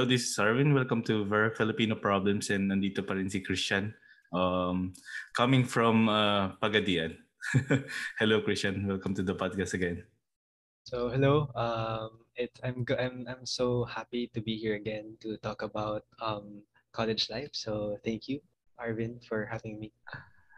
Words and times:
Hello, 0.00 0.08
this 0.08 0.32
is 0.32 0.36
Arvin. 0.40 0.72
Welcome 0.72 1.04
to 1.12 1.28
Very 1.28 1.52
Filipino 1.52 1.92
Problems 1.92 2.48
and 2.48 2.72
nandito 2.72 3.04
pa 3.04 3.12
rin 3.12 3.28
si 3.28 3.44
Christian. 3.44 3.92
Um, 4.32 4.96
coming 5.36 5.68
from 5.68 6.08
uh, 6.08 6.56
Pagadian. 6.56 7.20
hello, 8.16 8.40
Christian. 8.40 8.88
Welcome 8.88 9.12
to 9.12 9.20
the 9.20 9.36
podcast 9.36 9.76
again. 9.76 10.08
So 10.88 11.12
hello. 11.12 11.52
Um, 11.52 12.24
it 12.32 12.48
I'm 12.64 12.88
I'm 12.96 13.28
I'm 13.28 13.44
so 13.44 13.84
happy 13.84 14.32
to 14.32 14.40
be 14.40 14.56
here 14.56 14.80
again 14.80 15.20
to 15.20 15.36
talk 15.44 15.60
about 15.60 16.08
um 16.24 16.64
college 16.96 17.28
life. 17.28 17.52
So 17.52 18.00
thank 18.00 18.24
you, 18.24 18.40
Arvin, 18.80 19.20
for 19.28 19.44
having 19.44 19.76
me. 19.76 19.92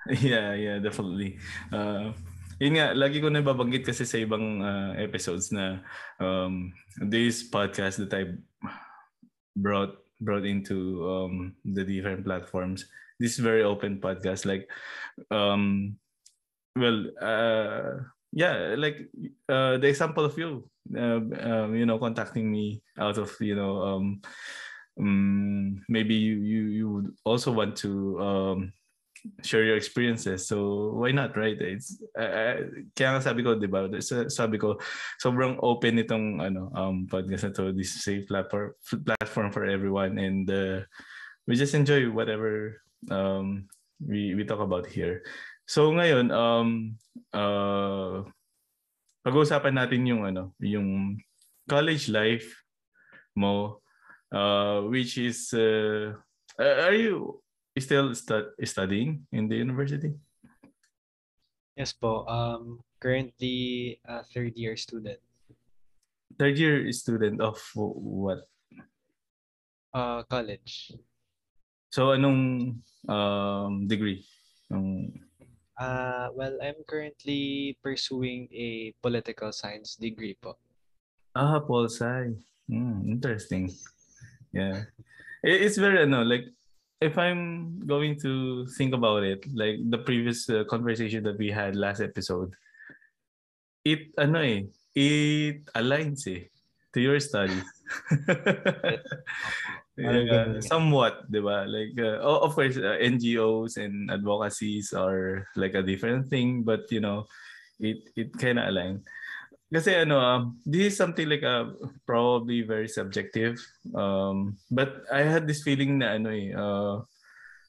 Yeah, 0.23 0.55
yeah, 0.55 0.79
definitely. 0.79 1.43
Uh, 1.75 2.15
yun 2.63 2.79
nga, 2.79 2.95
lagi 2.95 3.19
ko 3.19 3.27
nababanggit 3.27 3.83
kasi 3.91 4.07
sa 4.07 4.23
ibang 4.23 4.63
uh, 4.63 4.95
episodes 5.03 5.51
na 5.51 5.83
um, 6.23 6.71
this 7.11 7.43
podcast 7.43 8.07
that 8.07 8.15
I 8.15 8.39
brought 9.57 9.97
brought 10.21 10.47
into 10.47 11.03
um, 11.09 11.55
the 11.65 11.85
different 11.85 12.25
platforms. 12.25 12.87
This 13.19 13.39
very 13.39 13.63
open 13.63 14.01
podcast, 14.01 14.47
like, 14.47 14.69
um, 15.31 15.97
well, 16.77 17.07
uh, 17.21 18.03
yeah, 18.33 18.75
like 18.79 19.09
uh, 19.49 19.79
the 19.79 19.89
example 19.89 20.25
of 20.25 20.37
you, 20.39 20.69
uh, 20.97 21.21
um, 21.43 21.77
you 21.77 21.87
know, 21.87 21.99
contacting 21.99 22.51
me 22.51 22.83
out 22.99 23.19
of 23.19 23.35
you 23.41 23.55
know, 23.55 23.83
um, 23.83 24.23
um, 24.99 25.85
maybe 25.89 26.15
you 26.15 26.37
you 26.37 26.63
you 26.67 26.91
would 26.91 27.15
also 27.25 27.53
want 27.53 27.77
to 27.77 28.21
um, 28.21 28.73
share 29.43 29.63
your 29.65 29.79
experiences. 29.79 30.47
So 30.47 30.91
why 30.99 31.15
not, 31.15 31.37
right? 31.37 31.57
It's 31.59 31.99
uh, 32.19 32.67
kaya 32.95 33.09
nga 33.17 33.23
sabi 33.23 33.47
ko, 33.47 33.55
'di 33.55 33.71
ba? 33.71 33.87
Sabi 34.29 34.59
ko 34.59 34.79
sobrang 35.23 35.59
open 35.63 36.03
itong 36.03 36.43
ano 36.43 36.71
um 36.75 37.07
podcast 37.07 37.47
na 37.47 37.55
to, 37.55 37.71
this 37.71 38.03
safe 38.03 38.27
platform 38.27 38.75
platform 39.07 39.49
for 39.55 39.65
everyone 39.67 40.19
and 40.19 40.51
uh, 40.51 40.83
we 41.47 41.55
just 41.55 41.75
enjoy 41.75 42.11
whatever 42.11 42.83
um 43.11 43.67
we 44.03 44.35
we 44.35 44.43
talk 44.43 44.63
about 44.63 44.87
here. 44.91 45.23
So 45.67 45.91
ngayon 45.95 46.35
um 46.35 46.99
uh 47.31 48.27
pag-uusapan 49.23 49.79
natin 49.79 50.03
yung 50.11 50.27
ano, 50.27 50.51
yung 50.59 51.19
college 51.71 52.11
life 52.11 52.51
mo 53.39 53.79
uh 54.35 54.83
which 54.91 55.15
is 55.15 55.55
uh, 55.55 56.11
are 56.59 56.99
you 56.99 57.39
still 57.79 58.15
stu- 58.15 58.53
studying 58.65 59.27
in 59.33 59.49
the 59.49 59.57
university? 59.57 60.13
Yes 61.77 61.93
po. 61.93 62.29
Um, 62.29 62.85
currently 63.01 64.01
a 64.05 64.25
third 64.29 64.57
year 64.57 64.77
student. 64.77 65.21
Third 66.37 66.59
year 66.59 66.93
student 66.93 67.41
of 67.41 67.57
what? 67.75 68.45
Uh, 69.93 70.25
college. 70.29 70.93
So 71.93 72.17
anong 72.17 72.81
um, 73.09 73.89
degree? 73.89 74.25
Um, 74.73 75.13
uh, 75.77 76.33
well, 76.33 76.57
I'm 76.61 76.81
currently 76.89 77.77
pursuing 77.85 78.49
a 78.53 78.97
political 79.03 79.53
science 79.53 79.97
degree 79.97 80.37
po. 80.41 80.57
Ah, 81.37 81.61
pol 81.61 81.89
sci. 81.89 82.37
Hmm, 82.69 83.05
interesting. 83.09 83.73
Yeah. 84.53 84.89
It's 85.45 85.77
very 85.77 86.05
ano 86.05 86.23
like 86.25 86.49
if 87.03 87.19
I'm 87.19 87.83
going 87.87 88.19
to 88.23 88.67
think 88.79 88.95
about 88.95 89.25
it, 89.25 89.45
like 89.53 89.77
the 89.91 89.99
previous 89.99 90.49
uh, 90.49 90.65
conversation 90.65 91.25
that 91.25 91.39
we 91.39 91.51
had 91.51 91.75
last 91.75 92.01
episode, 92.01 92.55
it 93.85 94.15
ano 94.17 94.41
eh, 94.41 94.63
it 94.95 95.67
aligns 95.75 96.27
eh 96.31 96.47
to 96.95 97.01
your 97.01 97.19
studies. 97.19 97.67
yeah, 99.99 100.61
somewhat, 100.61 101.27
di 101.31 101.41
ba? 101.43 101.67
Like, 101.67 101.99
uh, 101.99 102.23
oh, 102.23 102.47
of 102.47 102.55
course, 102.55 102.79
uh, 102.79 102.97
NGOs 103.01 103.77
and 103.77 104.11
advocacies 104.11 104.93
are 104.93 105.49
like 105.57 105.75
a 105.75 105.83
different 105.83 106.29
thing, 106.29 106.63
but 106.63 106.87
you 106.95 107.01
know, 107.01 107.27
it 107.81 108.09
it 108.17 108.33
kind 108.39 108.63
of 108.63 108.69
align. 108.69 109.03
Kasi 109.73 110.05
ano, 110.05 110.21
um, 110.21 110.61
this 110.69 110.93
is 110.93 110.97
something 111.01 111.25
like 111.25 111.41
uh, 111.41 111.73
probably 112.05 112.61
very 112.61 112.89
subjective. 112.93 113.57
Um, 113.97 114.61
but 114.69 115.09
I 115.09 115.25
had 115.25 115.49
this 115.49 115.65
feeling 115.65 115.97
na 115.97 116.21
ano 116.21 116.29
eh, 116.29 116.53
uh, 116.53 117.01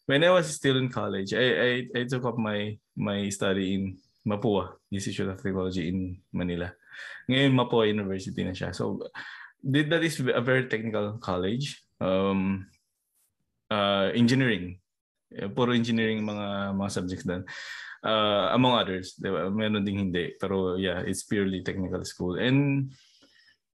when 0.03 0.27
I 0.27 0.35
was 0.35 0.51
still 0.51 0.75
in 0.75 0.91
college, 0.91 1.31
I, 1.31 1.47
I, 1.47 1.71
I 1.95 2.01
took 2.03 2.27
up 2.27 2.35
my 2.35 2.75
my 2.99 3.31
study 3.31 3.73
in 3.73 3.83
Mapua, 4.27 4.75
Institute 4.91 5.31
of 5.31 5.39
Technology 5.39 5.87
in 5.87 6.19
Manila. 6.35 6.75
Ngayon, 7.31 7.55
Mapua 7.55 7.87
University 7.87 8.43
na 8.43 8.51
siya. 8.51 8.75
So, 8.75 8.99
that 9.63 10.03
is 10.03 10.19
a 10.19 10.43
very 10.43 10.67
technical 10.67 11.15
college. 11.23 11.87
Um, 12.03 12.67
uh, 13.71 14.11
engineering. 14.11 14.79
Puro 15.55 15.71
engineering 15.71 16.21
mga 16.21 16.75
mga 16.75 16.89
subjects 16.91 17.25
doon 17.25 17.47
uh, 18.03 18.51
among 18.53 18.75
others, 18.77 19.15
di 19.15 19.31
ba? 19.31 19.49
Meron 19.49 19.87
ding 19.87 19.97
hindi. 19.97 20.35
Pero 20.37 20.75
yeah, 20.75 21.01
it's 21.07 21.23
purely 21.23 21.63
technical 21.63 22.03
school. 22.03 22.37
And 22.37 22.91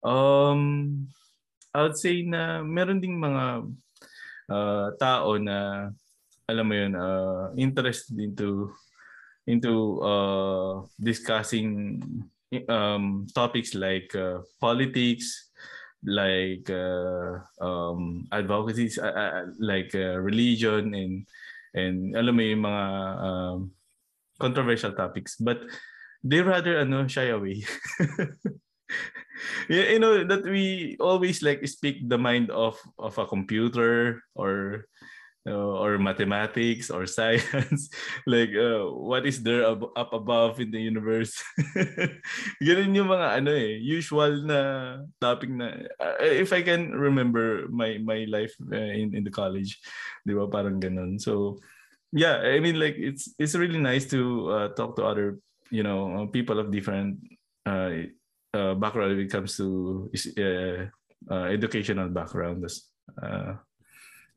um, 0.01 1.05
I 1.71 1.85
would 1.85 1.97
say 1.97 2.25
na 2.25 2.65
meron 2.65 2.99
ding 2.99 3.21
mga 3.21 3.69
uh, 4.49 4.87
tao 4.99 5.37
na 5.37 5.89
alam 6.45 6.65
mo 6.65 6.73
yun, 6.77 6.93
uh, 6.93 7.49
interested 7.57 8.17
into 8.21 8.69
into 9.45 10.01
uh, 10.01 10.85
discussing 10.97 12.01
um, 12.69 13.25
topics 13.33 13.73
like 13.73 14.13
uh, 14.13 14.41
politics, 14.61 15.49
like 16.05 16.69
uh, 16.69 17.41
um, 17.61 18.29
advocacy, 18.31 18.93
uh, 19.01 19.09
uh, 19.09 19.45
like 19.57 19.93
uh, 19.97 20.21
religion, 20.21 20.93
and 20.93 21.25
and 21.73 22.13
alam 22.13 22.37
mo 22.37 22.43
yung 22.45 22.63
mga 22.65 22.85
um, 23.21 23.57
controversial 24.39 24.93
topics 24.93 25.35
but 25.39 25.61
they 26.25 26.41
rather 26.41 26.81
ano 26.81 27.05
shy 27.07 27.29
away. 27.29 27.63
You 29.69 29.99
know 29.99 30.23
that 30.23 30.45
we 30.45 30.95
always 30.99 31.43
like 31.43 31.65
speak 31.67 32.07
the 32.07 32.17
mind 32.17 32.49
of 32.49 32.79
of 32.97 33.17
a 33.17 33.27
computer 33.27 34.23
or 34.33 34.85
uh, 35.45 35.75
or 35.81 35.97
mathematics 35.97 36.89
or 36.89 37.05
science. 37.09 37.89
Like 38.25 38.53
uh, 38.55 38.87
what 38.89 39.25
is 39.25 39.41
there 39.43 39.65
ab- 39.65 39.93
up 39.95 40.13
above 40.13 40.59
in 40.61 40.71
the 40.71 40.81
universe? 40.81 41.35
Ganun 42.65 42.95
yung 42.95 43.09
mga 43.11 43.27
ano 43.41 43.51
eh 43.53 43.77
usual 43.81 44.45
na 44.45 44.59
topic 45.19 45.49
na 45.49 45.85
uh, 45.99 46.17
if 46.21 46.53
i 46.53 46.61
can 46.61 46.93
remember 46.93 47.67
my 47.69 47.97
my 48.01 48.25
life 48.29 48.53
uh, 48.71 48.93
in 48.95 49.13
in 49.13 49.23
the 49.25 49.33
college 49.33 49.81
di 50.25 50.33
ba 50.33 50.47
parang 50.49 50.81
ganun. 50.81 51.17
So 51.21 51.61
yeah 52.15 52.39
i 52.39 52.59
mean 52.63 52.79
like 52.79 52.95
it's 52.95 53.27
it's 53.37 53.53
really 53.55 53.77
nice 53.77 54.07
to 54.07 54.49
uh, 54.49 54.67
talk 54.73 54.95
to 54.95 55.03
other 55.03 55.37
you 55.69 55.83
know 55.83 56.23
uh, 56.23 56.25
people 56.31 56.57
of 56.57 56.71
different 56.71 57.19
uh, 57.67 58.07
uh, 58.55 58.73
background 58.75 59.11
when 59.11 59.27
it 59.27 59.31
comes 59.31 59.57
to 59.57 60.09
uh, 60.39 60.87
uh, 61.33 61.45
educational 61.51 62.07
background. 62.09 62.63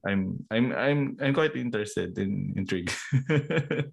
I'm 0.07 0.39
i'm 0.51 0.73
i'm 0.73 1.17
i'm 1.21 1.35
quite 1.35 1.57
interested 1.57 2.19
in 2.19 2.55
intrigue. 2.57 2.93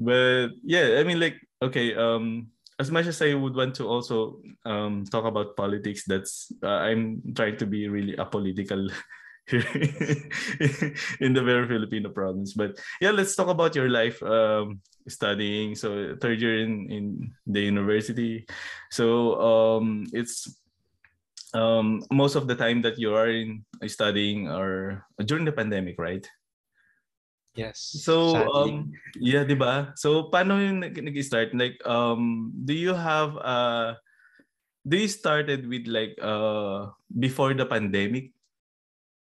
But 0.00 0.56
yeah 0.64 0.96
i 0.96 1.04
mean 1.04 1.20
like 1.20 1.36
okay 1.60 1.92
um 1.92 2.48
as 2.80 2.90
much 2.90 3.04
as 3.06 3.20
I 3.20 3.34
would 3.34 3.54
want 3.54 3.76
to 3.76 3.84
also 3.84 4.40
um, 4.64 5.04
talk 5.04 5.26
about 5.28 5.54
politics, 5.54 6.08
that's 6.08 6.50
I'm 6.64 7.20
trying 7.36 7.58
to 7.58 7.66
be 7.66 7.88
really 7.88 8.16
apolitical 8.16 8.88
in 11.20 11.32
the 11.34 11.42
very 11.42 11.66
Filipino 11.66 12.10
province. 12.10 12.54
But 12.54 12.78
yeah, 13.00 13.10
let's 13.10 13.34
talk 13.34 13.48
about 13.48 13.74
your 13.74 13.88
life 13.88 14.22
um, 14.22 14.80
studying. 15.08 15.74
So 15.74 16.16
third 16.20 16.40
year 16.40 16.62
in 16.62 16.86
in 16.90 17.04
the 17.46 17.60
university. 17.60 18.46
So 18.90 19.40
um, 19.40 20.06
it's 20.12 20.46
um, 21.54 22.04
most 22.12 22.36
of 22.36 22.46
the 22.46 22.54
time 22.54 22.82
that 22.82 22.98
you 22.98 23.14
are 23.14 23.28
in 23.28 23.64
studying 23.86 24.48
or 24.48 25.04
during 25.24 25.44
the 25.44 25.52
pandemic, 25.52 25.98
right? 25.98 26.26
Yes. 27.54 27.82
So 28.06 28.46
um 28.54 28.94
yeah, 29.18 29.42
'di 29.42 29.58
ba? 29.58 29.90
So 29.98 30.30
paano 30.30 30.62
yung 30.62 30.86
nag-start 30.86 31.50
like 31.58 31.82
um 31.82 32.54
do 32.54 32.70
you 32.70 32.94
have 32.94 33.34
uh 33.42 33.98
do 34.86 34.94
you 34.94 35.10
started 35.10 35.66
with 35.66 35.90
like 35.90 36.14
uh 36.22 36.94
before 37.10 37.52
the 37.58 37.66
pandemic 37.66 38.30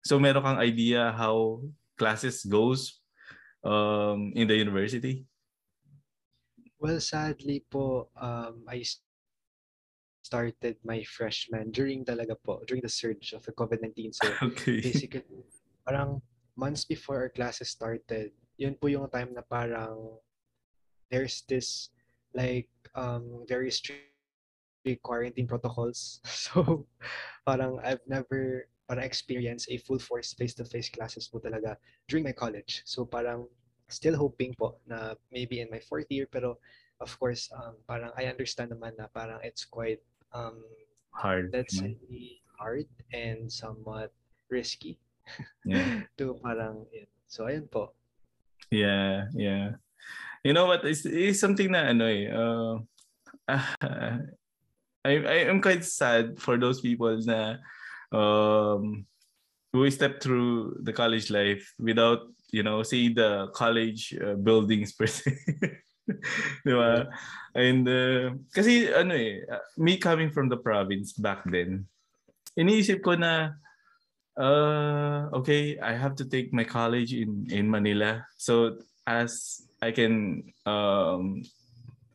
So 0.04 0.18
meron 0.18 0.42
kang 0.42 0.60
idea 0.60 1.12
how 1.12 1.60
classes 2.00 2.44
goes 2.44 3.00
um, 3.64 4.32
in 4.34 4.48
the 4.48 4.56
university? 4.56 5.28
Well, 6.80 7.00
sadly 7.00 7.64
po, 7.68 8.08
um, 8.16 8.64
I 8.64 8.80
started 10.24 10.80
my 10.80 11.04
freshman 11.04 11.68
during 11.70 12.04
talaga 12.04 12.32
po, 12.40 12.64
during 12.64 12.80
the 12.80 12.88
surge 12.88 13.36
of 13.36 13.44
the 13.44 13.52
COVID-19. 13.52 14.16
So 14.16 14.32
okay. 14.48 14.80
basically, 14.80 15.44
parang 15.84 16.24
months 16.56 16.88
before 16.88 17.20
our 17.20 17.28
classes 17.28 17.68
started, 17.68 18.32
yun 18.56 18.80
po 18.80 18.88
yung 18.88 19.12
time 19.12 19.36
na 19.36 19.44
parang 19.44 20.16
there's 21.12 21.44
this 21.48 21.92
like 22.32 22.70
um, 22.94 23.44
very 23.44 23.68
strict 23.68 24.08
quarantine 25.04 25.48
protocols. 25.48 26.24
So 26.30 26.88
parang 27.44 27.76
I've 27.84 28.04
never 28.08 28.68
para 28.90 29.06
experience 29.06 29.70
a 29.70 29.78
full 29.86 30.02
force 30.02 30.34
face-to-face 30.34 30.90
classes 30.90 31.30
po 31.30 31.38
talaga 31.38 31.78
during 32.10 32.26
my 32.26 32.34
college. 32.34 32.82
So 32.82 33.06
parang 33.06 33.46
still 33.86 34.18
hoping 34.18 34.50
po 34.58 34.82
na 34.82 35.14
maybe 35.30 35.62
in 35.62 35.70
my 35.70 35.78
fourth 35.78 36.10
year 36.10 36.26
pero 36.26 36.58
of 36.98 37.14
course 37.22 37.46
um, 37.54 37.78
parang 37.86 38.10
I 38.18 38.26
understand 38.26 38.74
naman 38.74 38.98
na 38.98 39.06
parang 39.06 39.38
it's 39.46 39.62
quite 39.62 40.02
um, 40.34 40.66
hard. 41.14 41.54
let's 41.54 41.78
say 41.78 41.94
hard 42.58 42.90
and 43.14 43.46
somewhat 43.46 44.10
risky 44.50 44.98
Yeah. 45.62 46.02
to 46.18 46.34
parang 46.42 46.90
yun. 46.90 47.06
So 47.30 47.46
ayun 47.46 47.70
po. 47.70 47.94
Yeah, 48.74 49.30
yeah. 49.38 49.78
You 50.42 50.50
know 50.50 50.66
what? 50.66 50.82
It's, 50.82 51.06
it's 51.06 51.38
something 51.38 51.70
na 51.70 51.94
ano 51.94 52.10
eh. 52.10 52.26
Uh, 52.26 52.74
I 55.06 55.12
I 55.14 55.36
am 55.46 55.62
quite 55.62 55.86
sad 55.86 56.42
for 56.42 56.58
those 56.58 56.82
people 56.82 57.14
na 57.22 57.62
um 58.12 59.06
who 59.72 59.88
step 59.90 60.20
through 60.20 60.76
the 60.82 60.92
college 60.92 61.30
life 61.30 61.62
without 61.78 62.26
you 62.50 62.62
know 62.62 62.82
see 62.82 63.08
the 63.08 63.48
college 63.54 64.14
uh, 64.18 64.34
buildings 64.34 64.92
per 64.92 65.06
se. 65.06 65.30
Di 66.66 66.74
ba? 66.74 67.06
And 67.54 67.86
uh, 67.86 68.34
kasi 68.50 68.90
ano 68.90 69.14
eh, 69.14 69.46
uh, 69.46 69.62
me 69.78 69.94
coming 69.96 70.34
from 70.34 70.50
the 70.50 70.58
province 70.58 71.14
back 71.14 71.46
then, 71.46 71.86
iniisip 72.58 72.98
ko 73.06 73.14
na 73.14 73.54
uh, 74.34 75.30
okay, 75.38 75.78
I 75.78 75.94
have 75.94 76.18
to 76.18 76.26
take 76.26 76.50
my 76.50 76.66
college 76.66 77.14
in 77.14 77.46
in 77.50 77.70
Manila. 77.70 78.26
So 78.36 78.82
as 79.06 79.62
I 79.78 79.94
can 79.94 80.44
um 80.66 81.46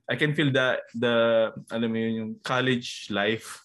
I 0.06 0.20
can 0.20 0.36
feel 0.36 0.52
that 0.54 0.86
the 0.94 1.50
alam 1.72 1.90
mo 1.90 1.98
yun, 1.98 2.14
yung 2.14 2.32
college 2.44 3.10
life 3.10 3.65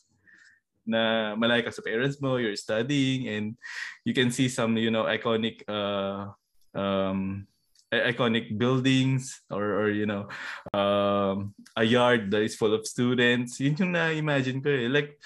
na 0.90 1.34
malay 1.38 1.62
ka 1.62 1.70
sa 1.70 1.86
parents 1.86 2.18
mo, 2.18 2.36
you're 2.36 2.58
studying 2.58 3.30
and 3.30 3.54
you 4.02 4.12
can 4.12 4.34
see 4.34 4.50
some, 4.50 4.74
you 4.74 4.90
know, 4.90 5.06
iconic 5.06 5.62
uh 5.70 6.34
um 6.74 7.46
iconic 7.90 8.54
buildings 8.54 9.42
or, 9.50 9.82
or 9.82 9.90
you 9.90 10.06
know 10.06 10.30
um 10.70 11.50
a 11.74 11.82
yard 11.82 12.30
that 12.30 12.42
is 12.42 12.54
full 12.54 12.74
of 12.74 12.86
students. 12.86 13.58
Yun 13.58 13.78
yung 13.78 13.92
na-imagine 13.94 14.62
ko 14.62 14.70
eh. 14.70 14.86
Like 14.90 15.18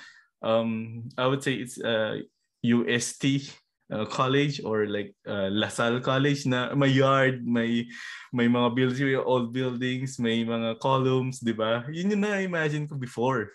um 0.44 1.05
I 1.16 1.26
would 1.28 1.44
say 1.44 1.61
it's 1.61 1.81
uh 1.81 2.20
UST 2.64 3.52
uh, 3.93 4.05
college 4.08 4.64
or 4.64 4.87
like 4.87 5.14
uh, 5.28 5.52
LaSalle 5.52 6.00
College 6.00 6.46
na 6.46 6.72
may 6.75 6.88
yard, 6.88 7.44
may 7.44 7.84
may 8.32 8.49
mga 8.49 8.75
buildings, 8.75 9.20
old 9.25 9.52
buildings, 9.52 10.19
may 10.19 10.44
mga 10.44 10.81
columns, 10.81 11.40
'di 11.44 11.52
ba? 11.52 11.84
Yun 11.93 12.17
yung 12.17 12.25
na-imagine 12.25 12.88
ko 12.88 12.96
before. 12.96 13.52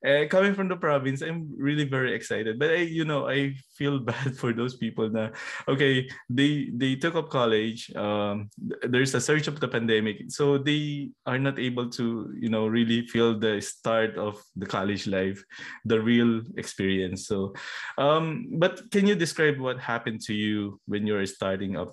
Uh, 0.00 0.24
coming 0.32 0.54
from 0.54 0.68
the 0.68 0.76
province, 0.76 1.20
I'm 1.20 1.52
really 1.60 1.84
very 1.84 2.14
excited. 2.14 2.58
But 2.58 2.70
I, 2.70 2.88
you 2.88 3.04
know, 3.04 3.28
I 3.28 3.52
feel 3.76 3.98
bad 4.10 4.32
for 4.32 4.52
those 4.52 4.76
people 4.76 5.10
na 5.10 5.28
okay, 5.68 6.08
they 6.28 6.72
they 6.72 6.96
took 6.96 7.14
up 7.16 7.28
college. 7.28 7.92
Um, 7.92 8.48
there's 8.80 9.12
a 9.12 9.20
surge 9.20 9.44
of 9.44 9.60
the 9.60 9.68
pandemic, 9.68 10.32
so 10.32 10.56
they 10.56 11.12
are 11.28 11.36
not 11.36 11.60
able 11.60 11.92
to, 12.00 12.32
you 12.32 12.48
know, 12.48 12.64
really 12.64 13.04
feel 13.12 13.36
the 13.36 13.60
start 13.60 14.16
of 14.16 14.40
the 14.56 14.64
college 14.64 15.04
life, 15.04 15.44
the 15.84 16.00
real 16.00 16.40
experience. 16.56 17.28
So, 17.28 17.52
um, 18.00 18.56
but 18.56 18.88
can 18.88 19.04
you 19.04 19.14
describe 19.14 19.60
what 19.60 19.76
happened 19.80 20.24
to 20.28 20.34
you 20.34 20.80
when 20.88 21.04
you 21.04 21.12
were 21.12 21.28
starting 21.28 21.76
up, 21.76 21.92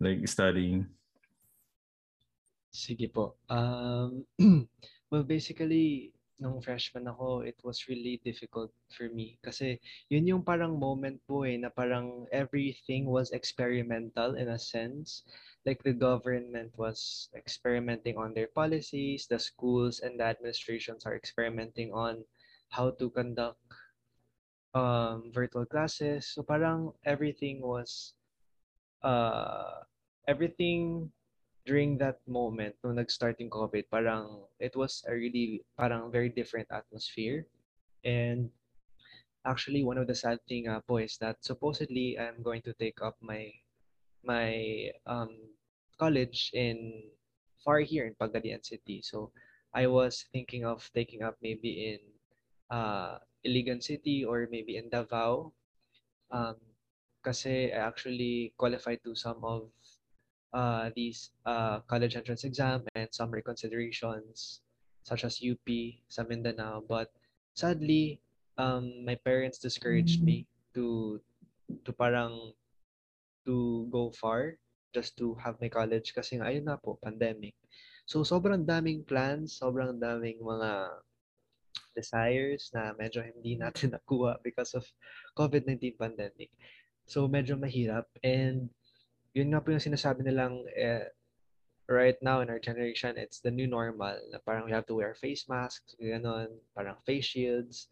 like 0.00 0.24
studying? 0.24 0.88
Sige 2.72 3.12
po. 3.12 3.36
Um, 3.52 4.24
well, 5.12 5.28
basically, 5.28 6.11
nung 6.42 6.58
freshman 6.58 7.06
ako, 7.06 7.46
it 7.46 7.54
was 7.62 7.86
really 7.86 8.18
difficult 8.26 8.74
for 8.90 9.06
me. 9.08 9.38
Kasi 9.46 9.78
yun 10.10 10.26
yung 10.26 10.42
parang 10.42 10.74
moment 10.74 11.22
po 11.30 11.46
eh, 11.46 11.54
na 11.54 11.70
parang 11.70 12.26
everything 12.34 13.06
was 13.06 13.30
experimental 13.30 14.34
in 14.34 14.50
a 14.50 14.58
sense. 14.58 15.22
Like 15.62 15.86
the 15.86 15.94
government 15.94 16.74
was 16.74 17.30
experimenting 17.38 18.18
on 18.18 18.34
their 18.34 18.50
policies, 18.50 19.30
the 19.30 19.38
schools 19.38 20.02
and 20.02 20.18
the 20.18 20.26
administrations 20.26 21.06
are 21.06 21.14
experimenting 21.14 21.94
on 21.94 22.26
how 22.74 22.90
to 22.98 23.06
conduct 23.14 23.62
um, 24.74 25.30
virtual 25.30 25.64
classes. 25.64 26.26
So 26.26 26.42
parang 26.42 26.90
everything 27.06 27.62
was, 27.62 28.18
uh, 29.06 29.86
everything 30.26 31.14
during 31.64 31.98
that 31.98 32.18
moment, 32.26 32.74
nung 32.82 32.98
nag-start 32.98 33.38
yung 33.38 33.50
COVID, 33.50 33.86
parang 33.90 34.46
it 34.58 34.74
was 34.74 35.04
a 35.06 35.14
really 35.14 35.62
parang 35.78 36.10
very 36.10 36.28
different 36.28 36.66
atmosphere. 36.70 37.46
And 38.02 38.50
actually, 39.46 39.84
one 39.86 39.98
of 39.98 40.06
the 40.06 40.14
sad 40.14 40.42
thing 40.48 40.66
uh, 40.66 40.82
po 40.82 40.98
is 40.98 41.18
that 41.22 41.38
supposedly 41.44 42.18
I'm 42.18 42.42
going 42.42 42.62
to 42.66 42.74
take 42.74 42.98
up 43.02 43.14
my 43.22 43.46
my 44.26 44.90
um, 45.06 45.34
college 45.98 46.50
in 46.54 47.06
far 47.62 47.78
here 47.80 48.06
in 48.06 48.18
Pagadian 48.18 48.62
City. 48.66 49.02
So 49.02 49.30
I 49.74 49.86
was 49.86 50.26
thinking 50.34 50.66
of 50.66 50.82
taking 50.94 51.22
up 51.22 51.38
maybe 51.42 51.94
in 51.94 52.00
uh, 52.70 53.18
Iligan 53.46 53.82
City 53.82 54.26
or 54.26 54.50
maybe 54.50 54.76
in 54.76 54.90
Davao. 54.90 55.54
Um, 56.30 56.58
kasi 57.22 57.70
I 57.70 57.86
actually 57.86 58.50
qualified 58.58 58.98
to 59.06 59.14
some 59.14 59.38
of 59.46 59.70
uh, 60.52 60.90
these 60.94 61.30
uh, 61.46 61.80
college 61.88 62.16
entrance 62.16 62.44
exam 62.44 62.84
and 62.94 63.08
some 63.10 63.32
reconsiderations 63.32 64.60
such 65.02 65.24
as 65.24 65.42
UP 65.42 65.66
sa 66.08 66.22
Mindanao. 66.22 66.84
But 66.86 67.10
sadly, 67.54 68.20
um, 68.56 69.04
my 69.04 69.16
parents 69.16 69.58
discouraged 69.58 70.22
me 70.22 70.46
to 70.74 71.18
to 71.84 71.90
parang 71.92 72.52
to 73.44 73.88
go 73.90 74.12
far 74.12 74.60
just 74.92 75.16
to 75.18 75.34
have 75.40 75.56
my 75.58 75.72
college 75.72 76.12
kasi 76.12 76.36
nga 76.38 76.52
ayun 76.52 76.68
na 76.68 76.76
po, 76.76 77.00
pandemic. 77.00 77.56
So 78.04 78.22
sobrang 78.22 78.68
daming 78.68 79.08
plans, 79.08 79.56
sobrang 79.56 79.96
daming 79.96 80.38
mga 80.44 81.00
desires 81.96 82.68
na 82.76 82.92
medyo 82.96 83.24
hindi 83.24 83.56
natin 83.62 83.96
nakuha 83.96 84.36
because 84.44 84.76
of 84.76 84.84
COVID-19 85.34 85.96
pandemic. 85.96 86.52
So 87.08 87.26
medyo 87.26 87.56
mahirap 87.56 88.06
and 88.22 88.68
yun 89.32 89.48
nga 89.52 89.60
po 89.64 89.72
yung 89.72 89.82
sinasabi 89.82 90.24
nilang 90.24 90.64
eh, 90.76 91.08
right 91.88 92.16
now 92.22 92.40
in 92.40 92.48
our 92.48 92.60
generation, 92.60 93.16
it's 93.16 93.40
the 93.40 93.50
new 93.50 93.66
normal 93.66 94.16
na 94.30 94.38
parang 94.44 94.64
we 94.64 94.72
have 94.72 94.86
to 94.86 94.96
wear 94.96 95.16
face 95.16 95.48
masks, 95.48 95.96
gano'n, 96.00 96.48
parang 96.76 96.96
face 97.04 97.26
shields. 97.26 97.88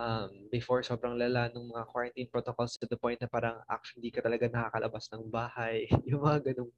Um, 0.00 0.48
before, 0.48 0.80
sobrang 0.80 1.20
lala 1.20 1.52
ng 1.52 1.68
mga 1.68 1.84
quarantine 1.92 2.30
protocols 2.32 2.80
to 2.80 2.88
the 2.88 2.96
point 2.96 3.20
na 3.20 3.28
parang 3.28 3.60
actually 3.68 4.08
ka 4.08 4.24
talaga 4.24 4.48
nakakalabas 4.48 5.12
ng 5.12 5.28
bahay. 5.28 5.84
yung 6.08 6.24
mga 6.24 6.52
ganong 6.52 6.72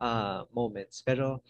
uh, 0.00 0.44
moments. 0.52 1.00
Pero, 1.00 1.40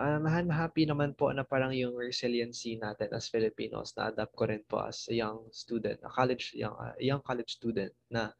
um, 0.00 0.24
I'm 0.24 0.48
happy 0.48 0.88
naman 0.88 1.12
po 1.14 1.28
na 1.32 1.44
parang 1.44 1.76
yung 1.76 1.94
resiliency 1.94 2.80
natin 2.80 3.12
as 3.12 3.28
Filipinos 3.28 3.92
na-adapt 3.94 4.32
ko 4.32 4.48
rin 4.48 4.64
po 4.64 4.84
as 4.84 5.06
a 5.10 5.14
young 5.14 5.44
student, 5.52 6.00
a 6.02 6.10
college, 6.10 6.56
young, 6.56 6.74
uh, 6.80 6.96
young 6.98 7.20
college 7.20 7.60
student 7.60 7.92
na 8.08 8.32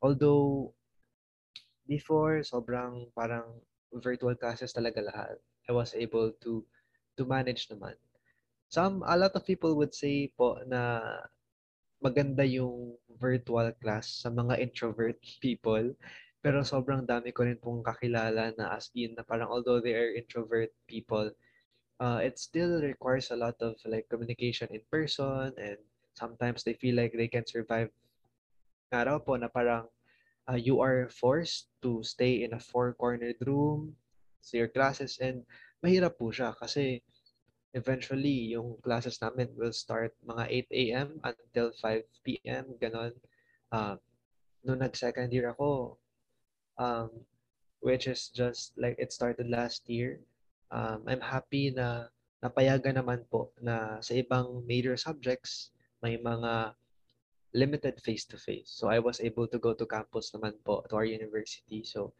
although 0.00 0.72
before, 1.88 2.42
sobrang 2.42 3.08
parang 3.14 3.46
virtual 3.94 4.34
classes 4.34 4.74
talaga 4.74 5.02
lahat. 5.02 5.36
I 5.66 5.72
was 5.72 5.94
able 5.94 6.34
to 6.46 6.62
to 7.16 7.22
manage 7.24 7.66
naman. 7.72 7.96
Some, 8.68 9.06
a 9.06 9.16
lot 9.16 9.32
of 9.38 9.46
people 9.46 9.78
would 9.78 9.94
say 9.94 10.28
po 10.34 10.58
na 10.66 11.00
maganda 12.02 12.44
yung 12.44 12.98
virtual 13.16 13.72
class 13.80 14.20
sa 14.22 14.28
mga 14.28 14.60
introvert 14.60 15.16
people. 15.44 15.94
Pero 16.44 16.62
sobrang 16.62 17.02
dami 17.02 17.34
ko 17.34 17.42
rin 17.42 17.58
pong 17.58 17.82
kakilala 17.82 18.54
na 18.54 18.76
as 18.76 18.92
in 18.94 19.16
na 19.16 19.24
parang 19.26 19.50
although 19.50 19.80
they 19.82 19.96
are 19.96 20.14
introvert 20.14 20.70
people, 20.86 21.26
uh, 21.98 22.20
it 22.22 22.38
still 22.38 22.78
requires 22.82 23.32
a 23.32 23.38
lot 23.38 23.56
of 23.64 23.74
like 23.88 24.06
communication 24.06 24.68
in 24.70 24.82
person 24.92 25.50
and 25.58 25.80
sometimes 26.14 26.62
they 26.62 26.76
feel 26.76 26.94
like 26.94 27.10
they 27.16 27.28
can 27.28 27.44
survive 27.48 27.90
nga 28.92 29.02
raw 29.02 29.18
po 29.18 29.34
na 29.34 29.50
parang 29.50 29.90
uh, 30.48 30.58
you 30.58 30.80
are 30.80 31.08
forced 31.10 31.68
to 31.82 32.02
stay 32.02 32.42
in 32.42 32.54
a 32.54 32.60
four-cornered 32.62 33.36
room 33.46 33.94
sa 34.40 34.62
your 34.62 34.70
classes 34.70 35.18
and 35.18 35.42
mahirap 35.82 36.14
po 36.18 36.30
siya 36.30 36.54
kasi 36.54 37.02
eventually 37.74 38.56
yung 38.56 38.78
classes 38.80 39.20
namin 39.20 39.50
will 39.58 39.74
start 39.74 40.14
mga 40.24 40.44
8 40.72 40.80
a.m. 40.82 41.08
until 41.20 41.68
5 41.82 42.00
p.m. 42.24 42.64
ganon. 42.80 43.12
Um, 43.68 44.00
nung 44.64 44.80
nag-second 44.80 45.28
year 45.34 45.52
ako, 45.52 46.00
um, 46.80 47.12
which 47.84 48.08
is 48.08 48.32
just 48.32 48.72
like 48.80 48.96
it 48.96 49.12
started 49.12 49.52
last 49.52 49.84
year, 49.90 50.24
um, 50.72 51.04
I'm 51.04 51.20
happy 51.20 51.70
na 51.70 52.08
napayagan 52.40 52.96
naman 52.96 53.28
po 53.28 53.52
na 53.60 54.00
sa 54.00 54.16
ibang 54.16 54.64
major 54.64 54.96
subjects 54.96 55.70
may 56.00 56.16
mga 56.16 56.72
limited 57.56 57.96
face-to-face. 58.04 58.68
So 58.68 58.92
I 58.92 59.00
was 59.00 59.24
able 59.24 59.48
to 59.48 59.58
go 59.58 59.72
to 59.72 59.88
campus 59.88 60.30
naman 60.36 60.60
po 60.60 60.84
to 60.92 61.00
our 61.00 61.08
university. 61.08 61.80
So 61.82 62.12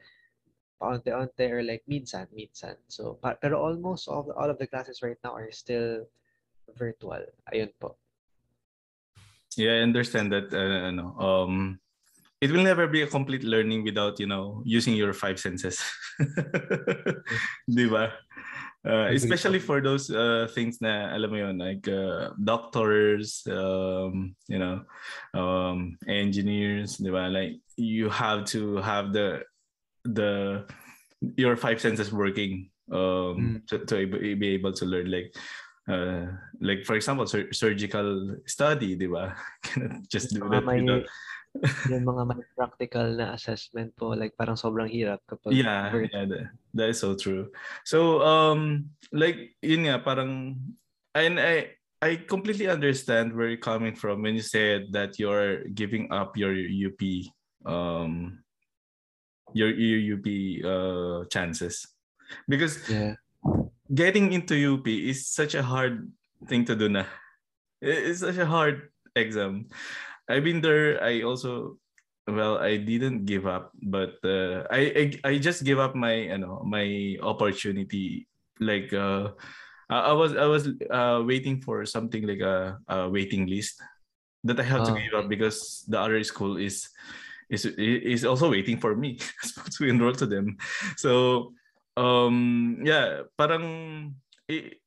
paunti-unti 0.80 1.52
or 1.52 1.60
like 1.60 1.84
minsan, 1.84 2.32
minsan. 2.32 2.80
So 2.88 3.20
pa- 3.20 3.36
pero 3.36 3.60
almost 3.60 4.08
all, 4.08 4.32
all 4.32 4.48
of 4.48 4.56
the 4.56 4.66
classes 4.66 5.04
right 5.04 5.20
now 5.20 5.36
are 5.36 5.52
still 5.52 6.08
virtual. 6.72 7.20
Ayun 7.52 7.70
po. 7.76 8.00
yeah, 9.56 9.80
I 9.80 9.82
understand 9.82 10.30
that. 10.32 10.52
Uh, 10.52 10.92
ano, 10.92 11.16
um, 11.18 11.80
it 12.40 12.52
will 12.52 12.62
never 12.62 12.86
be 12.86 13.02
a 13.02 13.08
complete 13.08 13.42
learning 13.42 13.82
without 13.84 14.20
you 14.20 14.28
know 14.28 14.62
using 14.64 14.94
your 14.94 15.12
five 15.12 15.40
senses. 15.40 15.80
Di 17.68 17.88
ba? 17.88 18.12
Uh, 18.86 19.10
especially 19.10 19.58
for 19.58 19.80
those 19.82 20.10
uh, 20.14 20.46
things 20.54 20.78
na 20.78 21.10
alam 21.10 21.30
mo 21.34 21.36
yun 21.42 21.58
like 21.58 21.82
uh, 21.90 22.30
doctors 22.38 23.42
um, 23.50 24.30
you 24.46 24.62
know 24.62 24.78
um, 25.34 25.98
engineers 26.06 26.94
di 27.02 27.10
ba 27.10 27.26
like 27.26 27.58
you 27.74 28.06
have 28.06 28.46
to 28.46 28.78
have 28.78 29.10
the 29.10 29.42
the 30.14 30.62
your 31.34 31.58
five 31.58 31.82
senses 31.82 32.14
working 32.14 32.70
um, 32.94 33.58
mm. 33.58 33.66
to, 33.66 33.82
to 33.90 34.06
be 34.38 34.54
able 34.54 34.70
to 34.70 34.86
learn 34.86 35.10
like 35.10 35.34
uh, 35.90 36.30
like 36.62 36.86
for 36.86 36.94
example 36.94 37.26
sur- 37.26 37.50
surgical 37.50 38.38
study 38.46 38.94
di 38.94 39.10
ba 39.10 39.34
Cannot 39.66 40.06
just 40.06 40.30
do 40.30 40.46
that 40.46 40.62
may, 40.62 40.78
you 40.78 40.86
know? 40.86 41.02
Yung 41.90 42.04
mga 42.04 42.22
may 42.28 42.44
practical 42.54 43.06
na 43.14 43.34
assessment 43.34 43.92
po 43.96 44.12
like 44.12 44.34
parang 44.34 44.58
sobrang 44.58 44.88
hirap 44.88 45.22
kapag 45.26 45.54
yeah, 45.54 45.92
yeah 46.12 46.24
that, 46.26 46.50
that 46.74 46.88
is 46.90 47.00
so 47.00 47.14
true. 47.16 47.50
So 47.84 48.22
um 48.22 48.90
like 49.12 49.56
yun 49.62 49.88
nga 49.88 50.02
parang 50.02 50.60
and 51.14 51.40
I 51.40 51.76
I 52.00 52.22
completely 52.28 52.68
understand 52.68 53.32
where 53.32 53.48
you're 53.48 53.62
coming 53.62 53.96
from 53.96 54.22
when 54.22 54.36
you 54.36 54.44
said 54.44 54.92
that 54.92 55.18
you're 55.18 55.64
giving 55.72 56.12
up 56.12 56.36
your 56.36 56.52
UP 56.52 57.00
um 57.64 58.44
your 59.56 59.72
UP 59.72 60.26
uh 60.62 61.24
chances. 61.32 61.86
Because 62.48 62.82
yeah. 62.90 63.16
getting 63.88 64.32
into 64.34 64.58
UP 64.58 64.86
is 64.88 65.26
such 65.30 65.54
a 65.54 65.62
hard 65.62 66.10
thing 66.50 66.66
to 66.66 66.74
do 66.74 66.90
na. 66.90 67.06
It's 67.80 68.20
such 68.20 68.36
a 68.36 68.48
hard 68.48 68.90
exam 69.16 69.72
I've 70.28 70.44
been 70.44 70.60
there. 70.60 71.02
I 71.02 71.22
also 71.22 71.78
well, 72.26 72.58
I 72.58 72.76
didn't 72.76 73.24
give 73.24 73.46
up, 73.46 73.70
but 73.82 74.18
uh, 74.26 74.66
I, 74.70 75.14
I 75.22 75.30
I 75.30 75.38
just 75.38 75.62
gave 75.62 75.78
up 75.78 75.94
my 75.94 76.34
you 76.34 76.38
know 76.38 76.62
my 76.66 77.16
opportunity. 77.22 78.26
Like 78.58 78.92
uh, 78.92 79.30
I 79.88 80.12
was 80.12 80.34
I 80.34 80.46
was 80.46 80.66
uh, 80.90 81.22
waiting 81.22 81.62
for 81.62 81.86
something 81.86 82.26
like 82.26 82.40
a, 82.40 82.78
a 82.88 83.08
waiting 83.08 83.46
list 83.46 83.78
that 84.42 84.58
I 84.58 84.64
have 84.64 84.82
oh. 84.82 84.94
to 84.94 85.00
give 85.00 85.14
up 85.14 85.28
because 85.28 85.84
the 85.86 86.00
other 86.00 86.22
school 86.24 86.56
is 86.56 86.90
is 87.48 87.66
is 87.78 88.24
also 88.24 88.50
waiting 88.50 88.78
for 88.78 88.96
me 88.96 89.18
to 89.78 89.86
enroll 89.86 90.14
to 90.18 90.26
them. 90.26 90.58
So 90.96 91.52
um 91.96 92.82
yeah, 92.82 93.22
parang 93.38 94.16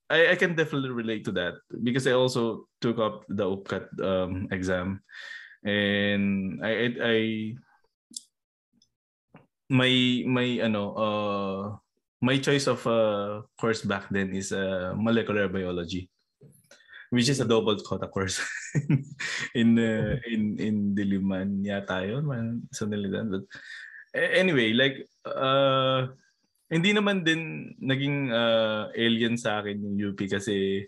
I, 0.09 0.33
I 0.33 0.35
can 0.35 0.55
definitely 0.55 0.89
relate 0.89 1.23
to 1.25 1.31
that 1.33 1.61
because 1.83 2.07
I 2.07 2.13
also 2.13 2.65
took 2.81 2.97
up 2.97 3.25
the 3.29 3.45
UPCAT 3.45 3.85
um, 4.01 4.47
exam, 4.51 5.01
and 5.63 6.59
I, 6.65 6.71
I, 6.71 6.87
I 6.99 7.17
my 9.69 9.93
my 10.25 10.47
ano 10.65 10.83
uh 10.97 11.61
my 12.25 12.41
choice 12.41 12.65
of 12.65 12.81
uh 12.89 13.45
course 13.55 13.85
back 13.85 14.09
then 14.09 14.33
is 14.33 14.51
uh, 14.51 14.97
molecular 14.97 15.47
biology 15.47 16.09
which 17.09 17.29
is 17.29 17.39
a 17.39 17.45
double 17.45 17.77
quota 17.81 18.07
course. 18.07 18.37
In 19.57 19.81
uh, 19.81 20.21
in 20.29 20.61
in 20.61 20.75
Diliman 20.93 21.65
yata 21.65 22.05
yun 22.05 22.29
sa 22.69 22.85
Nilidan 22.85 23.33
but 23.33 23.43
anyway 24.13 24.73
like 24.73 25.09
uh 25.25 26.13
hindi 26.69 26.93
naman 26.93 27.25
din 27.25 27.73
naging 27.81 28.29
uh, 28.29 28.93
alien 28.93 29.35
sa 29.35 29.59
akin 29.59 29.81
yung 29.81 30.13
UP 30.13 30.19
kasi 30.29 30.85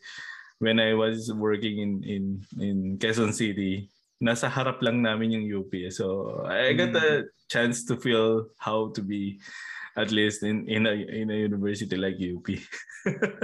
when 0.61 0.77
I 0.77 0.93
was 0.93 1.33
working 1.33 1.81
in 1.81 1.91
in 2.05 2.23
in 2.61 2.77
Quezon 3.01 3.33
City, 3.33 3.89
nasa 4.21 4.45
harap 4.45 4.77
lang 4.85 5.01
namin 5.01 5.41
yung 5.41 5.65
UP. 5.65 5.73
So 5.89 6.37
I 6.45 6.77
got 6.77 6.93
a 6.93 7.25
mm. 7.25 7.29
chance 7.49 7.81
to 7.89 7.97
feel 7.97 8.53
how 8.61 8.93
to 8.93 9.01
be 9.01 9.41
at 9.97 10.13
least 10.13 10.45
in 10.45 10.69
in 10.69 10.85
a 10.85 10.93
in 10.93 11.33
a 11.33 11.37
university 11.41 11.97
like 11.97 12.21
UP. 12.21 12.45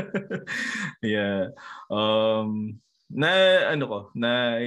yeah. 1.01 1.49
Um 1.89 2.77
na 3.09 3.31
ano 3.73 3.83
ko, 3.89 3.99
na 4.13 4.61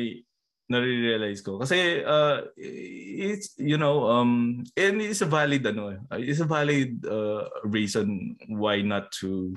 nare-realize 0.71 1.43
ko. 1.43 1.59
Kasi 1.59 2.07
uh, 2.07 2.47
it's 2.57 3.59
you 3.59 3.77
know 3.77 4.07
um 4.07 4.63
and 4.79 5.03
it's 5.03 5.21
a 5.21 5.29
valid 5.29 5.67
ano 5.67 5.99
it's 6.15 6.39
a 6.41 6.47
valid 6.47 7.03
uh, 7.05 7.51
reason 7.67 8.39
why 8.47 8.79
not 8.81 9.11
to 9.19 9.53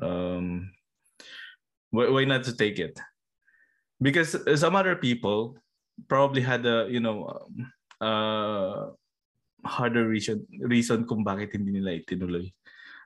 um 0.00 0.72
why, 1.92 2.08
why 2.08 2.24
not 2.24 2.42
to 2.48 2.56
take 2.56 2.80
it. 2.80 2.96
Because 4.00 4.34
some 4.58 4.74
other 4.74 4.96
people 4.96 5.60
probably 6.08 6.42
had 6.42 6.66
a 6.66 6.88
you 6.90 6.98
know 6.98 7.28
uh 8.00 8.90
harder 9.62 10.08
reason 10.08 10.42
reason 10.64 11.06
kung 11.06 11.22
bakit 11.22 11.54
hindi 11.54 11.78
nila 11.78 11.94
itinuloy. 12.00 12.48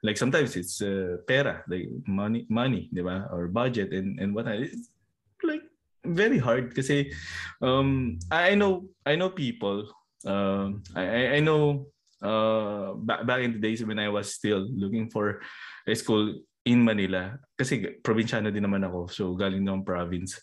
Like 0.01 0.17
sometimes 0.17 0.55
it's 0.55 0.79
uh, 0.79 1.19
pera 1.27 1.67
like 1.67 1.91
money 2.07 2.47
money 2.47 2.87
di 2.95 3.03
ba? 3.03 3.27
Or 3.35 3.51
budget 3.51 3.91
and 3.91 4.17
and 4.23 4.31
what 4.31 4.47
it's 4.47 4.95
like 5.43 5.68
very 6.15 6.39
hard 6.39 6.75
kasi 6.75 7.13
um 7.61 8.19
I 8.31 8.55
know 8.55 8.89
I 9.07 9.17
know 9.17 9.31
people 9.31 9.89
um 10.27 10.83
I 10.97 11.39
I 11.39 11.41
know 11.41 11.89
uh 12.19 12.99
back, 12.99 13.27
back 13.27 13.41
in 13.47 13.57
the 13.57 13.63
days 13.63 13.85
when 13.85 13.99
I 13.99 14.09
was 14.09 14.35
still 14.35 14.67
looking 14.67 15.11
for 15.11 15.41
a 15.87 15.95
school 15.95 16.35
in 16.67 16.85
Manila 16.85 17.39
kasi 17.57 18.01
probinsyano 18.03 18.53
din 18.53 18.67
naman 18.67 18.85
ako 18.85 19.09
so 19.09 19.25
galing 19.39 19.65
ng 19.65 19.87
province. 19.87 20.37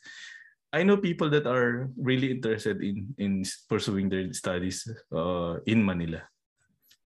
I 0.76 0.84
know 0.84 1.00
people 1.00 1.32
that 1.32 1.48
are 1.48 1.88
really 1.96 2.36
interested 2.36 2.84
in 2.84 3.16
in 3.16 3.48
pursuing 3.72 4.12
their 4.12 4.28
studies 4.36 4.84
uh, 5.08 5.64
in 5.64 5.80
Manila. 5.80 6.20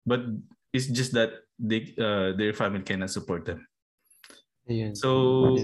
But 0.06 0.22
it's 0.70 0.86
just 0.86 1.18
that 1.18 1.42
they 1.58 1.98
uh, 1.98 2.38
their 2.38 2.54
family 2.54 2.86
cannot 2.86 3.10
support 3.10 3.50
them. 3.50 3.66
So 4.94 5.58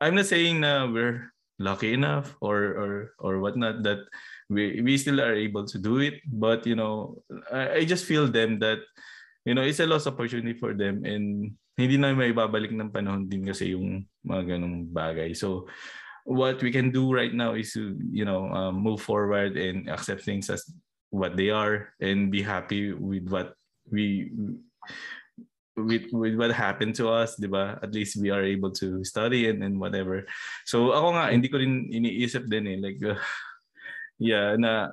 I'm 0.00 0.20
not 0.20 0.28
saying 0.28 0.60
na 0.60 0.84
we're 0.84 1.32
lucky 1.58 1.92
enough 1.92 2.38
or 2.40 2.58
or 2.78 2.90
or 3.18 3.32
whatnot 3.42 3.82
that 3.82 4.06
we 4.48 4.80
we 4.80 4.96
still 4.96 5.20
are 5.20 5.34
able 5.34 5.66
to 5.66 5.78
do 5.78 5.98
it. 5.98 6.22
But 6.26 6.66
you 6.66 6.78
know 6.78 7.22
I, 7.50 7.82
I 7.82 7.84
just 7.84 8.06
feel 8.06 8.30
them 8.30 8.58
that 8.62 8.78
you 9.44 9.54
know 9.54 9.62
it's 9.62 9.82
a 9.82 9.86
lost 9.86 10.06
opportunity 10.06 10.54
for 10.54 10.72
them 10.72 11.04
and 11.04 11.54
hindi 11.78 11.94
na 11.94 12.10
may 12.10 12.34
babalik 12.34 12.74
ng 12.74 12.90
panahon 12.90 13.30
din 13.30 13.46
kasi 13.46 13.70
yung 13.74 14.02
mga 14.26 14.58
ganong 14.58 14.90
bagay. 14.90 15.30
So 15.30 15.70
what 16.26 16.58
we 16.58 16.74
can 16.74 16.90
do 16.90 17.14
right 17.14 17.32
now 17.32 17.54
is 17.54 17.72
to 17.78 17.94
you 18.10 18.26
know 18.26 18.50
um, 18.50 18.82
move 18.82 19.02
forward 19.02 19.54
and 19.54 19.86
accept 19.86 20.26
things 20.26 20.50
as 20.50 20.66
what 21.10 21.38
they 21.38 21.48
are 21.48 21.94
and 22.02 22.30
be 22.30 22.42
happy 22.42 22.92
with 22.92 23.30
what 23.30 23.54
we 23.88 24.28
with 25.86 26.10
with 26.10 26.34
what 26.34 26.50
happened 26.50 26.98
to 26.98 27.08
us, 27.10 27.38
'di 27.38 27.46
ba? 27.46 27.78
At 27.78 27.94
least 27.94 28.18
we 28.18 28.34
are 28.34 28.42
able 28.42 28.74
to 28.82 29.04
study 29.06 29.46
and 29.46 29.62
and 29.62 29.78
whatever. 29.78 30.26
So 30.66 30.90
ako 30.90 31.14
nga 31.14 31.30
hindi 31.30 31.46
ko 31.46 31.62
rin 31.62 31.86
iniisip 31.88 32.50
din 32.50 32.66
eh. 32.66 32.78
Like 32.82 33.00
uh, 33.04 33.18
yeah 34.18 34.58
na 34.58 34.92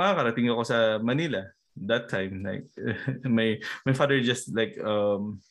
makakarating 0.00 0.48
ako 0.48 0.62
sa 0.64 0.78
Manila 0.98 1.44
that 1.84 2.08
time. 2.08 2.40
Like 2.40 2.66
my 3.28 3.60
my 3.84 3.92
father 3.92 4.18
just 4.24 4.50
like 4.56 4.76
um 4.80 5.44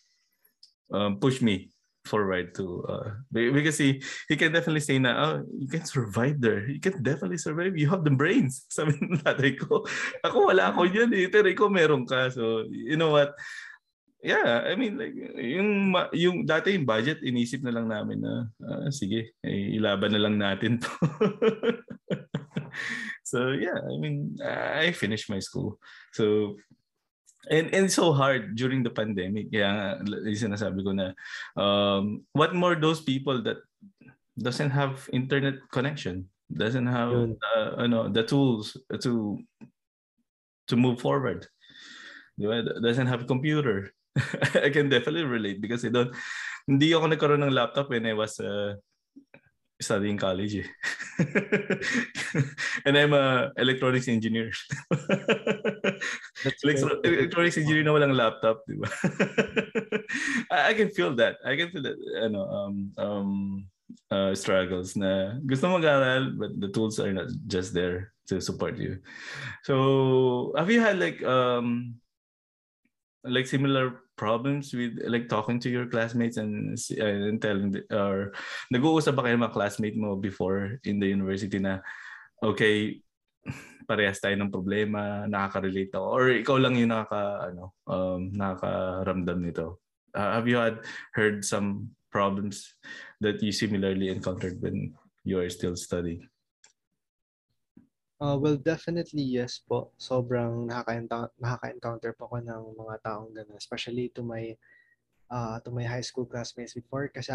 um 0.90 1.22
push 1.22 1.40
me 1.40 1.70
forward 2.02 2.50
to 2.58 2.82
uh 2.90 3.14
because 3.30 3.78
he 3.78 4.02
he 4.26 4.34
can 4.34 4.50
definitely 4.50 4.82
say 4.82 4.98
na 4.98 5.14
oh 5.14 5.36
you 5.54 5.70
can 5.70 5.86
survive 5.86 6.42
there. 6.42 6.66
You 6.66 6.82
can 6.82 7.02
definitely 7.06 7.38
survive. 7.38 7.78
You 7.78 7.90
have 7.94 8.04
the 8.04 8.14
brains. 8.14 8.66
Sabi 8.74 8.98
ng 8.98 9.22
tatay 9.22 9.58
ko. 9.62 9.86
Ako 10.26 10.50
wala 10.50 10.74
ako 10.74 10.90
yan 10.90 11.14
eh. 11.14 11.30
Pero 11.30 11.46
ikaw 11.50 11.70
meron 11.70 12.10
ka. 12.10 12.34
So 12.34 12.66
you 12.70 12.98
know 12.98 13.14
what 13.14 13.38
yeah, 14.24 14.70
I 14.70 14.78
mean 14.78 14.98
like 14.98 15.18
yung 15.38 15.94
yung 16.14 16.46
dati 16.46 16.78
yung 16.78 16.86
budget 16.86 17.26
inisip 17.26 17.66
na 17.66 17.74
lang 17.74 17.90
namin 17.90 18.22
na 18.22 18.34
uh, 18.62 18.88
sige, 18.94 19.34
eh, 19.42 19.78
ilaban 19.78 20.14
na 20.14 20.22
lang 20.22 20.38
natin 20.38 20.78
to. 20.78 20.90
so 23.32 23.52
yeah, 23.58 23.82
I 23.82 23.96
mean 23.98 24.38
I 24.42 24.94
finished 24.94 25.30
my 25.30 25.42
school. 25.42 25.82
So 26.14 26.56
and 27.50 27.74
and 27.74 27.90
so 27.90 28.14
hard 28.14 28.54
during 28.54 28.86
the 28.86 28.94
pandemic. 28.94 29.50
Yeah, 29.50 29.98
sinasabi 30.38 30.86
ko 30.86 30.94
na 30.94 31.18
um, 31.58 32.22
what 32.38 32.54
more 32.54 32.78
those 32.78 33.02
people 33.02 33.42
that 33.42 33.58
doesn't 34.38 34.72
have 34.72 35.10
internet 35.12 35.58
connection, 35.74 36.30
doesn't 36.54 36.88
have 36.88 37.34
uh, 37.58 37.82
ano, 37.82 38.06
the 38.06 38.22
tools 38.22 38.78
to 39.02 39.42
to 40.70 40.76
move 40.78 41.02
forward. 41.02 41.50
Doesn't 42.38 43.10
have 43.10 43.26
a 43.26 43.30
computer 43.30 43.94
I 44.66 44.70
can 44.70 44.90
definitely 44.90 45.24
relate 45.24 45.62
because 45.62 45.86
I 45.86 45.90
don't, 45.90 46.12
hindi 46.68 46.94
ako 46.94 47.08
nagkaroon 47.08 47.44
ng 47.44 47.56
laptop 47.56 47.90
when 47.90 48.06
I 48.06 48.14
was 48.14 48.40
uh, 48.40 48.76
studying 49.82 50.18
college. 50.18 50.56
Eh. 50.56 50.68
and 52.86 52.98
I'm 52.98 53.14
a 53.14 53.52
electronics 53.58 54.08
engineer. 54.08 54.52
Electro- 56.64 57.02
electronics 57.04 57.58
engineer 57.58 57.84
na 57.84 57.94
walang 57.94 58.18
laptop, 58.18 58.66
di 58.66 58.78
ba? 58.78 58.90
I, 60.50 60.72
I 60.72 60.74
can 60.74 60.90
feel 60.90 61.14
that. 61.18 61.38
I 61.46 61.56
can 61.58 61.70
feel 61.70 61.86
that, 61.86 61.98
ano, 62.18 62.42
um, 62.50 62.76
um, 62.98 63.30
uh, 64.10 64.34
struggles 64.36 64.96
na 64.96 65.40
gusto 65.44 65.68
mag-aral 65.68 66.36
but 66.36 66.52
the 66.60 66.70
tools 66.72 67.00
are 67.00 67.12
not 67.12 67.28
just 67.48 67.74
there 67.74 68.14
to 68.28 68.40
support 68.40 68.78
you. 68.78 69.00
So 69.64 70.54
have 70.56 70.72
you 70.72 70.80
had 70.80 71.00
like 71.00 71.20
um 71.24 72.00
like 73.24 73.46
similar 73.46 74.02
problems 74.18 74.74
with 74.74 74.98
like 75.06 75.30
talking 75.30 75.60
to 75.60 75.70
your 75.70 75.86
classmates 75.86 76.38
and 76.38 76.78
and 76.98 77.42
telling 77.42 77.78
or 77.94 78.34
nag-uusap 78.74 79.14
ba 79.14 79.26
kayo 79.26 79.38
mga 79.38 79.54
classmate 79.54 79.98
mo 79.98 80.18
before 80.18 80.82
in 80.86 80.98
the 80.98 81.06
university 81.06 81.62
na 81.62 81.82
okay 82.42 82.98
parehas 83.92 84.24
tayo 84.24 84.40
ng 84.40 84.54
problema, 84.54 85.28
nakaka-relate 85.28 85.92
ako 85.92 86.08
or 86.08 86.24
ikaw 86.32 86.56
lang 86.56 86.80
yung 86.80 86.96
nakaka 86.96 87.52
ano 87.52 87.76
um 87.92 88.32
nakakaramdam 88.32 89.40
nito. 89.44 89.84
Uh, 90.16 90.40
have 90.40 90.48
you 90.48 90.56
had 90.56 90.80
heard 91.12 91.44
some 91.44 91.92
problems 92.08 92.72
that 93.20 93.44
you 93.44 93.52
similarly 93.52 94.08
encountered 94.08 94.60
when 94.64 94.96
you 95.28 95.40
are 95.40 95.52
still 95.52 95.76
studying? 95.76 96.31
Uh, 98.22 98.38
well, 98.38 98.54
definitely 98.54 99.26
yes 99.26 99.66
po. 99.66 99.90
Sobrang 99.98 100.70
nakaka-encounter, 100.70 101.34
nakaka-encounter 101.42 102.14
po 102.14 102.30
ko 102.30 102.38
ng 102.38 102.78
mga 102.78 102.96
taong 103.02 103.34
gano'n, 103.34 103.58
especially 103.58 104.14
to 104.14 104.22
my 104.22 104.54
uh, 105.34 105.58
to 105.66 105.74
my 105.74 105.82
high 105.82 106.06
school 106.06 106.30
classmates 106.30 106.78
before 106.78 107.10
kasi 107.10 107.34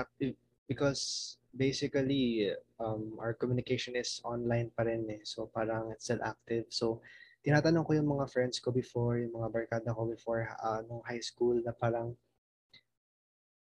because 0.70 1.34
basically 1.50 2.54
um, 2.78 3.18
our 3.18 3.34
communication 3.34 3.98
is 3.98 4.22
online 4.22 4.70
pa 4.78 4.86
rin 4.86 5.02
eh. 5.10 5.26
So 5.26 5.50
parang 5.50 5.90
it's 5.90 6.06
still 6.06 6.22
active. 6.22 6.70
So 6.70 7.02
tinatanong 7.42 7.82
ko 7.82 7.98
yung 7.98 8.06
mga 8.06 8.30
friends 8.30 8.62
ko 8.62 8.70
before, 8.70 9.18
yung 9.18 9.34
mga 9.34 9.50
barkada 9.50 9.90
ko 9.90 10.06
before 10.06 10.46
uh, 10.62 10.86
nung 10.86 11.02
high 11.02 11.22
school 11.22 11.58
na 11.66 11.74
parang 11.74 12.14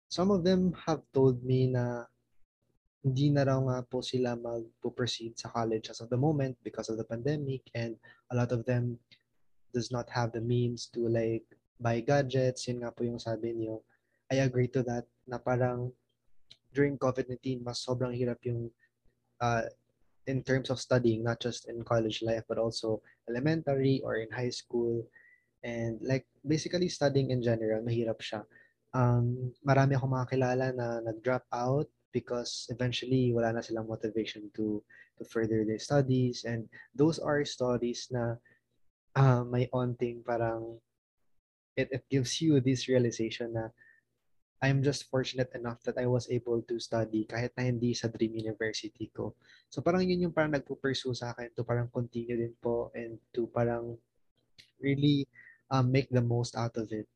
some 0.06 0.30
of 0.30 0.46
them 0.46 0.70
have 0.86 1.02
told 1.10 1.42
me 1.42 1.66
na 1.66 2.06
hindi 3.08 3.32
na 3.32 3.48
raw 3.48 3.56
nga 3.56 3.80
po 3.88 4.04
sila 4.04 4.36
mag-proceed 4.36 5.32
sa 5.40 5.48
college 5.48 5.88
as 5.88 6.04
of 6.04 6.12
the 6.12 6.20
moment 6.20 6.52
because 6.60 6.92
of 6.92 7.00
the 7.00 7.08
pandemic 7.08 7.64
and 7.72 7.96
a 8.28 8.36
lot 8.36 8.52
of 8.52 8.68
them 8.68 9.00
does 9.72 9.88
not 9.88 10.04
have 10.12 10.28
the 10.36 10.44
means 10.44 10.92
to 10.92 11.08
like 11.08 11.44
buy 11.80 12.04
gadgets. 12.04 12.68
Yun 12.68 12.84
nga 12.84 12.92
po 12.92 13.08
yung 13.08 13.16
sabi 13.16 13.56
niyo. 13.56 13.80
I 14.28 14.44
agree 14.44 14.68
to 14.76 14.84
that 14.84 15.08
na 15.24 15.40
parang 15.40 15.88
during 16.76 17.00
COVID-19, 17.00 17.64
mas 17.64 17.80
sobrang 17.80 18.12
hirap 18.12 18.44
yung 18.44 18.68
uh, 19.40 19.64
in 20.28 20.44
terms 20.44 20.68
of 20.68 20.76
studying, 20.76 21.24
not 21.24 21.40
just 21.40 21.64
in 21.72 21.80
college 21.80 22.20
life, 22.20 22.44
but 22.44 22.60
also 22.60 23.00
elementary 23.24 24.04
or 24.04 24.20
in 24.20 24.28
high 24.28 24.52
school. 24.52 25.00
And 25.64 25.96
like 26.04 26.28
basically 26.44 26.92
studying 26.92 27.32
in 27.32 27.40
general, 27.40 27.80
mahirap 27.80 28.20
siya. 28.20 28.44
Um, 28.92 29.56
marami 29.64 29.96
akong 29.96 30.12
mga 30.12 30.28
kilala 30.28 30.66
na 30.76 31.00
nag-drop 31.00 31.48
out 31.56 31.88
because 32.12 32.66
eventually 32.70 33.32
wala 33.32 33.52
na 33.52 33.64
silang 33.64 33.88
motivation 33.88 34.48
to 34.56 34.82
to 35.16 35.22
further 35.26 35.64
their 35.64 35.80
studies 35.80 36.44
and 36.46 36.68
those 36.94 37.18
are 37.18 37.44
stories 37.44 38.08
na 38.10 38.38
uh, 39.18 39.42
may 39.44 39.66
onting 39.74 40.24
parang 40.24 40.78
it, 41.76 41.88
it 41.90 42.04
gives 42.10 42.40
you 42.42 42.58
this 42.58 42.88
realization 42.88 43.54
na 43.54 43.70
I'm 44.58 44.82
just 44.82 45.06
fortunate 45.06 45.54
enough 45.54 45.86
that 45.86 46.02
I 46.02 46.10
was 46.10 46.26
able 46.26 46.66
to 46.66 46.82
study 46.82 47.30
kahit 47.30 47.54
na 47.54 47.70
hindi 47.70 47.94
sa 47.94 48.10
dream 48.10 48.34
university 48.34 49.06
ko. 49.14 49.38
So 49.70 49.78
parang 49.78 50.02
yun 50.02 50.26
yung 50.26 50.34
parang 50.34 50.50
nagpo-pursue 50.50 51.14
sa 51.14 51.30
akin 51.30 51.54
to 51.54 51.62
parang 51.62 51.86
continue 51.86 52.34
din 52.34 52.54
po 52.58 52.90
and 52.90 53.22
to 53.38 53.46
parang 53.54 53.94
really 54.82 55.30
um, 55.70 55.94
make 55.94 56.10
the 56.10 56.22
most 56.22 56.58
out 56.58 56.74
of 56.74 56.90
it. 56.90 57.06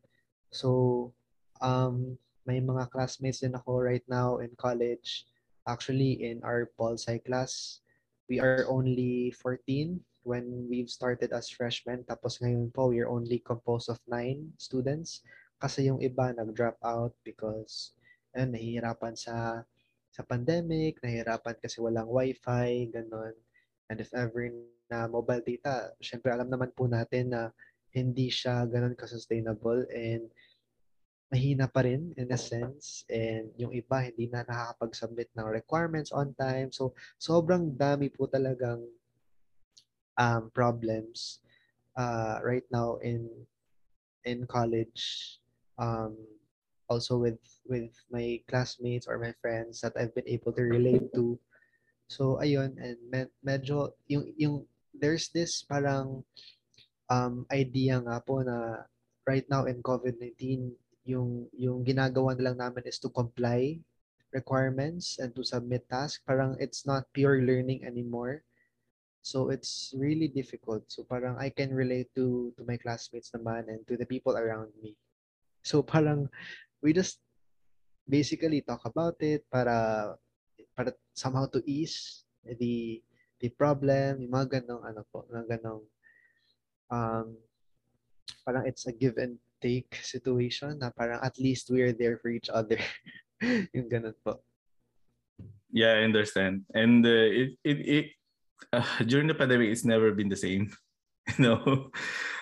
So 0.55 1.11
um, 1.59 2.15
may 2.47 2.59
mga 2.59 2.91
classmates 2.91 3.41
din 3.43 3.55
ako 3.55 3.79
right 3.79 4.05
now 4.11 4.39
in 4.43 4.51
college. 4.59 5.27
Actually, 5.67 6.27
in 6.27 6.43
our 6.43 6.67
Pol 6.75 6.99
class, 6.99 7.81
we 8.27 8.43
are 8.43 8.67
only 8.67 9.31
14 9.39 10.01
when 10.23 10.67
we've 10.67 10.91
started 10.91 11.31
as 11.31 11.51
freshmen. 11.51 12.03
Tapos 12.07 12.43
ngayon 12.43 12.75
po, 12.75 12.91
we're 12.91 13.11
only 13.11 13.39
composed 13.43 13.91
of 13.91 14.03
9 14.11 14.59
students. 14.59 15.23
Kasi 15.63 15.87
yung 15.87 16.03
iba 16.03 16.35
nag-drop 16.35 16.79
out 16.83 17.15
because 17.23 17.95
eh, 18.35 18.47
nahihirapan 18.47 19.15
sa 19.15 19.63
sa 20.13 20.23
pandemic, 20.27 21.01
nahihirapan 21.01 21.57
kasi 21.63 21.81
walang 21.81 22.11
wifi, 22.11 22.91
ganun. 22.93 23.33
And 23.89 23.97
if 23.97 24.13
ever 24.13 24.51
na 24.93 25.09
mobile 25.09 25.41
data, 25.41 25.97
syempre 26.05 26.29
alam 26.29 26.53
naman 26.53 26.75
po 26.77 26.85
natin 26.85 27.33
na 27.33 27.49
hindi 27.93 28.29
siya 28.29 28.69
ganun 28.69 28.97
ka-sustainable 28.97 29.89
and 29.93 30.29
mahina 31.33 31.65
pa 31.65 31.81
rin 31.81 32.13
in 32.21 32.29
a 32.29 32.37
sense 32.37 33.09
and 33.09 33.49
yung 33.57 33.73
iba 33.73 34.05
hindi 34.05 34.29
na 34.29 34.45
nakakapag-submit 34.45 35.33
ng 35.33 35.49
requirements 35.49 36.13
on 36.13 36.37
time. 36.37 36.69
So 36.69 36.93
sobrang 37.17 37.73
dami 37.73 38.13
po 38.13 38.29
talagang 38.29 38.85
um, 40.21 40.53
problems 40.53 41.41
uh, 41.97 42.37
right 42.45 42.69
now 42.69 43.01
in 43.01 43.33
in 44.29 44.45
college 44.45 45.41
um, 45.81 46.21
also 46.93 47.17
with 47.17 47.41
with 47.65 47.97
my 48.13 48.37
classmates 48.45 49.09
or 49.09 49.17
my 49.17 49.33
friends 49.41 49.81
that 49.81 49.97
I've 49.97 50.13
been 50.13 50.29
able 50.29 50.53
to 50.53 50.69
relate 50.69 51.09
to. 51.17 51.41
So 52.13 52.37
ayun 52.45 52.77
and 52.77 53.01
med- 53.09 53.33
medyo 53.41 53.97
yung 54.05 54.29
yung 54.37 54.57
there's 54.93 55.33
this 55.33 55.65
parang 55.65 56.29
um, 57.09 57.49
idea 57.49 58.05
nga 58.05 58.21
po 58.21 58.45
na 58.45 58.85
right 59.25 59.49
now 59.49 59.65
in 59.65 59.81
COVID-19 59.81 60.77
yung 61.03 61.51
yung 61.55 61.83
ginagawa 61.83 62.35
na 62.35 62.51
lang 62.51 62.57
namin 62.59 62.87
is 62.87 62.99
to 63.03 63.11
comply 63.11 63.79
requirements 64.33 65.19
and 65.19 65.35
to 65.37 65.45
submit 65.45 65.85
tasks. 65.91 66.23
Parang 66.25 66.57
it's 66.59 66.87
not 66.87 67.11
pure 67.13 67.43
learning 67.43 67.85
anymore. 67.85 68.43
So 69.23 69.51
it's 69.51 69.95
really 69.95 70.27
difficult. 70.27 70.87
So 70.91 71.07
parang 71.07 71.39
I 71.39 71.51
can 71.51 71.71
relate 71.71 72.11
to 72.19 72.51
to 72.59 72.63
my 72.67 72.79
classmates 72.79 73.31
naman 73.31 73.71
and 73.71 73.87
to 73.87 73.95
the 73.95 74.07
people 74.07 74.35
around 74.35 74.75
me. 74.83 74.99
So 75.63 75.83
parang 75.83 76.27
we 76.83 76.91
just 76.91 77.23
basically 78.11 78.63
talk 78.67 78.83
about 78.83 79.15
it 79.23 79.47
para 79.47 80.19
para 80.75 80.91
somehow 81.15 81.47
to 81.55 81.63
ease 81.69 82.27
the 82.43 82.99
the 83.39 83.51
problem, 83.55 84.23
yung 84.23 84.33
mga 84.35 84.63
ganong 84.63 84.83
ano 84.87 85.03
po, 85.11 85.27
mga 85.31 85.59
ganong 85.59 85.83
um, 86.91 87.27
parang 88.47 88.67
it's 88.67 88.87
a 88.87 88.95
give 88.95 89.19
and 89.19 89.39
take 89.63 89.95
situation 90.03 90.83
na 90.83 90.91
parang 90.91 91.23
at 91.23 91.39
least 91.39 91.71
we're 91.71 91.95
there 91.95 92.19
for 92.19 92.35
each 92.35 92.51
other. 92.51 92.83
yung 93.75 93.87
ganun 93.87 94.19
po. 94.27 94.43
Yeah, 95.71 95.97
I 95.97 96.05
understand. 96.05 96.67
And 96.75 97.07
uh, 97.07 97.31
it 97.31 97.51
it, 97.65 97.79
it 97.87 98.07
uh, 98.75 98.85
during 99.09 99.31
the 99.31 99.39
pandemic 99.39 99.71
it's 99.71 99.87
never 99.87 100.11
been 100.13 100.29
the 100.29 100.37
same. 100.37 100.75
you 101.39 101.45
know 101.45 101.91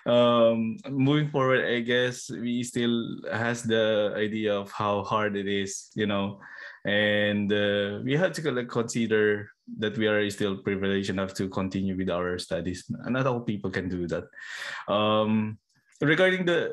um 0.07 0.79
moving 0.89 1.29
forward 1.29 1.65
i 1.69 1.81
guess 1.81 2.31
we 2.31 2.63
still 2.63 3.21
has 3.31 3.63
the 3.63 4.13
idea 4.17 4.55
of 4.55 4.73
how 4.73 5.03
hard 5.05 5.37
it 5.37 5.47
is 5.47 5.91
you 5.95 6.07
know 6.07 6.41
and 6.87 7.53
uh, 7.53 8.01
we 8.05 8.17
have 8.17 8.33
to 8.33 8.51
like, 8.51 8.69
consider 8.69 9.51
that 9.79 9.99
we 9.99 10.07
are 10.07 10.29
still 10.31 10.57
privileged 10.57 11.11
enough 11.11 11.35
to 11.35 11.49
continue 11.49 11.95
with 11.95 12.09
our 12.09 12.39
studies 12.39 12.85
not 13.05 13.27
all 13.27 13.41
people 13.41 13.71
can 13.71 13.89
do 13.89 14.09
that 14.09 14.25
um 14.89 15.59
regarding 16.01 16.45
the 16.45 16.73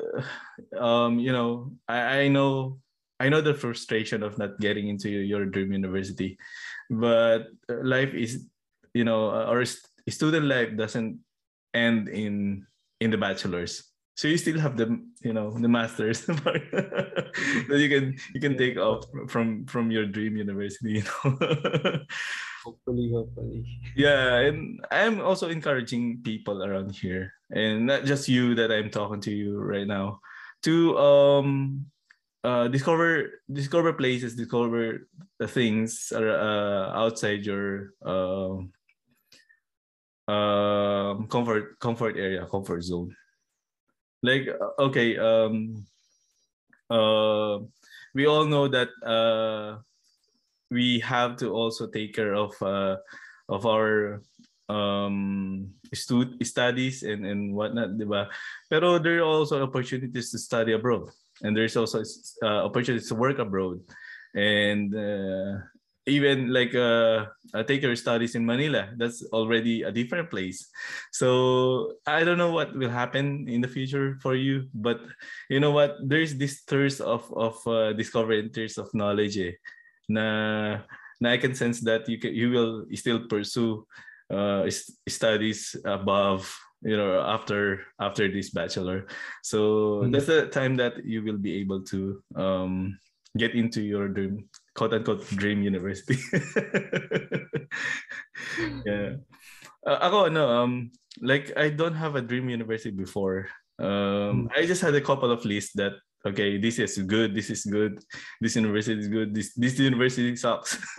um 0.78 1.18
you 1.18 1.32
know 1.32 1.72
i, 1.88 2.24
I 2.24 2.28
know 2.28 2.78
i 3.20 3.28
know 3.28 3.40
the 3.40 3.54
frustration 3.54 4.22
of 4.22 4.38
not 4.38 4.58
getting 4.60 4.88
into 4.88 5.10
your 5.10 5.44
dream 5.44 5.72
university 5.72 6.38
but 6.90 7.48
life 7.68 8.14
is 8.14 8.46
you 8.94 9.04
know 9.04 9.30
our 9.30 9.64
student 10.08 10.46
life 10.46 10.76
doesn't 10.76 11.20
end 11.74 12.08
in 12.08 12.66
in 13.00 13.10
the 13.10 13.18
bachelor's. 13.18 13.84
So 14.16 14.26
you 14.26 14.36
still 14.36 14.58
have 14.58 14.76
the 14.76 14.98
you 15.22 15.32
know 15.32 15.54
the 15.54 15.68
masters 15.68 16.26
that 16.26 17.78
you 17.78 17.88
can 17.88 18.18
you 18.34 18.40
can 18.40 18.58
take 18.58 18.76
off 18.76 19.04
from 19.28 19.64
from 19.66 19.92
your 19.92 20.06
dream 20.06 20.36
university 20.36 20.98
you 20.98 21.04
know 21.06 22.02
hopefully 22.68 23.10
hopefully. 23.12 23.64
Yeah 23.96 24.44
and 24.44 24.80
i'm 24.90 25.20
also 25.20 25.48
encouraging 25.48 26.20
people 26.22 26.62
around 26.62 26.92
here 26.92 27.32
and 27.50 27.86
not 27.86 28.04
just 28.04 28.28
you 28.28 28.54
that 28.54 28.70
i'm 28.70 28.90
talking 28.90 29.20
to 29.22 29.32
you 29.32 29.56
right 29.56 29.86
now 29.86 30.20
to 30.62 30.98
um 30.98 31.86
uh 32.44 32.68
discover 32.68 33.42
discover 33.50 33.92
places 33.92 34.36
discover 34.36 35.08
the 35.38 35.48
things 35.48 36.12
uh, 36.14 36.92
outside 36.94 37.44
your 37.44 37.94
uh, 38.04 38.58
um 40.28 41.26
comfort 41.26 41.80
comfort 41.80 42.16
area 42.16 42.44
comfort 42.46 42.82
zone. 42.84 43.16
Like 44.22 44.48
uh, 44.48 44.82
okay 44.92 45.16
um 45.16 45.86
uh 46.90 47.64
we 48.14 48.26
all 48.26 48.44
know 48.44 48.68
that 48.68 48.92
uh 49.00 49.80
we 50.70 51.00
have 51.00 51.36
to 51.36 51.50
also 51.50 51.86
take 51.86 52.14
care 52.14 52.34
of 52.34 52.52
uh 52.62 52.96
of 53.48 53.64
our 53.66 54.22
um 54.68 55.72
stud- 55.94 56.36
studies 56.44 57.02
and 57.02 57.24
and 57.24 57.54
whatnot 57.54 57.96
diba? 57.96 58.28
pero 58.68 58.98
there 59.00 59.24
are 59.24 59.28
also 59.28 59.62
opportunities 59.64 60.30
to 60.30 60.38
study 60.38 60.72
abroad 60.76 61.08
and 61.40 61.56
there's 61.56 61.76
also 61.76 62.04
uh, 62.44 62.68
opportunities 62.68 63.08
to 63.08 63.16
work 63.16 63.38
abroad 63.38 63.80
and 64.36 64.92
uh, 64.92 65.56
even 66.08 66.52
like 66.52 66.74
uh, 66.74 67.26
uh, 67.54 67.62
take 67.62 67.82
your 67.82 67.94
studies 67.94 68.34
in 68.34 68.44
Manila. 68.44 68.88
That's 68.96 69.22
already 69.32 69.82
a 69.82 69.92
different 69.92 70.30
place. 70.30 70.66
So 71.12 71.92
I 72.06 72.24
don't 72.24 72.38
know 72.38 72.50
what 72.50 72.74
will 72.74 72.90
happen 72.90 73.46
in 73.48 73.60
the 73.60 73.68
future 73.68 74.18
for 74.22 74.34
you, 74.34 74.68
but 74.74 75.00
you 75.48 75.60
know 75.60 75.70
what? 75.70 75.96
There's 76.02 76.34
this 76.34 76.64
thirst 76.66 77.00
of 77.00 77.28
of 77.36 77.60
uh, 77.68 77.92
discovery 77.92 78.40
and 78.40 78.52
thirst 78.52 78.78
of 78.78 78.88
knowledge. 78.94 79.38
Eh, 79.38 79.52
na, 80.08 80.80
na 81.20 81.32
I 81.32 81.38
can 81.38 81.54
sense 81.54 81.80
that 81.82 82.08
you 82.08 82.18
can 82.18 82.34
you 82.34 82.50
will 82.50 82.86
still 82.94 83.28
pursue 83.28 83.86
uh, 84.32 84.68
studies 85.08 85.76
above 85.84 86.48
you 86.82 86.96
know 86.96 87.20
after 87.20 87.82
after 88.00 88.30
this 88.30 88.50
bachelor 88.50 89.06
so 89.42 89.58
mm-hmm. 90.02 90.12
that's 90.12 90.26
the 90.26 90.46
time 90.46 90.76
that 90.76 91.04
you 91.04 91.22
will 91.22 91.38
be 91.38 91.58
able 91.58 91.82
to 91.90 92.22
um, 92.36 92.98
get 93.36 93.54
into 93.54 93.82
your 93.82 94.08
dream 94.08 94.48
quote 94.74 94.94
unquote 94.94 95.26
dream 95.34 95.62
university. 95.62 96.16
yeah. 98.86 99.18
Uh, 99.86 99.98
ako 100.02 100.30
ano 100.30 100.42
um 100.48 100.90
like 101.20 101.52
I 101.58 101.70
don't 101.70 101.98
have 101.98 102.14
a 102.14 102.22
dream 102.22 102.48
university 102.48 102.94
before. 102.94 103.50
Um 103.78 104.46
hmm. 104.46 104.54
I 104.54 104.64
just 104.64 104.80
had 104.80 104.94
a 104.94 105.04
couple 105.04 105.30
of 105.30 105.44
lists 105.44 105.74
that 105.76 105.98
okay, 106.26 106.58
this 106.58 106.78
is 106.78 106.98
good, 106.98 107.34
this 107.34 107.50
is 107.50 107.64
good, 107.64 108.02
this 108.40 108.56
university 108.56 108.98
is 108.98 109.08
good, 109.08 109.34
this 109.34 109.54
this 109.54 109.78
university 109.78 110.36
sucks. 110.36 110.78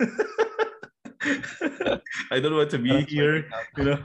I 2.30 2.40
don't 2.40 2.56
want 2.56 2.70
to 2.70 2.78
be 2.78 3.02
here, 3.04 3.44
you 3.76 3.84
know, 3.84 4.00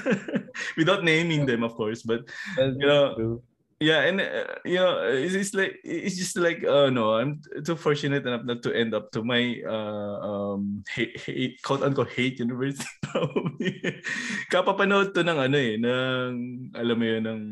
without 0.76 1.04
naming 1.04 1.46
them, 1.46 1.62
of 1.62 1.74
course. 1.74 2.02
But 2.02 2.28
you 2.58 2.84
know, 2.84 3.40
yeah 3.80 4.06
and 4.06 4.20
uh, 4.20 4.46
you 4.64 4.78
know 4.78 5.02
it's, 5.04 5.34
it's 5.34 5.54
like 5.54 5.76
it's 5.82 6.16
just 6.16 6.36
like 6.38 6.62
uh 6.64 6.88
no 6.90 7.18
i'm 7.18 7.42
too 7.64 7.74
fortunate 7.74 8.24
enough 8.24 8.44
not 8.44 8.62
to 8.62 8.70
end 8.72 8.94
up 8.94 9.10
to 9.10 9.22
my 9.22 9.60
uh 9.66 10.16
um 10.24 10.84
hate, 10.88 11.18
hate 11.20 11.60
quote 11.62 11.82
unquote 11.82 12.10
hate 12.10 12.38
university 12.38 12.86
probably 13.02 14.00
kapapanood 14.48 15.12
to 15.12 15.20
ng 15.26 15.38
ano 15.38 15.58
eh 15.58 15.74
ng 15.76 16.34
alam 16.72 16.96
mo 16.96 17.04
yun 17.04 17.24
ng 17.26 17.42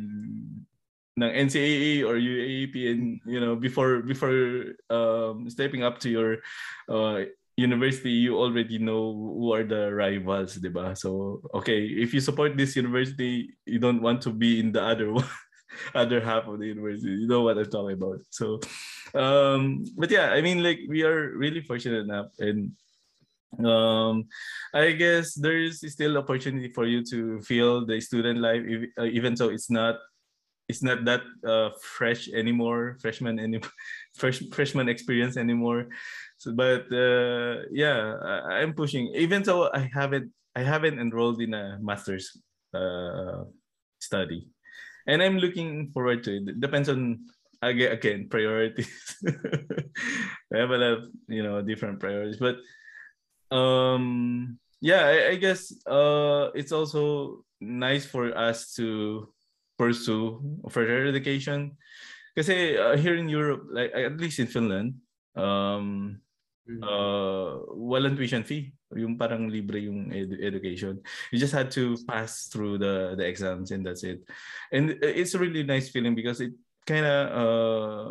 ng 1.21 1.33
NCAA 1.49 2.09
or 2.09 2.17
UAAP 2.17 2.75
and 2.89 3.21
you 3.27 3.41
know 3.41 3.57
before 3.57 4.01
before 4.01 4.73
um 4.89 5.45
stepping 5.51 5.85
up 5.85 6.01
to 6.01 6.09
your 6.09 6.41
uh 6.89 7.29
university 7.61 8.17
you 8.17 8.33
already 8.41 8.81
know 8.81 9.13
who 9.13 9.53
are 9.53 9.63
the 9.63 9.93
rivals 9.93 10.57
diba 10.57 10.97
so 10.97 11.45
okay 11.53 11.85
if 11.85 12.17
you 12.17 12.21
support 12.21 12.57
this 12.57 12.73
university 12.81 13.53
you 13.69 13.77
don't 13.77 14.01
want 14.01 14.25
to 14.25 14.33
be 14.33 14.57
in 14.57 14.73
the 14.73 14.81
other 14.81 15.13
one 15.13 15.29
other 15.95 16.21
half 16.21 16.47
of 16.47 16.59
the 16.59 16.67
university. 16.67 17.11
You 17.11 17.27
know 17.27 17.43
what 17.43 17.59
I'm 17.59 17.71
talking 17.71 17.97
about. 17.97 18.21
So, 18.31 18.61
um, 19.15 19.85
but 19.97 20.11
yeah, 20.11 20.31
I 20.31 20.41
mean, 20.41 20.63
like 20.63 20.81
we 20.89 21.03
are 21.03 21.37
really 21.37 21.61
fortunate 21.61 22.05
enough, 22.05 22.33
and 22.39 22.73
um, 23.65 24.29
I 24.75 24.93
guess 24.93 25.35
there 25.35 25.59
is 25.59 25.81
still 25.81 26.17
opportunity 26.17 26.73
for 26.73 26.87
you 26.87 27.05
to 27.11 27.41
feel 27.43 27.85
the 27.85 28.01
student 28.01 28.41
life, 28.41 28.63
uh, 28.99 29.05
even 29.05 29.35
though 29.35 29.51
it's 29.51 29.71
not 29.71 29.97
it's 30.73 30.81
not 30.81 31.05
that 31.05 31.21
uh, 31.45 31.77
fresh 31.85 32.33
anymore, 32.33 32.97
freshman 33.05 33.37
any 33.37 33.61
fresh 34.17 34.41
freshman 34.57 34.89
experience 34.89 35.37
anymore. 35.37 35.93
So, 36.41 36.57
but 36.57 36.89
uh, 36.89 37.69
yeah, 37.69 38.17
I, 38.17 38.65
I'm 38.65 38.73
pushing. 38.73 39.13
Even 39.13 39.45
though 39.45 39.69
I 39.69 39.85
haven't 39.93 40.33
I 40.57 40.65
haven't 40.65 40.97
enrolled 40.97 41.45
in 41.45 41.53
a 41.53 41.77
master's 41.81 42.33
uh, 42.73 43.45
study 44.01 44.49
and 45.07 45.23
I'm 45.23 45.39
looking 45.39 45.91
forward 45.91 46.23
to 46.25 46.37
it. 46.37 46.61
Depends 46.61 46.89
on 46.89 47.27
again, 47.61 47.93
again 47.93 48.29
priorities. 48.31 48.91
I 50.53 50.59
have 50.59 50.71
a 50.71 50.79
lot 50.79 50.93
of 50.99 51.05
you 51.29 51.43
know 51.43 51.63
different 51.63 52.01
priorities, 52.01 52.39
but 52.39 52.57
um 53.55 54.59
yeah, 54.81 55.07
I, 55.07 55.29
I 55.31 55.37
guess 55.37 55.73
uh 55.87 56.51
it's 56.55 56.73
also 56.73 57.45
nice 57.61 58.07
for 58.07 58.37
us 58.37 58.75
to 58.75 59.29
pursue 59.83 60.39
further 60.71 61.11
education. 61.11 61.75
Because 62.31 62.49
uh, 62.49 62.95
here 62.95 63.19
in 63.19 63.27
Europe, 63.27 63.67
like 63.75 63.91
at 63.91 64.17
least 64.17 64.39
in 64.39 64.47
Finland, 64.47 64.95
um, 65.35 66.23
mm-hmm. 66.71 66.81
uh, 66.87 67.67
walang 67.75 68.15
tuition 68.15 68.47
fee. 68.47 68.71
Yung 68.95 69.19
parang 69.19 69.51
libre 69.51 69.83
yung 69.83 70.15
ed- 70.15 70.39
education. 70.39 71.03
You 71.35 71.43
just 71.43 71.53
had 71.53 71.75
to 71.75 71.99
pass 72.07 72.47
through 72.47 72.79
the 72.79 73.19
the 73.19 73.27
exams 73.27 73.75
and 73.75 73.83
that's 73.83 74.07
it. 74.07 74.23
And 74.71 74.97
it's 75.03 75.35
a 75.35 75.43
really 75.43 75.67
nice 75.67 75.91
feeling 75.91 76.15
because 76.15 76.41
it 76.41 76.55
kind 76.87 77.05
of 77.05 77.21
uh 77.33 78.07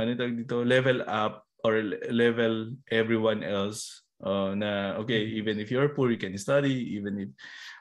ano 0.00 0.10
dito, 0.14 0.64
level 0.64 1.04
up 1.06 1.44
or 1.64 1.80
level 2.08 2.72
everyone 2.88 3.44
else 3.44 4.07
uh, 4.24 4.54
na 4.54 4.98
okay 4.98 5.26
mm-hmm. 5.26 5.38
even 5.38 5.56
if 5.60 5.70
you're 5.70 5.88
poor 5.90 6.10
you 6.10 6.18
can 6.18 6.36
study 6.38 6.74
even 6.96 7.18
if 7.18 7.28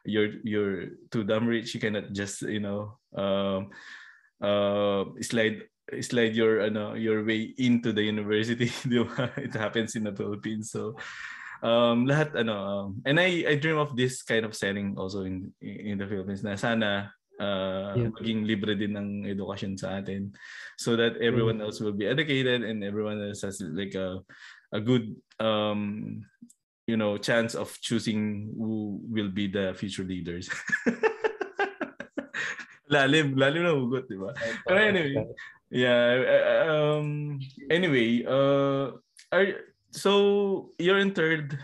you're 0.06 0.34
you're 0.44 0.78
too 1.12 1.24
damn 1.24 1.48
rich 1.48 1.74
you 1.74 1.80
cannot 1.80 2.12
just 2.14 2.42
you 2.44 2.60
know 2.60 2.98
um 3.18 3.70
uh 4.42 5.04
slide 5.22 5.66
slide 6.02 6.36
your 6.36 6.62
ano 6.62 6.94
your 6.94 7.24
way 7.24 7.56
into 7.58 7.92
the 7.92 8.04
university 8.04 8.70
it 9.38 9.54
happens 9.56 9.96
in 9.96 10.04
the 10.04 10.14
Philippines 10.14 10.72
so 10.72 10.94
um 11.64 12.06
lahat 12.06 12.36
ano 12.38 12.56
um, 12.56 12.88
and 13.08 13.18
I 13.18 13.48
I 13.48 13.54
dream 13.58 13.82
of 13.82 13.98
this 13.98 14.22
kind 14.22 14.46
of 14.46 14.54
setting 14.54 14.94
also 15.00 15.26
in 15.26 15.50
in 15.64 15.98
the 15.98 16.06
Philippines 16.06 16.44
na 16.44 16.54
sana 16.54 17.10
uh, 17.40 17.94
yeah. 17.98 18.10
maging 18.14 18.46
libre 18.46 18.78
din 18.78 18.98
ng 18.98 19.10
edukasyon 19.26 19.78
sa 19.78 20.02
atin 20.02 20.34
so 20.78 20.94
that 20.98 21.18
everyone 21.18 21.62
else 21.62 21.82
will 21.82 21.96
be 21.96 22.06
educated 22.06 22.62
and 22.62 22.84
everyone 22.84 23.22
else 23.22 23.42
has 23.42 23.62
like 23.74 23.96
a 23.96 24.22
a 24.72 24.80
good 24.80 25.16
um 25.40 26.24
you 26.88 26.98
know 26.98 27.18
chance 27.18 27.56
of 27.56 27.72
choosing 27.82 28.52
who 28.56 29.00
will 29.08 29.30
be 29.30 29.48
the 29.48 29.74
future 29.76 30.04
leaders 30.04 30.50
lalim 32.92 33.36
lalim 33.36 33.64
na 33.68 33.76
hugot 33.76 34.08
di 34.08 34.16
ba 34.16 34.32
pero 34.64 34.80
anyway 34.80 35.12
yeah 35.68 36.16
um 36.72 37.36
anyway 37.68 38.24
uh 38.24 38.96
are 39.36 39.68
so 39.92 40.72
you're 40.80 41.00
in 41.00 41.12
third 41.12 41.60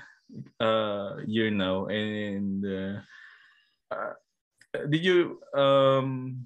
uh, 0.59 1.17
year 1.25 1.51
now, 1.51 1.87
and 1.87 2.65
uh, 2.65 2.95
uh, 3.93 4.13
did 4.89 5.05
you 5.05 5.39
um 5.53 6.41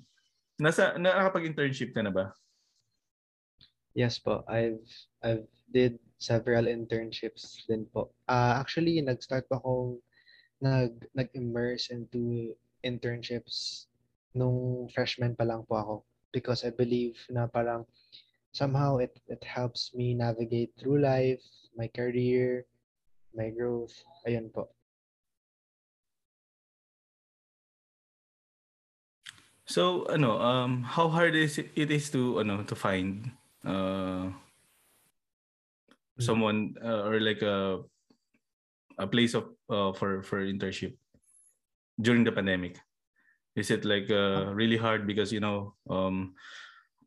nasa 0.60 0.98
nakakapag-internship 0.98 1.96
ka 1.96 2.02
na 2.04 2.12
ba? 2.12 2.34
Yes 3.96 4.20
po. 4.22 4.44
I've 4.46 4.84
I've 5.24 5.48
did 5.72 5.98
several 6.18 6.66
internships 6.66 7.66
din 7.70 7.86
po. 7.90 8.10
Uh, 8.26 8.58
actually, 8.58 9.02
nag-start 9.02 9.46
pa 9.50 9.62
akong 9.62 10.02
nag 10.58 11.06
nag-immerse 11.14 11.94
into 11.94 12.54
internships 12.82 13.86
nung 14.34 14.90
freshman 14.90 15.38
pa 15.38 15.46
lang 15.46 15.62
po 15.66 15.74
ako 15.78 15.96
because 16.34 16.66
I 16.66 16.74
believe 16.74 17.18
na 17.30 17.46
parang 17.46 17.86
somehow 18.54 18.98
it 18.98 19.14
it 19.30 19.42
helps 19.46 19.94
me 19.94 20.18
navigate 20.18 20.74
through 20.78 21.02
life 21.02 21.42
my 21.78 21.86
career, 21.94 22.66
my 23.38 23.54
growth. 23.54 23.94
Ayun 24.26 24.50
po. 24.50 24.74
So 29.68 30.10
ano 30.10 30.42
um 30.42 30.82
how 30.88 31.12
hard 31.12 31.38
is 31.38 31.62
it, 31.62 31.70
it 31.78 31.94
is 31.94 32.10
to 32.16 32.42
ano 32.42 32.66
to 32.66 32.74
find 32.74 33.36
uh 33.62 34.34
someone 36.20 36.76
uh, 36.84 37.06
or 37.06 37.20
like 37.20 37.42
a 37.42 37.82
a 38.98 39.08
place 39.08 39.34
of 39.34 39.54
uh, 39.70 39.94
for 39.94 40.24
for 40.24 40.42
internship 40.42 40.98
during 42.02 42.24
the 42.24 42.32
pandemic 42.32 42.78
is 43.56 43.70
it 43.70 43.86
like 43.86 44.10
uh, 44.10 44.54
really 44.54 44.78
hard 44.78 45.06
because 45.06 45.34
you 45.34 45.40
know 45.40 45.74
um 45.90 46.34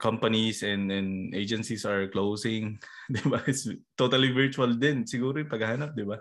companies 0.01 0.65
and, 0.65 0.91
and 0.91 1.35
agencies 1.37 1.85
are 1.85 2.09
closing, 2.09 2.81
di 3.13 3.21
ba? 3.29 3.45
It's 3.47 3.69
totally 3.95 4.33
virtual 4.33 4.73
din. 4.73 5.05
Siguro 5.05 5.45
yung 5.45 5.53
paghahanap, 5.53 5.93
di 5.93 6.09
ba? 6.09 6.19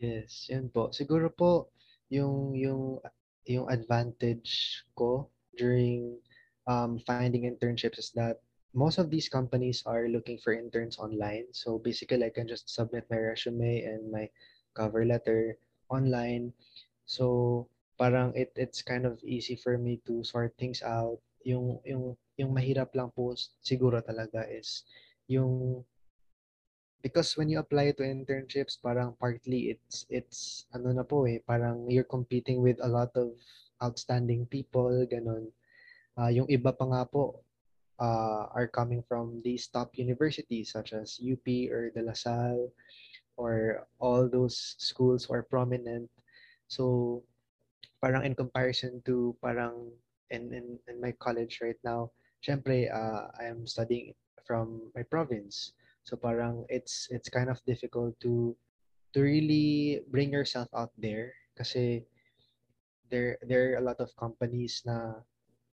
Yes, 0.00 0.48
yan 0.48 0.72
po. 0.72 0.88
Siguro 0.90 1.28
po, 1.28 1.68
yung, 2.08 2.56
yung, 2.56 2.98
yung 3.44 3.68
advantage 3.68 4.82
ko 4.96 5.28
during 5.60 6.16
um, 6.64 6.96
finding 7.04 7.44
internships 7.44 8.00
is 8.00 8.10
that 8.16 8.40
most 8.76 9.00
of 9.00 9.08
these 9.08 9.32
companies 9.32 9.80
are 9.88 10.06
looking 10.12 10.36
for 10.36 10.52
interns 10.52 11.00
online. 11.00 11.48
So 11.56 11.80
basically, 11.80 12.22
I 12.22 12.30
can 12.30 12.46
just 12.46 12.68
submit 12.68 13.08
my 13.08 13.16
resume 13.16 13.80
and 13.88 14.12
my 14.12 14.28
cover 14.76 15.08
letter 15.08 15.56
online. 15.88 16.52
So 17.08 17.66
parang 17.96 18.36
it 18.36 18.52
it's 18.54 18.84
kind 18.84 19.08
of 19.08 19.16
easy 19.24 19.56
for 19.56 19.80
me 19.80 20.04
to 20.04 20.20
sort 20.20 20.52
things 20.60 20.84
out. 20.84 21.16
Yung 21.48 21.80
yung 21.88 22.20
yung 22.36 22.52
mahirap 22.52 22.92
lang 22.92 23.08
po 23.16 23.32
siguro 23.64 24.04
talaga 24.04 24.44
is 24.44 24.84
yung 25.24 25.80
because 27.00 27.32
when 27.40 27.48
you 27.48 27.56
apply 27.56 27.96
to 27.96 28.04
internships 28.04 28.76
parang 28.76 29.16
partly 29.16 29.72
it's 29.72 30.04
it's 30.12 30.66
ano 30.74 30.90
na 30.92 31.06
po 31.06 31.24
eh 31.24 31.40
parang 31.40 31.86
you're 31.88 32.08
competing 32.08 32.60
with 32.60 32.76
a 32.82 32.90
lot 32.90 33.14
of 33.14 33.32
outstanding 33.80 34.44
people 34.50 34.90
ganun 35.06 35.48
uh, 36.18 36.28
yung 36.28 36.50
iba 36.50 36.74
pa 36.74 36.82
nga 36.82 37.06
po 37.06 37.45
uh, 37.98 38.46
are 38.52 38.68
coming 38.68 39.02
from 39.08 39.40
these 39.44 39.68
top 39.68 39.96
universities 39.96 40.72
such 40.72 40.92
as 40.92 41.20
UP 41.20 41.46
or 41.70 41.90
De 41.90 42.02
La 42.02 42.12
Salle 42.12 42.70
or 43.36 43.86
all 43.98 44.28
those 44.28 44.76
schools 44.78 45.24
who 45.24 45.34
are 45.34 45.42
prominent. 45.44 46.08
So 46.68 47.22
parang 48.00 48.24
in 48.24 48.34
comparison 48.34 49.02
to 49.06 49.36
parang 49.42 49.92
in, 50.30 50.52
in, 50.52 50.78
in 50.88 51.00
my 51.00 51.12
college 51.18 51.60
right 51.62 51.78
now, 51.84 52.10
syempre, 52.44 52.92
uh, 52.92 53.28
I 53.38 53.44
am 53.44 53.66
studying 53.66 54.14
from 54.46 54.90
my 54.94 55.02
province. 55.02 55.72
So 56.04 56.16
parang 56.16 56.64
it's 56.68 57.08
it's 57.10 57.28
kind 57.28 57.50
of 57.50 57.58
difficult 57.66 58.14
to 58.22 58.54
to 59.14 59.18
really 59.20 60.02
bring 60.10 60.30
yourself 60.30 60.68
out 60.70 60.94
there 60.98 61.34
kasi 61.58 62.06
there 63.10 63.38
there 63.42 63.74
are 63.74 63.82
a 63.82 63.86
lot 63.86 63.98
of 63.98 64.14
companies 64.14 64.82
na 64.86 65.18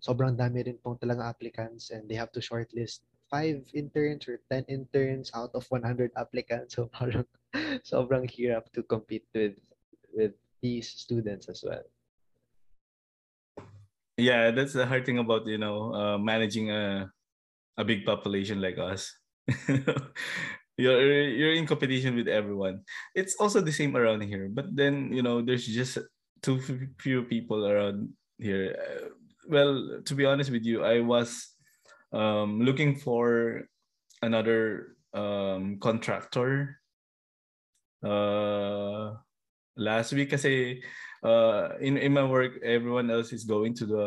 sobrang 0.03 0.35
dami 0.35 0.67
rin 0.67 0.75
pong 0.83 0.99
talaga 0.99 1.31
applicants 1.31 1.95
and 1.95 2.11
they 2.11 2.19
have 2.19 2.27
to 2.35 2.43
shortlist 2.43 3.07
five 3.31 3.63
interns 3.73 4.27
or 4.27 4.37
10 4.51 4.67
interns 4.67 5.31
out 5.33 5.55
of 5.55 5.63
100 5.71 6.11
applicants. 6.19 6.75
So 6.75 6.91
parang 6.91 7.25
sobrang 7.87 8.27
hirap 8.27 8.67
to 8.75 8.83
compete 8.83 9.25
with 9.31 9.55
with 10.11 10.35
these 10.59 10.91
students 10.91 11.47
as 11.47 11.63
well. 11.63 11.81
Yeah, 14.19 14.53
that's 14.53 14.77
the 14.77 14.85
hard 14.85 15.07
thing 15.07 15.17
about, 15.17 15.49
you 15.49 15.57
know, 15.57 15.89
uh, 15.95 16.17
managing 16.19 16.69
a 16.69 17.09
a 17.79 17.83
big 17.87 18.05
population 18.05 18.61
like 18.61 18.77
us. 18.77 19.09
you're 20.77 21.01
you're 21.31 21.57
in 21.57 21.65
competition 21.65 22.13
with 22.13 22.27
everyone. 22.27 22.85
It's 23.15 23.39
also 23.39 23.63
the 23.63 23.73
same 23.73 23.97
around 23.97 24.21
here, 24.27 24.51
but 24.51 24.69
then, 24.69 25.09
you 25.09 25.25
know, 25.25 25.41
there's 25.41 25.65
just 25.65 25.97
too 26.43 26.61
few 26.99 27.23
people 27.25 27.65
around 27.65 28.13
here. 28.37 28.77
Uh, 28.77 29.22
well, 29.47 30.01
to 30.05 30.13
be 30.15 30.25
honest 30.25 30.51
with 30.51 30.63
you, 30.63 30.83
I 30.83 30.99
was 31.01 31.49
um, 32.11 32.61
looking 32.61 32.95
for 32.95 33.63
another 34.21 34.95
um, 35.13 35.77
contractor 35.79 36.79
uh, 38.03 39.13
last 39.77 40.13
week 40.13 40.31
kasi 40.31 40.81
uh, 41.23 41.75
in, 41.79 41.97
in 41.97 42.13
my 42.13 42.23
work, 42.23 42.59
everyone 42.63 43.09
else 43.09 43.33
is 43.33 43.43
going 43.43 43.73
to 43.75 43.85
the 43.85 44.05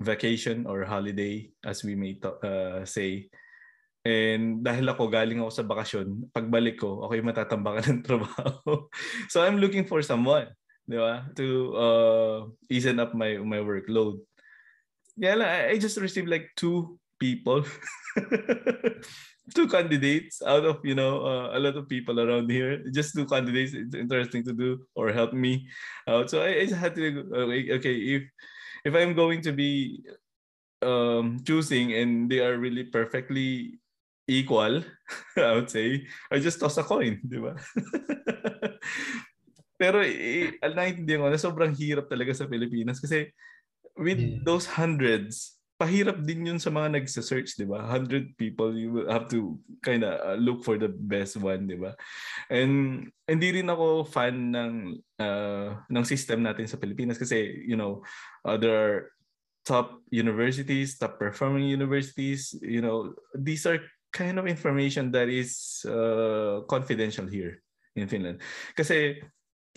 vacation 0.00 0.64
or 0.66 0.84
holiday 0.84 1.48
as 1.64 1.84
we 1.84 1.94
may 1.94 2.14
to, 2.18 2.32
uh, 2.40 2.84
say. 2.84 3.28
And 4.00 4.64
dahil 4.64 4.88
ako 4.88 5.12
galing 5.12 5.44
ako 5.44 5.52
sa 5.52 5.68
bakasyon, 5.68 6.32
pagbalik 6.32 6.80
ko, 6.80 7.04
ako 7.04 7.12
yung 7.20 7.28
matatambakan 7.28 7.84
ng 8.00 8.02
trabaho. 8.04 8.88
so 9.28 9.44
I'm 9.44 9.60
looking 9.60 9.84
for 9.84 10.00
someone, 10.00 10.48
di 10.88 10.96
ba? 10.96 11.28
To 11.36 11.46
uh, 11.76 12.38
easen 12.72 12.96
up 12.96 13.12
my 13.12 13.36
my 13.44 13.60
workload. 13.60 14.24
Yeah, 15.20 15.36
I 15.68 15.76
just 15.76 16.00
received 16.00 16.32
like 16.32 16.48
two 16.56 16.96
people. 17.20 17.68
Two 19.50 19.66
candidates 19.66 20.46
out 20.46 20.62
of 20.62 20.78
you 20.86 20.94
know 20.94 21.26
uh, 21.26 21.50
a 21.52 21.58
lot 21.58 21.74
of 21.74 21.90
people 21.90 22.22
around 22.22 22.48
here. 22.48 22.86
Just 22.94 23.18
two 23.18 23.26
candidates 23.26 23.74
it's 23.74 23.98
interesting 23.98 24.46
to 24.46 24.54
do 24.54 24.78
or 24.94 25.10
help 25.10 25.34
me 25.34 25.66
out. 26.06 26.30
So 26.30 26.38
i, 26.38 26.62
I 26.62 26.64
just 26.70 26.78
had 26.78 26.94
to 26.94 27.02
okay 27.82 28.14
if 28.14 28.22
if 28.86 28.94
i'm 28.94 29.14
going 29.14 29.42
to 29.42 29.52
be 29.52 30.02
um 30.82 31.42
choosing 31.42 31.92
and 31.92 32.30
they 32.30 32.40
are 32.40 32.62
really 32.62 32.84
perfectly 32.84 33.80
equal 34.28 34.84
i 35.36 35.52
would 35.52 35.68
say 35.68 36.06
i 36.30 36.38
just 36.38 36.60
toss 36.60 36.78
a 36.78 36.86
coin 36.86 37.18
di 37.26 37.42
ba? 37.42 37.58
Pero 39.80 40.04
eh, 40.04 40.60
naintindihan 40.60 41.24
ko 41.24 41.32
na 41.32 41.40
sobrang 41.40 41.72
hirap 41.72 42.04
talaga 42.04 42.36
sa 42.36 42.44
Pilipinas 42.44 43.00
kasi 43.00 43.32
with 44.00 44.18
yeah. 44.18 44.40
those 44.42 44.64
hundreds 44.64 45.60
pahirap 45.80 46.20
din 46.20 46.44
yun 46.44 46.60
sa 46.60 46.68
mga 46.68 47.00
nagsa-search, 47.00 47.56
di 47.56 47.64
ba? 47.64 47.80
100 47.88 48.36
people, 48.36 48.76
you 48.76 48.92
will 48.92 49.08
have 49.08 49.24
to 49.32 49.56
kind 49.80 50.04
of 50.04 50.12
uh, 50.20 50.36
look 50.36 50.60
for 50.60 50.76
the 50.76 50.92
best 50.92 51.40
one, 51.40 51.64
di 51.64 51.80
ba? 51.80 51.96
And 52.52 53.08
hindi 53.24 53.48
rin 53.56 53.72
ako 53.72 54.04
fan 54.04 54.52
ng 54.52 55.00
uh, 55.16 55.80
ng 55.88 56.04
system 56.04 56.44
natin 56.44 56.68
sa 56.68 56.76
Pilipinas 56.76 57.16
kasi, 57.16 57.64
you 57.64 57.80
know, 57.80 58.04
uh, 58.44 58.60
there 58.60 58.76
are 58.76 58.96
top 59.64 60.04
universities, 60.12 61.00
top 61.00 61.16
performing 61.16 61.64
universities, 61.64 62.52
you 62.60 62.84
know, 62.84 63.16
these 63.32 63.64
are 63.64 63.80
kind 64.12 64.36
of 64.36 64.44
information 64.44 65.08
that 65.16 65.32
is 65.32 65.80
uh, 65.88 66.60
confidential 66.68 67.24
here 67.24 67.64
in 67.96 68.04
Finland. 68.04 68.44
Kasi 68.76 69.16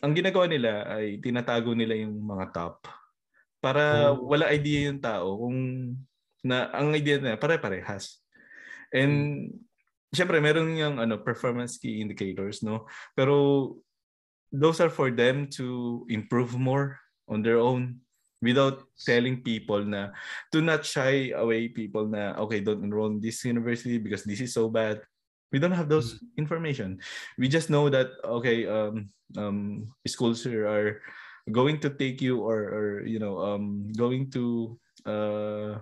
ang 0.04 0.12
ginagawa 0.12 0.52
nila 0.52 0.84
ay 0.84 1.24
tinatago 1.24 1.72
nila 1.72 1.96
yung 1.96 2.20
mga 2.28 2.52
top 2.52 2.84
para 3.64 4.12
oh. 4.12 4.28
wala 4.28 4.52
idea 4.52 4.92
yung 4.92 5.00
tao 5.00 5.40
kung 5.40 5.96
na 6.44 6.68
ang 6.76 6.92
idea 6.92 7.24
na 7.24 7.40
pare-parehas. 7.40 8.20
And 8.92 9.48
hmm. 9.48 9.64
syempre 10.12 10.44
meron 10.44 10.76
yung 10.76 11.00
ano 11.00 11.24
performance 11.24 11.80
key 11.80 12.04
indicators 12.04 12.60
no. 12.60 12.84
Pero 13.16 13.80
those 14.52 14.84
are 14.84 14.92
for 14.92 15.10
them 15.10 15.48
to 15.56 16.04
improve 16.12 16.60
more 16.60 17.00
on 17.32 17.42
their 17.42 17.58
own 17.58 18.04
without 18.44 18.84
telling 19.00 19.40
people 19.40 19.80
na 19.88 20.12
to 20.52 20.60
not 20.60 20.84
shy 20.84 21.32
away 21.32 21.72
people 21.72 22.06
na 22.06 22.36
okay 22.36 22.60
don't 22.60 22.84
enroll 22.84 23.08
in 23.08 23.24
this 23.24 23.42
university 23.48 23.96
because 23.96 24.28
this 24.28 24.44
is 24.44 24.52
so 24.52 24.68
bad 24.68 25.00
we 25.56 25.58
don't 25.58 25.72
have 25.72 25.88
those 25.88 26.20
mm. 26.20 26.28
information 26.36 27.00
we 27.40 27.48
just 27.48 27.72
know 27.72 27.88
that 27.88 28.12
okay 28.28 28.68
um 28.68 29.08
um 29.40 29.88
schools 30.04 30.44
here 30.44 30.68
are 30.68 31.00
going 31.52 31.80
to 31.80 31.90
take 31.92 32.22
you 32.22 32.40
or 32.40 32.60
or 32.72 32.86
you 33.04 33.20
know 33.20 33.40
um 33.44 33.92
going 33.98 34.32
to 34.32 34.78
uh 35.04 35.76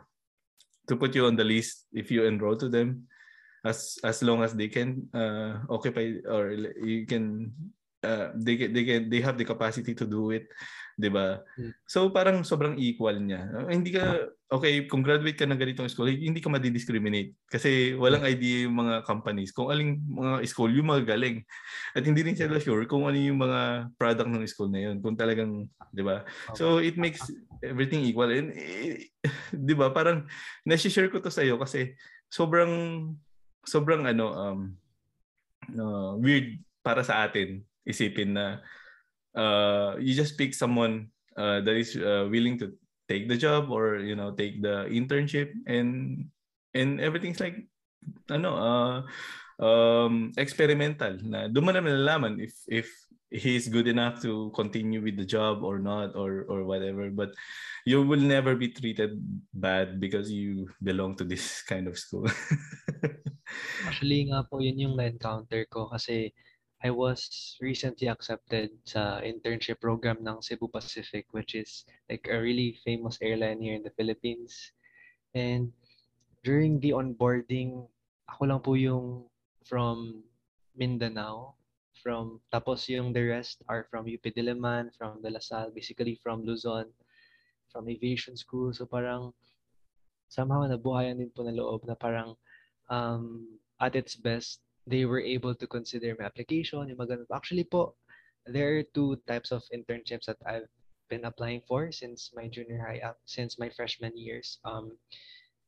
to 0.90 0.94
put 0.98 1.14
you 1.14 1.26
on 1.30 1.36
the 1.36 1.46
list 1.46 1.86
if 1.94 2.10
you 2.10 2.26
enroll 2.26 2.58
to 2.58 2.70
them 2.70 3.06
as 3.62 4.02
as 4.02 4.26
long 4.26 4.42
as 4.42 4.58
they 4.58 4.68
can 4.68 5.06
uh 5.14 5.62
occupy 5.70 6.18
or 6.26 6.50
you 6.82 7.06
can 7.06 7.54
uh, 8.02 8.34
they 8.34 8.58
they 8.58 8.84
can 8.86 9.10
they 9.10 9.22
have 9.22 9.38
the 9.38 9.46
capacity 9.46 9.94
to 9.94 10.06
do 10.10 10.34
it 10.34 10.50
'di 10.98 11.10
ba? 11.10 11.42
Hmm. 11.58 11.72
So 11.90 12.10
parang 12.14 12.46
sobrang 12.46 12.78
equal 12.78 13.18
niya. 13.18 13.50
Hindi 13.70 13.94
ka 13.96 14.30
okay, 14.52 14.84
kung 14.84 15.00
graduate 15.00 15.40
ka 15.40 15.48
ng 15.48 15.56
ganitong 15.56 15.88
school, 15.88 16.12
hindi 16.12 16.44
ka 16.44 16.52
ma-discriminate 16.52 17.32
kasi 17.48 17.96
walang 17.96 18.28
idea 18.28 18.68
yung 18.68 18.76
mga 18.76 19.08
companies 19.08 19.56
kung 19.56 19.72
aling 19.72 20.04
mga 20.04 20.44
school 20.44 20.68
yung 20.68 20.92
mga 20.92 21.16
galing. 21.16 21.40
At 21.96 22.04
hindi 22.04 22.20
rin 22.20 22.36
sila 22.36 22.60
sure 22.60 22.84
kung 22.84 23.08
ano 23.08 23.16
yung 23.16 23.40
mga 23.40 23.88
product 23.96 24.28
ng 24.28 24.44
school 24.52 24.68
na 24.68 24.92
yun, 24.92 25.00
kung 25.00 25.16
talagang, 25.16 25.72
'di 25.96 26.04
ba? 26.04 26.28
So 26.60 26.84
it 26.84 27.00
makes 27.00 27.24
everything 27.64 28.04
equal 28.04 28.28
and 28.28 28.52
eh, 28.52 29.08
'di 29.56 29.74
ba? 29.74 29.96
Parang 29.96 30.28
na-share 30.68 31.08
ko 31.08 31.24
to 31.24 31.32
sa 31.32 31.48
iyo 31.48 31.56
kasi 31.56 31.96
sobrang 32.28 33.16
sobrang 33.64 34.04
ano 34.04 34.28
um 34.36 34.60
uh, 35.80 36.12
weird 36.20 36.60
para 36.84 37.06
sa 37.08 37.24
atin 37.24 37.64
isipin 37.88 38.36
na 38.36 38.60
uh, 39.38 39.96
you 40.02 40.12
just 40.12 40.36
pick 40.36 40.52
someone 40.52 41.08
uh, 41.38 41.62
that 41.62 41.78
is 41.78 41.96
uh, 41.96 42.26
willing 42.28 42.58
to 42.60 42.74
take 43.12 43.28
the 43.28 43.36
job 43.36 43.68
or 43.68 44.00
you 44.00 44.16
know 44.16 44.32
take 44.32 44.64
the 44.64 44.88
internship 44.88 45.52
and 45.68 46.24
and 46.72 47.04
everything's 47.04 47.44
like 47.44 47.68
ano 48.32 48.56
uh, 48.56 48.98
um, 49.60 50.32
experimental 50.40 51.20
na 51.28 51.52
doon 51.52 51.68
mo 51.68 51.72
na 51.76 51.84
malalaman 51.84 52.40
if 52.40 52.56
if 52.72 52.88
he's 53.32 53.72
good 53.72 53.88
enough 53.88 54.22
to 54.22 54.52
continue 54.52 55.02
with 55.02 55.16
the 55.16 55.26
job 55.26 55.64
or 55.64 55.80
not 55.80 56.16
or 56.16 56.44
or 56.52 56.68
whatever. 56.68 57.10
But 57.10 57.32
you 57.88 58.04
will 58.04 58.20
never 58.20 58.54
be 58.54 58.70
treated 58.70 59.18
bad 59.56 60.00
because 60.00 60.30
you 60.30 60.68
belong 60.84 61.16
to 61.18 61.24
this 61.24 61.64
kind 61.64 61.88
of 61.88 61.98
school. 61.98 62.28
Actually 63.88 64.30
nga 64.30 64.44
po 64.46 64.60
yun 64.60 64.80
yung 64.80 64.96
na-encounter 65.00 65.66
ko 65.72 65.88
kasi 65.90 66.36
I 66.82 66.90
was 66.90 67.30
recently 67.62 68.10
accepted 68.10 68.74
sa 68.90 69.22
internship 69.22 69.78
program 69.78 70.26
ng 70.26 70.42
Cebu 70.42 70.66
Pacific, 70.66 71.30
which 71.30 71.54
is 71.54 71.86
like 72.10 72.26
a 72.26 72.42
really 72.42 72.82
famous 72.82 73.22
airline 73.22 73.62
here 73.62 73.78
in 73.78 73.86
the 73.86 73.94
Philippines. 73.94 74.58
And 75.38 75.70
during 76.42 76.82
the 76.82 76.98
onboarding, 76.98 77.86
ako 78.34 78.42
lang 78.50 78.62
po 78.66 78.74
yung 78.74 79.30
from 79.62 80.26
Mindanao. 80.74 81.54
From, 82.02 82.42
tapos 82.50 82.90
yung 82.90 83.14
the 83.14 83.30
rest 83.30 83.62
are 83.70 83.86
from 83.94 84.10
UP 84.10 84.26
Diliman, 84.26 84.90
from 84.98 85.22
De 85.22 85.30
La 85.30 85.38
Salle, 85.38 85.70
basically 85.70 86.18
from 86.18 86.42
Luzon, 86.42 86.90
from 87.70 87.86
aviation 87.86 88.34
school. 88.34 88.74
So 88.74 88.90
parang 88.90 89.38
somehow 90.34 90.66
nabuhayan 90.66 91.22
din 91.22 91.30
po 91.30 91.46
na 91.46 91.54
loob 91.54 91.86
na 91.86 91.94
parang 91.94 92.34
um, 92.90 93.46
at 93.78 93.94
its 93.94 94.18
best, 94.18 94.66
they 94.88 95.06
were 95.06 95.22
able 95.22 95.54
to 95.56 95.68
consider 95.68 96.16
my 96.18 96.26
application, 96.26 96.90
yung 96.90 97.26
Actually 97.34 97.64
po, 97.64 97.96
there 98.46 98.78
are 98.78 98.84
two 98.94 99.18
types 99.28 99.52
of 99.52 99.64
internships 99.74 100.26
that 100.26 100.38
I've 100.46 100.70
been 101.10 101.26
applying 101.26 101.62
for 101.68 101.92
since 101.92 102.32
my 102.34 102.48
junior 102.48 102.80
high, 102.80 103.00
uh, 103.04 103.14
since 103.26 103.60
my 103.60 103.70
freshman 103.70 104.18
years. 104.18 104.58
Um, 104.66 104.98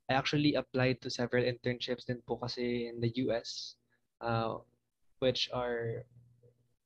I 0.09 0.13
actually 0.15 0.55
applied 0.55 1.01
to 1.01 1.09
several 1.09 1.43
internships 1.43 2.05
din 2.05 2.23
po 2.25 2.37
kasi 2.37 2.87
in 2.87 2.99
the 2.99 3.11
US, 3.27 3.75
uh, 4.21 4.57
which 5.19 5.49
are, 5.53 6.03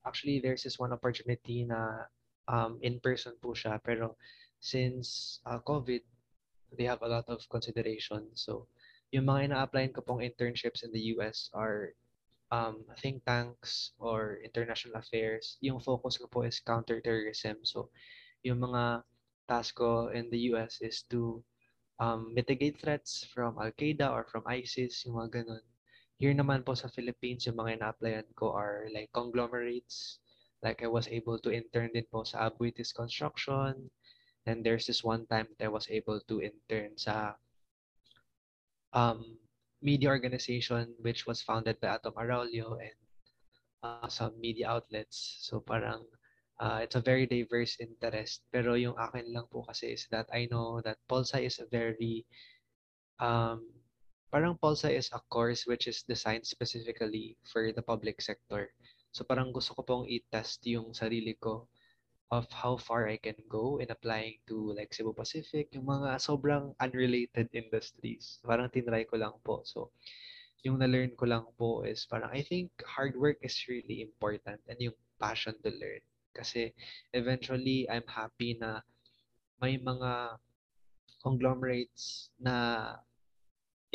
actually 0.06 0.40
there's 0.40 0.64
this 0.64 0.80
one 0.80 0.92
opportunity 0.92 1.64
na 1.64 2.10
um, 2.48 2.80
in-person 2.82 3.34
po 3.42 3.54
siya, 3.54 3.80
pero 3.82 4.18
since 4.60 5.40
uh, 5.46 5.60
COVID, 5.62 6.02
they 6.78 6.86
have 6.86 7.02
a 7.02 7.08
lot 7.08 7.30
of 7.30 7.42
consideration. 7.50 8.28
So, 8.34 8.68
yung 9.12 9.26
mga 9.26 9.52
ina-applyan 9.52 9.94
ko 9.96 10.02
pong 10.02 10.26
internships 10.26 10.84
in 10.84 10.92
the 10.92 11.16
US 11.16 11.50
are 11.54 11.96
um, 12.52 12.84
think 13.02 13.24
tanks 13.26 13.92
or 14.00 14.40
international 14.44 14.96
affairs, 14.96 15.58
yung 15.60 15.80
focus 15.80 16.18
ko 16.18 16.28
po 16.28 16.44
is 16.48 16.64
counterterrorism. 16.64 17.64
So, 17.64 17.90
yung 18.44 18.64
mga 18.64 19.04
task 19.48 19.76
ko 19.76 20.08
in 20.12 20.30
the 20.32 20.52
US 20.54 20.80
is 20.80 21.04
to 21.12 21.44
um, 22.00 22.34
mitigate 22.34 22.80
threats 22.80 23.26
from 23.34 23.58
Al-Qaeda 23.60 24.12
or 24.12 24.28
from 24.30 24.44
ISIS, 24.48 25.04
yung 25.06 25.20
mga 25.20 25.44
ganun. 25.44 25.66
Here 26.18 26.34
naman 26.34 26.66
po 26.66 26.74
sa 26.74 26.90
Philippines, 26.90 27.46
yung 27.46 27.58
mga 27.58 27.78
ina-applyan 27.78 28.28
ko 28.34 28.54
are 28.54 28.90
like 28.94 29.12
conglomerates. 29.14 30.20
Like 30.66 30.82
I 30.82 30.90
was 30.90 31.06
able 31.10 31.38
to 31.46 31.54
intern 31.54 31.94
din 31.94 32.10
po 32.10 32.26
sa 32.26 32.50
Abuitis 32.50 32.90
Construction. 32.90 33.90
And 34.48 34.64
there's 34.64 34.88
this 34.88 35.04
one 35.04 35.28
time 35.30 35.46
that 35.60 35.68
I 35.68 35.70
was 35.70 35.86
able 35.92 36.18
to 36.26 36.42
intern 36.42 36.98
sa 36.98 37.38
um, 38.96 39.38
media 39.82 40.10
organization 40.10 40.94
which 41.02 41.26
was 41.26 41.42
founded 41.42 41.80
by 41.80 41.96
Atom 41.96 42.14
Araulio 42.18 42.78
and 42.82 42.98
uh, 43.84 44.08
some 44.08 44.34
media 44.40 44.70
outlets. 44.70 45.38
So 45.42 45.60
parang 45.60 46.06
uh, 46.60 46.80
it's 46.84 46.96
a 46.96 47.04
very 47.04 47.26
diverse 47.26 47.78
interest. 47.80 48.42
Pero 48.50 48.74
yung 48.74 48.98
akin 48.98 49.34
lang 49.34 49.46
po 49.52 49.64
kasi 49.64 49.94
is 49.94 50.08
that 50.10 50.26
I 50.34 50.50
know 50.50 50.82
that 50.82 50.98
Pulsa 51.10 51.42
is 51.42 51.60
a 51.62 51.70
very 51.70 52.26
um, 53.22 53.62
parang 54.34 54.58
Pulsa 54.58 54.90
is 54.90 55.10
a 55.14 55.22
course 55.30 55.66
which 55.66 55.88
is 55.88 56.04
designed 56.04 56.46
specifically 56.46 57.38
for 57.46 57.72
the 57.72 57.82
public 57.82 58.22
sector. 58.22 58.74
So 59.14 59.24
parang 59.24 59.54
gusto 59.54 59.74
ko 59.74 59.82
pong 59.82 60.06
i-test 60.10 60.62
yung 60.68 60.94
sarili 60.94 61.38
ko 61.40 61.70
of 62.32 62.48
how 62.52 62.76
far 62.76 63.08
I 63.08 63.16
can 63.16 63.40
go 63.48 63.80
in 63.80 63.88
applying 63.90 64.44
to 64.48 64.76
like 64.76 64.92
Cebu 64.92 65.16
Pacific, 65.16 65.72
yung 65.72 65.88
mga 65.88 66.20
sobrang 66.20 66.76
unrelated 66.80 67.48
industries. 67.56 68.44
Parang 68.44 68.68
tinry 68.68 69.08
ko 69.08 69.16
lang 69.16 69.36
po. 69.48 69.64
So, 69.64 69.96
yung 70.68 70.84
na-learn 70.84 71.16
ko 71.16 71.26
lang 71.30 71.48
po 71.56 71.88
is 71.88 72.04
parang 72.04 72.28
I 72.36 72.44
think 72.44 72.76
hard 72.84 73.16
work 73.16 73.40
is 73.40 73.56
really 73.72 74.04
important 74.04 74.60
and 74.68 74.76
yung 74.80 74.98
passion 75.22 75.56
to 75.64 75.72
learn. 75.72 76.04
Kasi 76.36 76.76
eventually, 77.16 77.88
I'm 77.88 78.06
happy 78.06 78.60
na 78.60 78.84
may 79.64 79.80
mga 79.80 80.38
conglomerates 81.24 82.30
na 82.38 82.94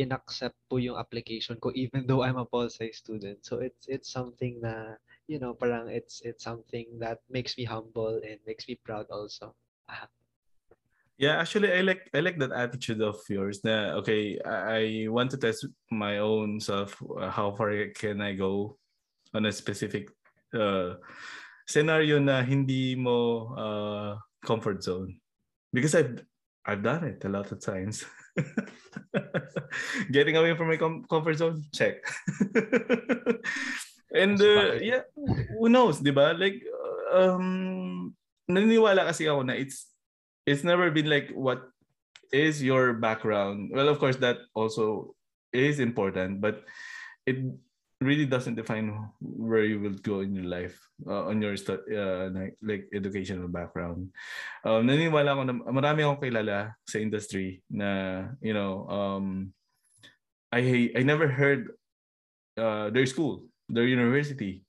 inaccept 0.01 0.57
po 0.73 0.81
yung 0.81 0.97
application 0.97 1.61
ko 1.61 1.69
even 1.77 2.09
though 2.09 2.25
I'm 2.25 2.41
a 2.41 2.49
pol 2.49 2.73
sci 2.73 2.91
student. 2.97 3.45
So 3.45 3.61
it's 3.61 3.85
it's 3.93 4.09
something 4.09 4.59
na 4.65 4.97
you 5.33 5.41
know, 5.41 5.57
parang 5.57 5.89
it's 5.89 6.21
it's 6.29 6.45
something 6.45 6.85
that 7.01 7.25
makes 7.33 7.57
me 7.57 7.65
humble 7.65 8.21
and 8.21 8.37
makes 8.45 8.69
me 8.69 8.77
proud 8.85 9.09
also. 9.09 9.57
Yeah, 11.17 11.41
actually, 11.41 11.73
I 11.73 11.81
like 11.81 12.11
I 12.13 12.21
like 12.21 12.37
that 12.43 12.53
attitude 12.53 13.01
of 13.01 13.17
yours. 13.33 13.65
Na 13.65 13.97
okay, 14.03 14.37
I, 14.45 15.07
I 15.07 15.09
want 15.09 15.31
to 15.33 15.41
test 15.41 15.65
my 15.89 16.19
own 16.19 16.61
self. 16.61 17.01
Uh, 17.01 17.31
how 17.33 17.57
far 17.57 17.73
can 17.97 18.21
I 18.21 18.37
go 18.37 18.77
on 19.33 19.47
a 19.47 19.53
specific 19.53 20.11
uh, 20.53 20.99
scenario 21.65 22.19
na 22.19 22.43
hindi 22.43 22.99
mo 22.99 23.55
uh, 23.55 24.13
comfort 24.45 24.83
zone? 24.83 25.17
Because 25.73 25.95
I've 25.95 26.27
I've 26.67 26.83
done 26.83 27.07
it 27.07 27.25
a 27.25 27.31
lot 27.31 27.55
of 27.55 27.63
times. 27.63 28.03
Getting 30.11 30.37
away 30.37 30.57
from 30.59 30.75
my 30.75 30.77
com- 30.81 31.07
comfort 31.07 31.39
zone, 31.39 31.63
check. 31.71 32.03
And 34.13 34.37
uh, 34.37 34.77
yeah, 34.79 35.09
who 35.17 35.73
knows, 35.73 36.01
'di 36.05 36.13
ba? 36.13 36.37
Like 36.37 36.61
um 37.13 38.13
naniniwala 38.49 39.09
kasi 39.09 39.29
ako 39.29 39.49
na 39.49 39.57
it's 39.57 39.89
it's 40.45 40.65
never 40.65 40.93
been 40.93 41.09
like 41.09 41.33
what 41.33 41.65
is 42.33 42.61
your 42.65 42.97
background. 42.97 43.73
Well, 43.73 43.89
of 43.89 44.01
course 44.01 44.17
that 44.25 44.45
also 44.57 45.17
is 45.53 45.81
important, 45.81 46.41
but 46.41 46.65
it 47.29 47.41
really 48.03 48.27
doesn't 48.27 48.59
define 48.59 48.91
where 49.21 49.63
you 49.63 49.79
will 49.79 49.95
go 50.03 50.21
in 50.21 50.35
your 50.35 50.49
life 50.49 50.75
uh, 51.07 51.31
on 51.31 51.39
your 51.39 51.55
uh, 51.55 52.35
like, 52.35 52.57
like 52.59 52.85
educational 52.91 53.47
background. 53.47 54.11
Um, 54.67 54.89
naniniwala 54.89 55.39
ako 55.39 55.43
na 55.47 55.55
marami 55.71 56.03
akong 56.03 56.21
kilala 56.21 56.75
sa 56.83 56.99
industry 56.99 57.63
na 57.71 58.29
you 58.43 58.53
know 58.53 58.89
um 58.91 59.55
I 60.51 60.91
I 60.99 61.07
never 61.07 61.31
heard 61.31 61.73
uh, 62.59 62.91
their 62.91 63.07
school 63.07 63.47
their 63.69 63.87
university, 63.87 64.65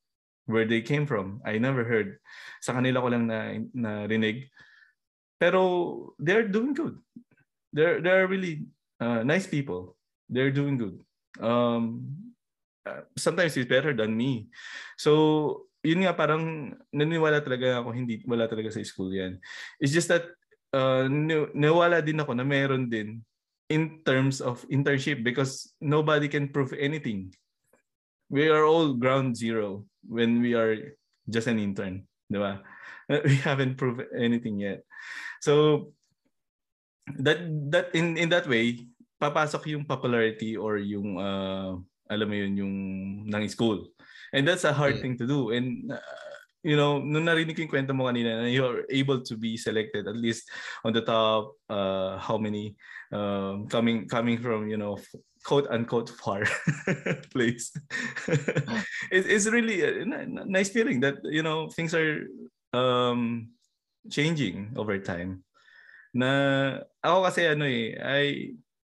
where 0.46 0.66
they 0.66 0.82
came 0.82 1.06
from. 1.06 1.42
I 1.46 1.58
never 1.58 1.84
heard. 1.84 2.20
Sa 2.62 2.74
kanila 2.74 3.02
ko 3.02 3.08
lang 3.08 3.26
na 3.28 3.58
narinig. 3.74 4.50
Pero 5.40 6.14
they're 6.20 6.48
doing 6.48 6.74
good. 6.74 7.00
They're 7.74 8.00
they're 8.00 8.30
really 8.30 8.68
uh, 9.02 9.24
nice 9.26 9.48
people. 9.48 9.98
They're 10.30 10.54
doing 10.54 10.78
good. 10.78 11.02
Um, 11.42 12.06
uh, 12.86 13.08
sometimes 13.18 13.58
it's 13.58 13.70
better 13.70 13.92
than 13.92 14.16
me. 14.16 14.48
So, 14.96 15.68
yun 15.84 16.08
nga 16.08 16.16
parang 16.16 16.76
naniwala 16.96 17.44
talaga 17.44 17.84
ako 17.84 17.92
hindi 17.92 18.24
wala 18.24 18.48
talaga 18.48 18.72
sa 18.72 18.80
school 18.86 19.12
yan. 19.12 19.42
It's 19.84 19.92
just 19.92 20.08
that 20.08 20.32
uh, 20.72 21.12
nawala 21.52 22.00
din 22.00 22.24
ako 22.24 22.34
na 22.40 22.48
meron 22.48 22.88
din 22.88 23.20
in 23.68 24.04
terms 24.04 24.40
of 24.40 24.64
internship 24.72 25.24
because 25.24 25.76
nobody 25.80 26.28
can 26.28 26.48
prove 26.52 26.72
anything 26.76 27.32
we 28.34 28.50
are 28.50 28.66
all 28.66 28.98
ground 28.98 29.38
zero 29.38 29.86
when 30.02 30.42
we 30.42 30.58
are 30.58 30.98
just 31.30 31.46
an 31.46 31.62
intern, 31.62 32.10
di 32.26 32.42
ba? 32.42 32.66
We 33.30 33.38
haven't 33.46 33.78
proved 33.78 34.10
anything 34.10 34.58
yet. 34.58 34.82
So 35.38 35.94
that 37.22 37.46
that 37.70 37.94
in 37.94 38.18
in 38.18 38.34
that 38.34 38.50
way, 38.50 38.90
papasok 39.22 39.70
yung 39.70 39.86
popularity 39.86 40.58
or 40.58 40.82
yung 40.82 41.22
uh, 41.22 41.78
alam 42.10 42.28
mo 42.28 42.36
yun 42.36 42.58
yung 42.58 42.76
ng 43.30 43.46
school. 43.52 43.86
And 44.34 44.50
that's 44.50 44.66
a 44.66 44.74
hard 44.74 44.98
yeah. 44.98 45.04
thing 45.06 45.16
to 45.22 45.30
do. 45.30 45.54
And 45.54 45.94
uh, 45.94 46.02
you 46.64 46.80
know, 46.80 46.98
nung 46.98 47.28
narinig 47.28 47.60
yung 47.60 47.70
kwento 47.70 47.92
mo 47.92 48.08
kanina 48.08 48.42
na 48.42 48.50
you're 48.50 48.88
able 48.90 49.20
to 49.22 49.36
be 49.36 49.60
selected 49.60 50.08
at 50.08 50.16
least 50.16 50.48
on 50.82 50.96
the 50.96 51.04
top 51.04 51.54
uh, 51.68 52.18
how 52.18 52.40
many 52.40 52.74
um, 53.12 53.68
coming 53.68 54.08
coming 54.08 54.40
from, 54.40 54.72
you 54.72 54.80
know, 54.80 54.96
quote 55.44 55.68
unquote 55.70 56.10
far 56.10 56.44
place. 57.34 57.72
it, 59.12 59.24
it's 59.28 59.48
really 59.48 59.84
a 59.84 60.06
nice 60.28 60.70
feeling 60.70 61.00
that 61.02 61.16
you 61.24 61.44
know 61.44 61.68
things 61.70 61.94
are 61.94 62.28
um, 62.74 63.52
changing 64.10 64.74
over 64.76 64.98
time. 65.00 65.44
Na 66.14 66.80
ako 67.04 67.30
kasi 67.30 67.42
ano 67.48 67.66
eh, 67.66 67.98
I 68.00 68.24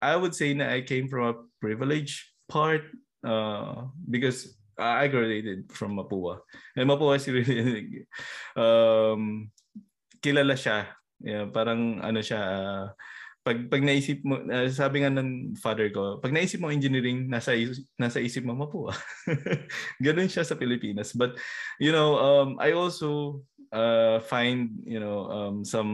I 0.02 0.14
would 0.16 0.34
say 0.34 0.54
na 0.54 0.70
I 0.70 0.82
came 0.82 1.08
from 1.08 1.24
a 1.26 1.38
privileged 1.60 2.24
part 2.48 2.82
uh, 3.22 3.90
because 4.08 4.58
I 4.78 5.10
graduated 5.10 5.74
from 5.74 5.98
Mapua. 5.98 6.38
And 6.76 6.88
Mapua 6.88 7.18
is 7.18 7.26
really 7.26 8.06
um, 8.56 9.50
kilala 10.22 10.54
siya. 10.54 10.86
Yeah, 11.18 11.50
parang 11.50 11.98
ano 11.98 12.22
siya 12.22 12.38
uh, 12.38 12.84
pag 13.48 13.64
pag 13.72 13.80
naisip 13.80 14.20
mo 14.28 14.44
uh, 14.44 14.68
sabi 14.68 15.00
nga 15.00 15.08
ng 15.08 15.56
father 15.56 15.88
ko 15.88 16.20
pag 16.20 16.36
naisip 16.36 16.60
mo 16.60 16.68
engineering 16.68 17.32
nasa 17.32 17.56
nasa 17.96 18.20
isip 18.20 18.44
mo 18.44 18.60
po 18.68 18.92
ganun 20.04 20.28
siya 20.28 20.44
sa 20.44 20.52
Pilipinas. 20.60 21.16
But 21.16 21.40
you 21.80 21.88
know 21.88 22.20
um 22.20 22.60
I 22.60 22.76
also 22.76 23.40
uh 23.72 24.20
find 24.28 24.76
you 24.84 25.00
know 25.00 25.32
um 25.32 25.56
some 25.64 25.92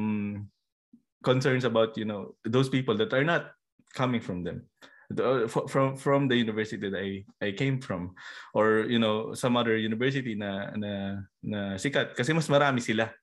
concerns 1.22 1.62
about 1.62 1.94
you 1.94 2.02
know 2.02 2.34
those 2.42 2.66
people 2.66 2.98
that 2.98 3.14
are 3.14 3.22
not 3.22 3.54
coming 3.94 4.18
from 4.18 4.42
them. 4.42 4.66
The, 5.14 5.46
from 5.46 5.94
from 5.94 6.26
the 6.26 6.34
university 6.34 6.90
that 6.90 6.98
I 6.98 7.22
I 7.38 7.54
came 7.54 7.78
from. 7.78 8.18
Or 8.50 8.82
you 8.90 8.98
know 8.98 9.30
some 9.38 9.54
other 9.54 9.78
university 9.78 10.34
na 10.34 10.74
na 10.74 11.22
na 11.38 11.78
sikat. 11.78 12.18
Kasi 12.18 12.34
mas 12.34 12.50
marami 12.50 12.82
sila 12.82 13.14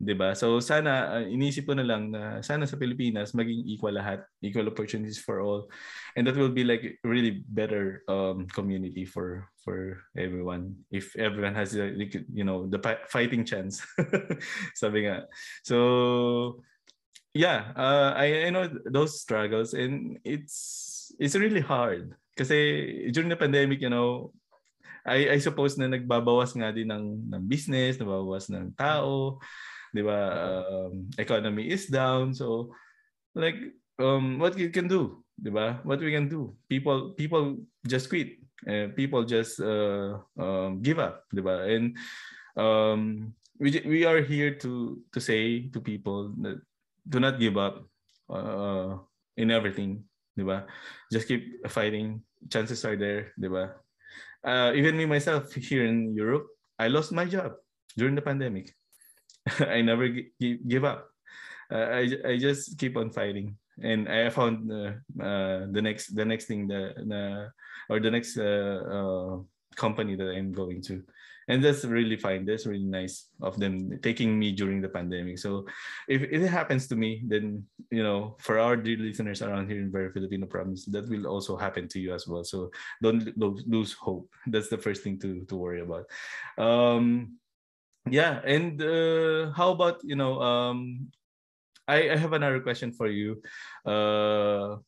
'di 0.00 0.16
ba? 0.16 0.32
So 0.32 0.58
sana 0.64 1.20
uh, 1.20 1.24
inisip 1.28 1.68
ko 1.68 1.76
na 1.76 1.84
lang 1.84 2.08
na 2.10 2.40
sana 2.40 2.64
sa 2.64 2.80
Pilipinas 2.80 3.36
maging 3.36 3.68
equal 3.68 3.94
lahat, 3.94 4.24
equal 4.40 4.66
opportunities 4.66 5.20
for 5.20 5.44
all. 5.44 5.68
And 6.16 6.24
that 6.26 6.40
will 6.40 6.50
be 6.50 6.64
like 6.64 6.98
really 7.04 7.44
better 7.44 8.02
um, 8.08 8.48
community 8.48 9.04
for 9.04 9.46
for 9.60 10.00
everyone 10.16 10.80
if 10.88 11.12
everyone 11.20 11.52
has 11.54 11.76
a, 11.76 11.92
you 12.32 12.48
know 12.48 12.64
the 12.64 12.80
fighting 13.12 13.44
chance. 13.44 13.84
Sabi 14.80 15.04
nga. 15.04 15.28
So 15.62 16.64
yeah, 17.36 17.76
uh, 17.76 18.16
I 18.16 18.48
I 18.48 18.50
know 18.50 18.72
those 18.88 19.20
struggles 19.20 19.76
and 19.76 20.16
it's 20.24 21.12
it's 21.20 21.36
really 21.36 21.60
hard 21.60 22.16
kasi 22.40 22.56
during 23.12 23.28
the 23.28 23.36
pandemic, 23.36 23.84
you 23.84 23.92
know, 23.92 24.32
I 25.04 25.36
I 25.36 25.38
suppose 25.44 25.76
na 25.76 25.92
nagbabawas 25.92 26.56
nga 26.56 26.72
din 26.72 26.88
ng 26.88 27.28
ng 27.28 27.44
business, 27.44 28.00
nababawas 28.00 28.48
ng 28.48 28.72
tao. 28.76 29.36
'Di 29.92 30.02
ba? 30.02 30.18
Um, 30.62 31.10
economy 31.18 31.70
is 31.70 31.86
down. 31.86 32.34
So 32.34 32.74
like 33.34 33.56
um 33.98 34.38
what 34.38 34.56
you 34.58 34.70
can 34.70 34.88
do, 34.88 35.22
'di 35.38 35.50
ba? 35.50 35.80
What 35.84 36.00
we 36.00 36.10
can 36.10 36.28
do. 36.28 36.56
People 36.68 37.14
people 37.14 37.60
just 37.86 38.08
quit. 38.08 38.38
Uh, 38.68 38.92
people 38.92 39.24
just 39.24 39.56
uh, 39.56 40.20
um, 40.36 40.84
give 40.84 41.00
up, 41.00 41.24
'di 41.32 41.42
ba? 41.42 41.64
And 41.66 41.96
um 42.56 43.32
we 43.58 43.72
we 43.84 44.04
are 44.04 44.20
here 44.20 44.56
to 44.64 45.00
to 45.12 45.18
say 45.20 45.68
to 45.72 45.78
people 45.80 46.32
that 46.44 46.60
do 47.08 47.18
not 47.20 47.40
give 47.40 47.56
up 47.56 47.84
uh, 48.28 49.00
in 49.36 49.50
everything, 49.50 50.04
'di 50.36 50.44
ba? 50.44 50.68
Just 51.12 51.28
keep 51.28 51.60
fighting. 51.72 52.20
Chances 52.48 52.84
are 52.88 52.96
there, 52.96 53.36
'di 53.36 53.48
ba? 53.52 53.80
uh, 54.44 54.72
even 54.74 54.96
me 54.96 55.06
myself 55.06 55.52
here 55.52 55.84
in 55.84 56.14
Europe, 56.14 56.46
I 56.78 56.88
lost 56.88 57.12
my 57.12 57.24
job 57.24 57.56
during 57.96 58.14
the 58.14 58.22
pandemic. 58.22 58.72
I 59.60 59.82
never 59.82 60.08
g- 60.08 60.58
give 60.66 60.84
up. 60.84 61.08
Uh, 61.70 62.02
I 62.02 62.08
I 62.26 62.36
just 62.36 62.78
keep 62.78 62.96
on 62.96 63.10
fighting, 63.10 63.56
and 63.82 64.08
I 64.08 64.28
found 64.30 64.70
uh, 64.72 64.92
uh, 65.22 65.66
the 65.70 65.80
next 65.82 66.14
the 66.16 66.24
next 66.24 66.46
thing 66.46 66.66
the, 66.66 67.52
or 67.88 68.00
the 68.00 68.10
next 68.10 68.36
uh, 68.38 68.82
uh, 68.90 69.38
company 69.76 70.16
that 70.16 70.30
I'm 70.30 70.52
going 70.52 70.82
to. 70.82 71.02
And 71.48 71.64
that's 71.64 71.84
really 71.84 72.16
fine. 72.16 72.46
That's 72.46 72.64
really 72.64 72.86
nice 72.86 73.26
of 73.42 73.58
them 73.58 73.98
taking 74.02 74.38
me 74.38 74.52
during 74.52 74.80
the 74.80 74.88
pandemic. 74.88 75.36
So 75.38 75.66
if, 76.06 76.22
if 76.22 76.42
it 76.42 76.48
happens 76.48 76.86
to 76.88 76.96
me 76.96 77.22
then 77.26 77.66
you 77.90 78.04
know 78.04 78.36
for 78.38 78.60
our 78.60 78.76
dear 78.76 78.96
listeners 78.98 79.42
around 79.42 79.68
here 79.68 79.80
in 79.80 79.90
very 79.90 80.12
filipino 80.12 80.46
problems 80.46 80.84
that 80.86 81.08
will 81.08 81.26
also 81.26 81.56
happen 81.56 81.88
to 81.88 81.98
you 81.98 82.14
as 82.14 82.28
well. 82.28 82.44
So 82.44 82.70
don't 83.02 83.36
lose 83.36 83.92
hope. 83.94 84.30
That's 84.46 84.68
the 84.68 84.78
first 84.78 85.02
thing 85.02 85.18
to 85.20 85.44
to 85.46 85.56
worry 85.56 85.80
about. 85.80 86.06
Um 86.56 87.38
yeah 88.08 88.40
and 88.44 88.80
uh, 88.80 89.50
how 89.52 89.70
about 89.72 90.00
you 90.04 90.16
know 90.16 90.40
um 90.40 91.10
I, 91.90 92.14
I 92.14 92.16
have 92.16 92.32
another 92.38 92.60
question 92.62 92.94
for 92.94 93.10
you. 93.10 93.42
Uh 93.82 94.78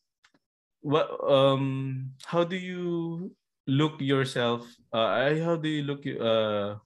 what 0.83 1.11
um 1.27 2.11
how 2.27 2.43
do 2.47 2.55
you 2.55 3.31
look 3.67 3.99
yourself 4.03 4.67
uh 4.93 5.31
how 5.43 5.55
do 5.59 5.69
you 5.71 5.83
look 5.83 6.07
uh 6.07 6.79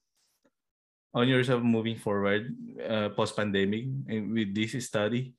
on 1.13 1.29
yourself 1.29 1.63
moving 1.65 1.97
forward 1.97 2.53
uh, 2.81 3.09
post 3.17 3.37
pandemic 3.37 3.89
with 4.09 4.53
this 4.57 4.77
study? 4.85 5.37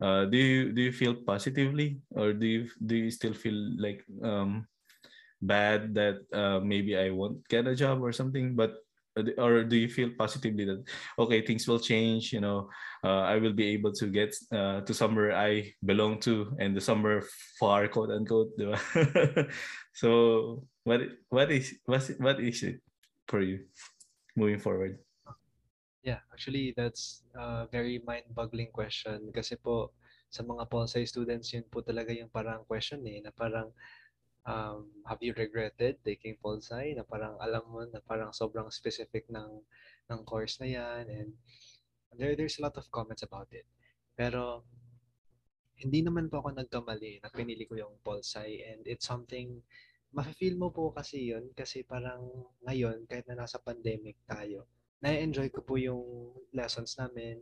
Uh 0.00 0.24
do 0.26 0.38
you 0.38 0.72
do 0.72 0.80
you 0.88 0.92
feel 0.94 1.14
positively 1.26 2.00
or 2.14 2.32
do 2.32 2.46
you 2.46 2.62
do 2.86 2.96
you 2.96 3.10
still 3.10 3.34
feel 3.34 3.58
like 3.78 4.00
um 4.22 4.64
bad 5.42 5.92
that 5.94 6.20
uh 6.32 6.60
maybe 6.60 6.96
i 6.96 7.08
won't 7.08 7.40
get 7.48 7.66
a 7.66 7.76
job 7.76 8.00
or 8.00 8.12
something 8.12 8.56
but 8.56 8.80
or 9.38 9.64
do 9.64 9.76
you 9.76 9.88
feel 9.88 10.10
positively 10.16 10.64
that 10.64 10.82
okay 11.18 11.42
things 11.42 11.66
will 11.66 11.80
change 11.80 12.32
you 12.32 12.40
know 12.40 12.70
uh, 13.02 13.26
i 13.26 13.36
will 13.36 13.52
be 13.52 13.66
able 13.66 13.92
to 13.92 14.06
get 14.06 14.34
uh, 14.54 14.80
to 14.82 14.94
somewhere 14.94 15.34
i 15.34 15.66
belong 15.84 16.18
to 16.20 16.54
and 16.60 16.76
the 16.76 16.80
somewhere 16.80 17.22
far 17.58 17.88
quote 17.88 18.10
unquote 18.10 18.54
so 19.94 20.62
what 20.84 21.00
what 21.28 21.50
is 21.50 21.74
what 21.84 22.02
what 22.18 22.40
is 22.40 22.62
it 22.62 22.80
for 23.28 23.40
you 23.40 23.62
moving 24.36 24.58
forward? 24.58 24.98
Yeah 26.02 26.24
actually 26.32 26.72
that's 26.76 27.22
a 27.36 27.68
very 27.68 28.00
mind-boggling 28.02 28.72
question. 28.72 29.30
Kasi 29.30 29.54
po 29.60 29.92
sa 30.30 30.42
mga 30.46 30.66
pol 30.70 30.86
sci 30.86 31.04
students 31.04 31.52
yun 31.52 31.66
po 31.66 31.82
talaga 31.82 32.14
yung 32.14 32.30
parang 32.30 32.62
question 32.64 33.02
eh 33.06 33.18
na 33.20 33.34
parang 33.34 33.70
um, 34.46 34.88
have 35.04 35.20
you 35.20 35.32
regretted 35.36 36.00
taking 36.04 36.36
pol 36.40 36.60
sci 36.60 36.96
na 36.96 37.04
parang 37.04 37.36
alam 37.40 37.64
mo 37.68 37.84
na 37.84 38.00
parang 38.04 38.32
sobrang 38.32 38.68
specific 38.72 39.28
ng 39.28 39.60
ng 40.10 40.20
course 40.24 40.58
na 40.60 40.68
yan 40.68 41.04
and 41.08 41.30
there 42.16 42.34
there's 42.34 42.58
a 42.58 42.64
lot 42.64 42.76
of 42.76 42.88
comments 42.90 43.24
about 43.24 43.48
it. 43.52 43.66
Pero 44.16 44.64
hindi 45.80 46.04
naman 46.04 46.28
po 46.28 46.44
ako 46.44 46.56
nagkamali 46.60 47.24
na 47.24 47.32
pinili 47.32 47.64
ko 47.64 47.76
yung 47.76 47.94
pol 48.04 48.20
sci 48.20 48.60
and 48.68 48.84
it's 48.84 49.08
something 49.08 49.64
mafe-feel 50.10 50.58
mo 50.58 50.68
po 50.74 50.90
kasi 50.92 51.32
yun 51.32 51.54
kasi 51.54 51.86
parang 51.86 52.28
ngayon 52.66 53.06
kahit 53.06 53.24
na 53.30 53.46
nasa 53.46 53.62
pandemic 53.62 54.18
tayo 54.26 54.66
na-enjoy 55.00 55.48
ko 55.48 55.64
po 55.64 55.80
yung 55.80 56.32
lessons 56.52 56.94
namin. 57.00 57.40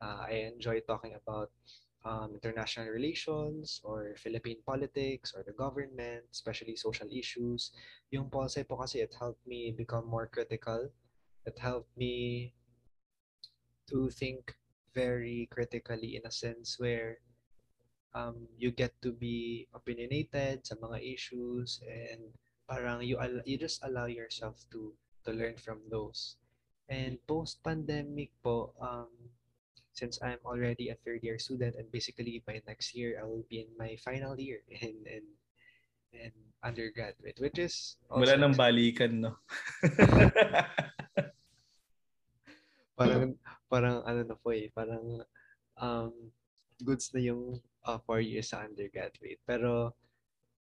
Uh, 0.00 0.24
I 0.28 0.52
enjoy 0.52 0.80
talking 0.84 1.16
about 1.16 1.52
um, 2.04 2.32
international 2.34 2.88
relations 2.88 3.80
or 3.84 4.14
Philippine 4.16 4.62
politics 4.64 5.32
or 5.36 5.44
the 5.44 5.52
government, 5.52 6.24
especially 6.32 6.76
social 6.76 7.08
issues. 7.12 7.72
Yung 8.10 8.30
policy 8.30 8.64
po 8.64 8.76
kasi 8.80 9.00
it 9.00 9.12
helped 9.18 9.44
me 9.46 9.72
become 9.76 10.08
more 10.08 10.26
critical. 10.26 10.88
It 11.44 11.58
helped 11.58 11.92
me 11.96 12.52
to 13.88 14.08
think 14.10 14.54
very 14.94 15.48
critically 15.50 16.16
in 16.16 16.22
a 16.24 16.32
sense 16.32 16.78
where 16.78 17.18
um, 18.14 18.48
you 18.58 18.70
get 18.70 18.94
to 19.02 19.12
be 19.12 19.66
opinionated 19.74 20.66
sa 20.66 20.74
mga 20.80 20.98
issues 21.02 21.80
and 21.86 22.20
parang 22.68 23.02
you, 23.02 23.18
you 23.44 23.58
just 23.58 23.82
allow 23.82 24.06
yourself 24.06 24.62
to 24.70 24.94
to 25.24 25.32
learn 25.32 25.56
from 25.56 25.82
those. 25.90 26.36
And 26.90 27.22
post-pandemic 27.26 28.34
po, 28.42 28.74
um, 28.82 29.10
since 30.00 30.16
I'm 30.24 30.40
already 30.48 30.88
a 30.88 30.96
third 31.04 31.20
year 31.20 31.36
student 31.36 31.76
and 31.76 31.84
basically 31.92 32.40
by 32.48 32.64
next 32.64 32.96
year 32.96 33.20
I 33.20 33.28
will 33.28 33.44
be 33.52 33.68
in 33.68 33.70
my 33.76 34.00
final 34.00 34.32
year 34.40 34.64
in 34.72 34.96
in, 35.04 35.24
in 36.16 36.32
undergraduate 36.64 37.36
which 37.36 37.60
is 37.60 38.00
wala 38.08 38.40
nang 38.40 38.56
balikan 38.56 39.28
no? 39.28 39.36
Parang 43.00 43.32
parang 43.72 44.04
ano 44.04 44.20
na 44.28 44.36
po 44.36 44.52
eh 44.52 44.68
parang 44.76 45.24
um, 45.80 46.12
goods 46.84 47.08
na 47.16 47.20
yung 47.24 47.56
uh, 47.88 47.98
four 48.04 48.20
years 48.20 48.52
sa 48.52 48.60
undergraduate. 48.60 49.40
Pero 49.48 49.96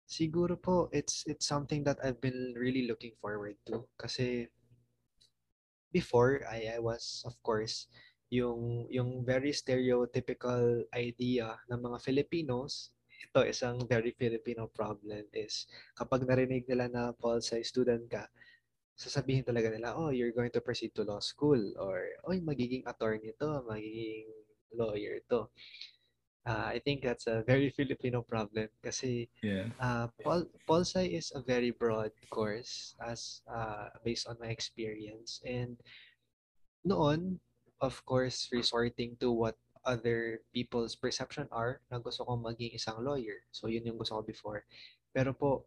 siguro 0.07 0.55
po 0.55 0.87
it's 0.95 1.27
it's 1.27 1.51
something 1.51 1.83
that 1.83 1.99
I've 1.99 2.23
been 2.23 2.55
really 2.55 2.87
looking 2.87 3.19
forward 3.19 3.59
to. 3.67 3.91
Kasi 3.99 4.47
before 5.91 6.47
I 6.47 6.77
I 6.77 6.79
was 6.79 7.27
of 7.27 7.35
course 7.43 7.91
yung 8.29 8.85
yung 8.93 9.25
very 9.25 9.53
stereotypical 9.57 10.85
idea 10.93 11.57
ng 11.73 11.81
mga 11.81 11.99
Filipinos 12.05 12.93
ito 13.19 13.41
isang 13.43 13.83
very 13.89 14.15
Filipino 14.15 14.71
problem 14.71 15.27
is 15.35 15.67
kapag 15.99 16.23
narinig 16.23 16.69
nila 16.69 16.87
na 16.87 17.03
Paul 17.17 17.43
Sai 17.43 17.67
student 17.67 18.05
ka 18.07 18.29
sasabihin 18.99 19.47
talaga 19.47 19.73
nila 19.73 19.97
oh 19.97 20.13
you're 20.13 20.35
going 20.35 20.53
to 20.53 20.63
proceed 20.63 20.93
to 20.95 21.07
law 21.07 21.23
school 21.23 21.59
or 21.81 22.05
oy 22.29 22.39
magiging 22.43 22.85
attorney 22.87 23.33
to 23.41 23.63
magiging 23.67 24.29
lawyer 24.75 25.19
to 25.31 25.49
uh, 26.47 26.67
I 26.69 26.79
think 26.85 27.03
that's 27.03 27.27
a 27.27 27.43
very 27.43 27.71
Filipino 27.79 28.23
problem 28.23 28.69
kasi 28.85 29.29
yeah. 29.41 29.73
uh, 29.81 30.13
Paul 30.21 30.47
Paul 30.69 30.85
Sai 30.85 31.09
is 31.09 31.33
a 31.35 31.41
very 31.43 31.71
broad 31.71 32.13
course 32.29 32.93
as 33.03 33.41
uh, 33.49 33.89
based 34.05 34.29
on 34.29 34.37
my 34.39 34.53
experience 34.53 35.41
and 35.49 35.81
noon 36.85 37.41
of 37.81 38.05
course, 38.05 38.49
resorting 38.53 39.17
to 39.21 39.31
what 39.31 39.57
other 39.85 40.43
people's 40.53 40.95
perception 40.95 41.49
are 41.51 41.81
na 41.91 41.99
gusto 41.99 42.25
kong 42.25 42.43
maging 42.43 42.75
isang 42.75 43.01
lawyer. 43.01 43.41
So, 43.53 43.69
yun 43.69 43.87
yung 43.87 43.99
gusto 43.99 44.19
ko 44.19 44.23
before. 44.23 44.67
Pero 45.15 45.33
po, 45.33 45.65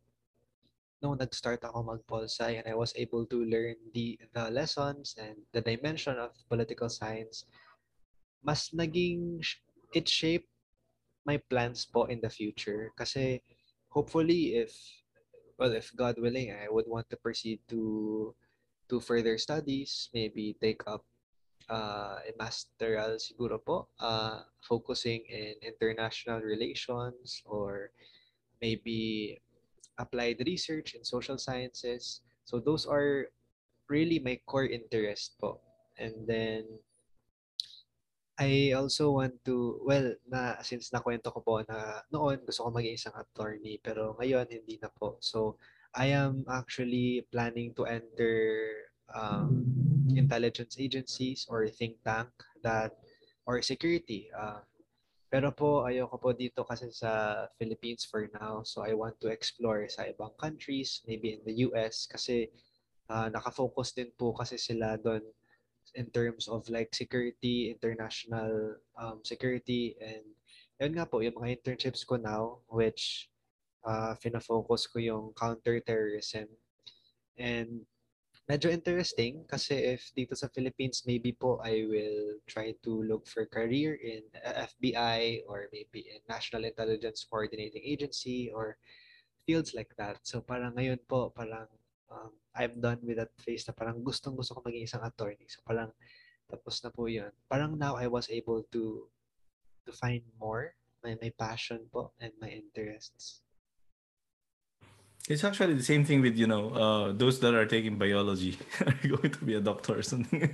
nung 1.01 1.17
nag-start 1.17 1.63
ako 1.65 1.81
mag-polsci 1.81 2.61
and 2.61 2.67
I 2.69 2.77
was 2.77 2.93
able 2.93 3.25
to 3.25 3.41
learn 3.41 3.75
the, 3.93 4.19
the 4.37 4.51
lessons 4.53 5.17
and 5.17 5.35
the 5.51 5.61
dimension 5.61 6.21
of 6.21 6.37
political 6.45 6.89
science, 6.89 7.49
mas 8.43 8.69
naging, 8.69 9.41
it 9.95 10.05
shaped 10.05 10.49
my 11.25 11.37
plans 11.49 11.85
po 11.85 12.05
in 12.05 12.21
the 12.21 12.29
future. 12.29 12.93
Kasi, 12.93 13.41
hopefully, 13.89 14.61
if, 14.61 14.77
well, 15.57 15.73
if 15.73 15.89
God 15.95 16.21
willing, 16.21 16.53
I 16.53 16.69
would 16.69 16.85
want 16.85 17.09
to 17.09 17.17
proceed 17.17 17.61
to 17.69 18.35
to 18.91 18.99
further 18.99 19.39
studies, 19.39 20.11
maybe 20.11 20.51
take 20.59 20.83
up 20.83 21.07
uh, 21.71 22.19
a 22.19 22.31
masteral 22.35 23.15
siguro 23.15 23.55
po, 23.55 23.87
uh, 24.03 24.43
focusing 24.59 25.23
in 25.31 25.55
international 25.63 26.43
relations 26.43 27.39
or 27.47 27.95
maybe 28.59 29.39
applied 29.97 30.43
research 30.45 30.93
in 30.93 31.07
social 31.07 31.39
sciences. 31.39 32.21
So 32.43 32.59
those 32.59 32.85
are 32.85 33.31
really 33.87 34.19
my 34.19 34.37
core 34.45 34.67
interest 34.67 35.39
po. 35.39 35.63
And 35.95 36.27
then 36.27 36.67
I 38.41 38.73
also 38.73 39.11
want 39.11 39.37
to, 39.45 39.79
well, 39.85 40.17
na 40.25 40.57
since 40.65 40.89
nakwento 40.89 41.29
ko 41.29 41.39
po 41.45 41.61
na 41.61 42.01
noon 42.09 42.41
gusto 42.41 42.65
ko 42.65 42.69
maging 42.73 42.97
isang 42.97 43.15
attorney 43.15 43.77
pero 43.79 44.17
ngayon 44.17 44.49
hindi 44.49 44.81
na 44.81 44.89
po. 44.89 45.21
So 45.21 45.61
I 45.93 46.15
am 46.15 46.47
actually 46.49 47.27
planning 47.29 47.75
to 47.77 47.85
enter 47.85 48.33
um, 49.15 49.65
intelligence 50.15 50.77
agencies 50.79 51.47
or 51.49 51.67
think 51.67 51.97
tank 52.03 52.29
that 52.63 52.97
or 53.45 53.61
security. 53.61 54.29
Uh, 54.31 54.61
pero 55.31 55.47
po 55.47 55.87
ayoko 55.87 56.19
po 56.19 56.29
dito 56.35 56.67
kasi 56.67 56.91
sa 56.91 57.45
Philippines 57.55 58.03
for 58.03 58.27
now. 58.35 58.67
So 58.67 58.83
I 58.83 58.91
want 58.91 59.15
to 59.23 59.31
explore 59.31 59.87
sa 59.87 60.03
ibang 60.03 60.35
countries, 60.35 60.99
maybe 61.07 61.39
in 61.39 61.41
the 61.47 61.63
US 61.71 62.03
kasi 62.03 62.51
uh, 63.07 63.31
nakafocus 63.31 63.95
din 63.95 64.11
po 64.19 64.35
kasi 64.35 64.59
sila 64.59 64.99
doon 64.99 65.23
in 65.95 66.07
terms 66.11 66.51
of 66.51 66.67
like 66.67 66.91
security, 66.91 67.71
international 67.71 68.75
um, 68.99 69.23
security 69.23 69.95
and 70.03 70.27
yun 70.81 70.97
nga 70.97 71.05
po, 71.05 71.21
yung 71.21 71.37
mga 71.37 71.61
internships 71.61 72.01
ko 72.01 72.17
now 72.17 72.59
which 72.67 73.31
uh, 73.85 74.17
fina-focus 74.17 74.89
ko 74.89 74.97
yung 74.97 75.29
counter-terrorism 75.37 76.49
and 77.37 77.85
medyo 78.51 78.67
interesting 78.67 79.47
kasi 79.47 79.95
if 79.95 80.11
dito 80.11 80.35
sa 80.35 80.51
Philippines, 80.51 81.07
maybe 81.07 81.31
po 81.31 81.63
I 81.63 81.87
will 81.87 82.43
try 82.51 82.75
to 82.83 82.91
look 83.07 83.23
for 83.23 83.47
career 83.47 83.95
in 83.95 84.27
FBI 84.35 85.47
or 85.47 85.71
maybe 85.71 86.11
in 86.11 86.19
National 86.27 86.67
Intelligence 86.67 87.23
Coordinating 87.23 87.79
Agency 87.79 88.51
or 88.51 88.75
fields 89.47 89.71
like 89.71 89.95
that. 89.95 90.19
So 90.27 90.43
parang 90.43 90.75
ngayon 90.75 90.99
po, 91.07 91.31
parang 91.31 91.71
um, 92.11 92.35
I'm 92.51 92.83
done 92.83 92.99
with 93.07 93.23
that 93.23 93.31
phase 93.39 93.63
na 93.63 93.71
parang 93.71 94.03
gustong 94.03 94.35
gusto 94.35 94.59
ko 94.59 94.67
maging 94.67 94.83
isang 94.83 95.07
attorney. 95.07 95.47
So 95.47 95.63
parang 95.63 95.95
tapos 96.51 96.83
na 96.83 96.91
po 96.91 97.07
yun. 97.07 97.31
Parang 97.47 97.79
now 97.79 97.95
I 97.95 98.11
was 98.11 98.27
able 98.27 98.67
to 98.75 99.07
to 99.87 99.91
find 99.95 100.27
more 100.35 100.75
my, 100.99 101.15
my 101.23 101.31
passion 101.39 101.87
po 101.87 102.11
and 102.19 102.35
my 102.43 102.51
interests. 102.51 103.47
It's 105.29 105.43
actually 105.43 105.75
the 105.75 105.83
same 105.83 106.03
thing 106.03 106.21
with 106.21 106.35
you 106.35 106.47
know 106.47 106.73
uh, 106.73 107.13
those 107.13 107.39
that 107.41 107.53
are 107.53 107.65
taking 107.65 107.97
biology 107.97 108.57
are 108.85 109.07
going 109.07 109.29
to 109.29 109.45
be 109.45 109.53
a 109.53 109.61
doctor 109.61 109.99
or 109.99 110.01
something. 110.01 110.41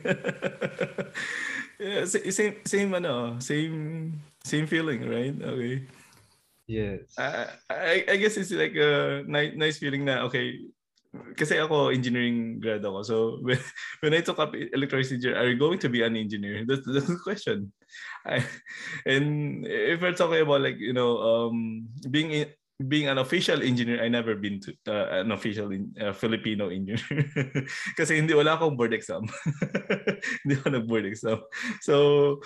yeah, 1.79 2.03
same 2.05 2.59
same 2.65 2.93
ano, 2.93 3.39
same 3.39 4.19
same 4.43 4.67
feeling, 4.67 5.07
right? 5.07 5.35
Okay. 5.39 5.87
Yes. 6.67 7.15
I, 7.15 7.47
I 7.71 8.05
I 8.11 8.15
guess 8.19 8.35
it's 8.35 8.51
like 8.51 8.75
a 8.75 9.23
nice 9.23 9.55
nice 9.55 9.77
feeling 9.79 10.03
na 10.03 10.27
okay. 10.27 10.67
Kasi 11.39 11.57
ako 11.57 11.87
engineering 11.89 12.59
grad 12.59 12.83
ako. 12.83 12.99
So 13.07 13.15
when, 13.47 13.57
when 14.03 14.13
I 14.13 14.19
took 14.19 14.37
up 14.37 14.51
electronics 14.51 15.15
engineering, 15.15 15.39
are 15.39 15.47
you 15.47 15.55
going 15.55 15.79
to 15.79 15.89
be 15.89 16.03
an 16.03 16.19
engineer? 16.19 16.67
That's, 16.67 16.83
that's 16.83 17.07
the 17.07 17.23
question. 17.23 17.71
I, 18.27 18.43
and 19.07 19.63
if 19.63 20.03
we're 20.03 20.11
talking 20.11 20.43
about 20.43 20.59
like 20.59 20.75
you 20.75 20.91
know 20.91 21.17
um 21.23 21.87
being 22.11 22.51
being 22.77 23.09
an 23.09 23.17
official 23.17 23.61
engineer, 23.63 24.03
I 24.03 24.07
never 24.07 24.35
been 24.35 24.61
to 24.61 24.69
uh, 24.85 25.25
an 25.25 25.31
official 25.31 25.71
in, 25.73 25.89
uh, 25.97 26.13
Filipino 26.13 26.69
engineer. 26.69 27.25
Kasi 27.97 28.21
hindi 28.21 28.37
wala 28.37 28.53
akong 28.53 28.77
board 28.77 28.93
exam. 28.93 29.25
hindi 30.45 30.53
ako 30.61 30.69
nag-board 30.69 31.05
exam. 31.09 31.41
So 31.81 32.37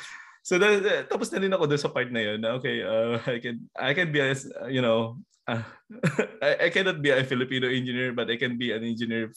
so 0.42 0.56
that, 0.56 1.12
tapos 1.12 1.30
na 1.36 1.44
rin 1.44 1.52
ako 1.52 1.68
doon 1.68 1.84
sa 1.84 1.92
part 1.92 2.08
na 2.16 2.24
yun. 2.24 2.40
Okay, 2.60 2.80
uh, 2.80 3.20
I 3.28 3.38
can 3.44 3.56
I 3.76 3.92
can 3.92 4.10
be 4.16 4.24
as 4.24 4.48
you 4.72 4.80
know, 4.80 5.20
uh, 5.52 5.68
I, 6.42 6.68
I 6.68 6.70
cannot 6.72 7.04
be 7.04 7.12
a 7.12 7.28
Filipino 7.28 7.68
engineer, 7.68 8.16
but 8.16 8.32
I 8.32 8.40
can 8.40 8.56
be 8.56 8.72
an 8.72 8.88
engineer 8.88 9.36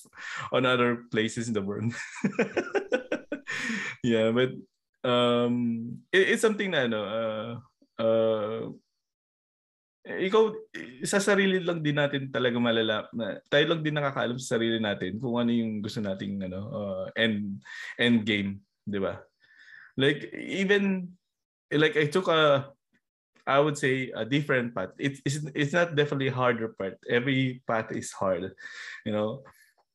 on 0.54 0.62
other 0.62 1.10
places 1.10 1.50
in 1.50 1.58
the 1.58 1.64
world. 1.66 1.90
yeah, 4.06 4.30
but 4.30 4.54
um, 5.02 5.98
it, 6.14 6.38
it's 6.38 6.42
something 6.42 6.70
na 6.70 6.86
ano, 6.86 7.00
uh, 7.02 7.50
uh, 7.98 8.60
ikaw, 10.04 10.52
sa 11.08 11.16
sarili 11.16 11.64
lang 11.64 11.80
din 11.80 11.96
natin 11.96 12.28
talaga 12.28 12.60
malala, 12.60 13.08
na, 13.16 13.40
tayo 13.48 13.72
lang 13.72 13.80
din 13.80 13.96
nakakaalam 13.96 14.36
sa 14.36 14.60
sarili 14.60 14.76
natin 14.76 15.16
kung 15.16 15.40
ano 15.40 15.48
yung 15.48 15.80
gusto 15.80 16.04
nating 16.04 16.44
ano, 16.44 16.60
uh, 16.68 17.06
end, 17.16 17.64
end 17.96 18.28
game, 18.28 18.60
di 18.84 19.00
ba? 19.00 19.16
Like, 19.96 20.28
even, 20.36 21.08
like 21.72 21.96
I 21.96 22.12
took 22.12 22.28
a, 22.28 22.68
I 23.44 23.60
would 23.60 23.76
say 23.76 24.08
a 24.16 24.24
different 24.24 24.72
path. 24.72 24.96
It, 24.96 25.20
it's, 25.24 25.40
it's 25.52 25.72
not 25.76 25.92
definitely 25.96 26.32
harder 26.32 26.72
part. 26.72 26.96
Every 27.08 27.60
path 27.68 27.92
is 27.92 28.12
hard, 28.12 28.52
you 29.04 29.12
know. 29.12 29.44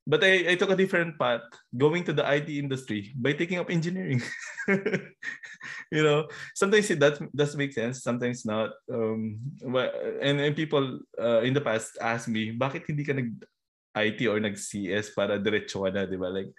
But 0.09 0.25
I, 0.25 0.49
I 0.49 0.55
took 0.57 0.73
a 0.73 0.75
different 0.75 1.21
path 1.21 1.45
going 1.77 2.01
to 2.09 2.13
the 2.13 2.25
IT 2.25 2.49
industry 2.49 3.13
by 3.13 3.37
taking 3.37 3.61
up 3.61 3.69
engineering. 3.69 4.25
you 4.67 6.01
know, 6.01 6.25
sometimes 6.57 6.89
it 6.89 6.97
does, 6.97 7.21
does 7.29 7.53
make 7.55 7.73
sense, 7.73 8.01
sometimes 8.01 8.41
not. 8.41 8.73
Um, 8.91 9.37
and, 9.61 10.41
and 10.41 10.55
people 10.55 10.99
uh, 11.21 11.45
in 11.45 11.53
the 11.53 11.61
past 11.61 12.01
ask 12.01 12.27
me, 12.27 12.57
bakit 12.57 12.89
hindi 12.89 13.05
ka 13.05 13.13
nag-IT 13.13 14.25
or 14.25 14.41
nag-CS 14.41 15.13
para 15.13 15.37
diretso 15.37 15.85
ka 15.85 15.93
na, 15.93 16.09
di 16.09 16.17
ba? 16.17 16.33
Like, 16.33 16.49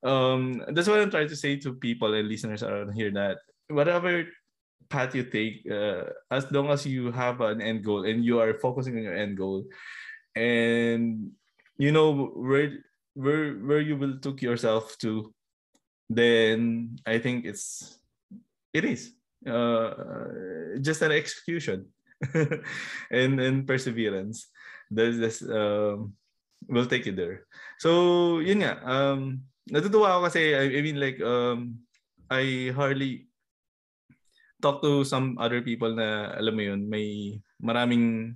um, 0.00 0.64
that's 0.72 0.88
what 0.88 1.04
I'm 1.04 1.12
trying 1.12 1.28
to 1.28 1.36
say 1.36 1.60
to 1.60 1.76
people 1.76 2.14
and 2.14 2.24
listeners 2.24 2.64
around 2.64 2.96
here 2.96 3.12
that 3.12 3.36
whatever 3.68 4.24
path 4.88 5.12
you 5.12 5.28
take, 5.28 5.60
uh, 5.68 6.08
as 6.32 6.48
long 6.48 6.72
as 6.72 6.88
you 6.88 7.12
have 7.12 7.44
an 7.44 7.60
end 7.60 7.84
goal 7.84 8.08
and 8.08 8.24
you 8.24 8.40
are 8.40 8.56
focusing 8.56 8.96
on 8.96 9.04
your 9.04 9.16
end 9.16 9.36
goal, 9.36 9.68
and 10.32 11.36
you 11.78 11.90
know 11.90 12.34
where 12.34 12.84
where 13.14 13.54
where 13.62 13.80
you 13.80 13.96
will 13.96 14.18
took 14.18 14.42
yourself 14.42 14.98
to 14.98 15.32
then 16.10 16.96
i 17.06 17.18
think 17.18 17.44
it's 17.44 17.98
it 18.74 18.84
is 18.84 19.14
uh, 19.46 19.94
just 20.80 21.02
an 21.02 21.12
execution 21.12 21.86
and 23.10 23.38
and 23.38 23.66
perseverance. 23.66 24.50
There's 24.90 25.18
this 25.18 25.42
um 25.44 26.14
will 26.66 26.86
take 26.86 27.06
you 27.06 27.14
there. 27.14 27.46
So 27.78 28.38
yun 28.42 28.64
nga 28.64 28.82
um 28.82 29.46
natutuwa 29.68 30.18
ako 30.18 30.20
kasi 30.32 30.56
I, 30.56 30.64
I 30.78 30.80
mean 30.82 30.98
like 30.98 31.20
um 31.22 31.84
I 32.28 32.74
hardly 32.74 33.30
talk 34.58 34.82
to 34.82 35.06
some 35.06 35.38
other 35.38 35.62
people 35.62 35.94
na 35.94 36.34
alam 36.34 36.54
mo 36.58 36.62
yun 36.64 36.82
may 36.90 37.38
maraming 37.62 38.34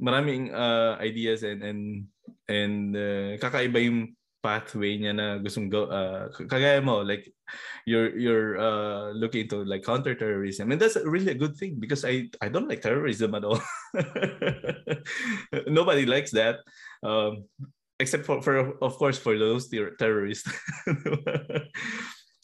maraming 0.00 0.52
uh, 0.52 0.96
ideas 0.96 1.44
and 1.44 1.60
and 1.60 2.08
and 2.48 2.94
uh, 2.96 3.34
kakaiba 3.38 3.82
yung 3.82 4.14
pathway 4.42 4.94
niya 4.94 5.10
na 5.10 5.26
gustong 5.42 5.66
go 5.66 5.90
uh, 5.90 6.30
kagaya 6.46 6.78
mo 6.78 7.02
like 7.02 7.26
you're 7.82 8.14
you're 8.14 8.54
uh, 8.62 9.10
looking 9.10 9.50
to 9.50 9.66
like 9.66 9.82
counter 9.82 10.14
terrorism 10.14 10.70
and 10.70 10.78
that's 10.78 10.94
really 11.02 11.34
a 11.34 11.38
good 11.38 11.58
thing 11.58 11.74
because 11.82 12.06
I 12.06 12.30
I 12.38 12.46
don't 12.46 12.70
like 12.70 12.82
terrorism 12.82 13.34
at 13.34 13.42
all. 13.42 13.58
Nobody 15.66 16.06
likes 16.06 16.30
that 16.38 16.62
um, 17.02 17.50
except 17.98 18.22
for, 18.22 18.38
for 18.38 18.78
of 18.78 18.94
course 19.00 19.18
for 19.18 19.34
those 19.34 19.66
ter- 19.66 19.98
terrorists. 19.98 20.46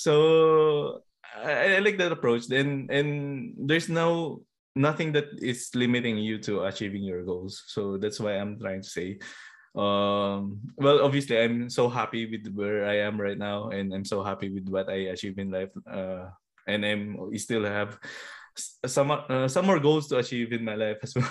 So 0.03 1.07
I, 1.39 1.77
I 1.77 1.79
like 1.79 1.95
that 2.03 2.11
approach. 2.11 2.51
Then 2.51 2.91
and 2.91 3.55
there's 3.55 3.87
no 3.87 4.43
nothing 4.75 5.13
that 5.13 5.31
is 5.39 5.71
limiting 5.79 6.19
you 6.19 6.43
to 6.43 6.67
achieving 6.67 7.07
your 7.07 7.23
goals. 7.23 7.63
So 7.71 7.99
that's 8.03 8.19
why 8.19 8.43
i'm 8.43 8.59
trying 8.59 8.83
to 8.83 8.89
say 8.89 9.23
um 9.75 10.61
well 10.77 11.01
obviously 11.03 11.39
i'm 11.41 11.71
so 11.71 11.89
happy 11.89 12.29
with 12.29 12.53
where 12.55 12.85
i 12.85 12.99
am 12.99 13.19
right 13.19 13.39
now 13.39 13.71
and 13.71 13.95
i'm 13.95 14.05
so 14.05 14.23
happy 14.23 14.51
with 14.51 14.69
what 14.69 14.89
i 14.91 15.09
achieve 15.09 15.39
in 15.39 15.51
life 15.51 15.71
uh 15.91 16.29
and 16.67 16.85
i'm 16.85 17.17
still 17.39 17.65
have 17.65 17.99
some 18.55 19.11
uh, 19.11 19.49
some 19.49 19.65
more 19.65 19.81
goals 19.81 20.09
to 20.09 20.19
achieve 20.19 20.53
in 20.53 20.63
my 20.63 20.75
life 20.75 20.99
as 21.03 21.15
well. 21.17 21.25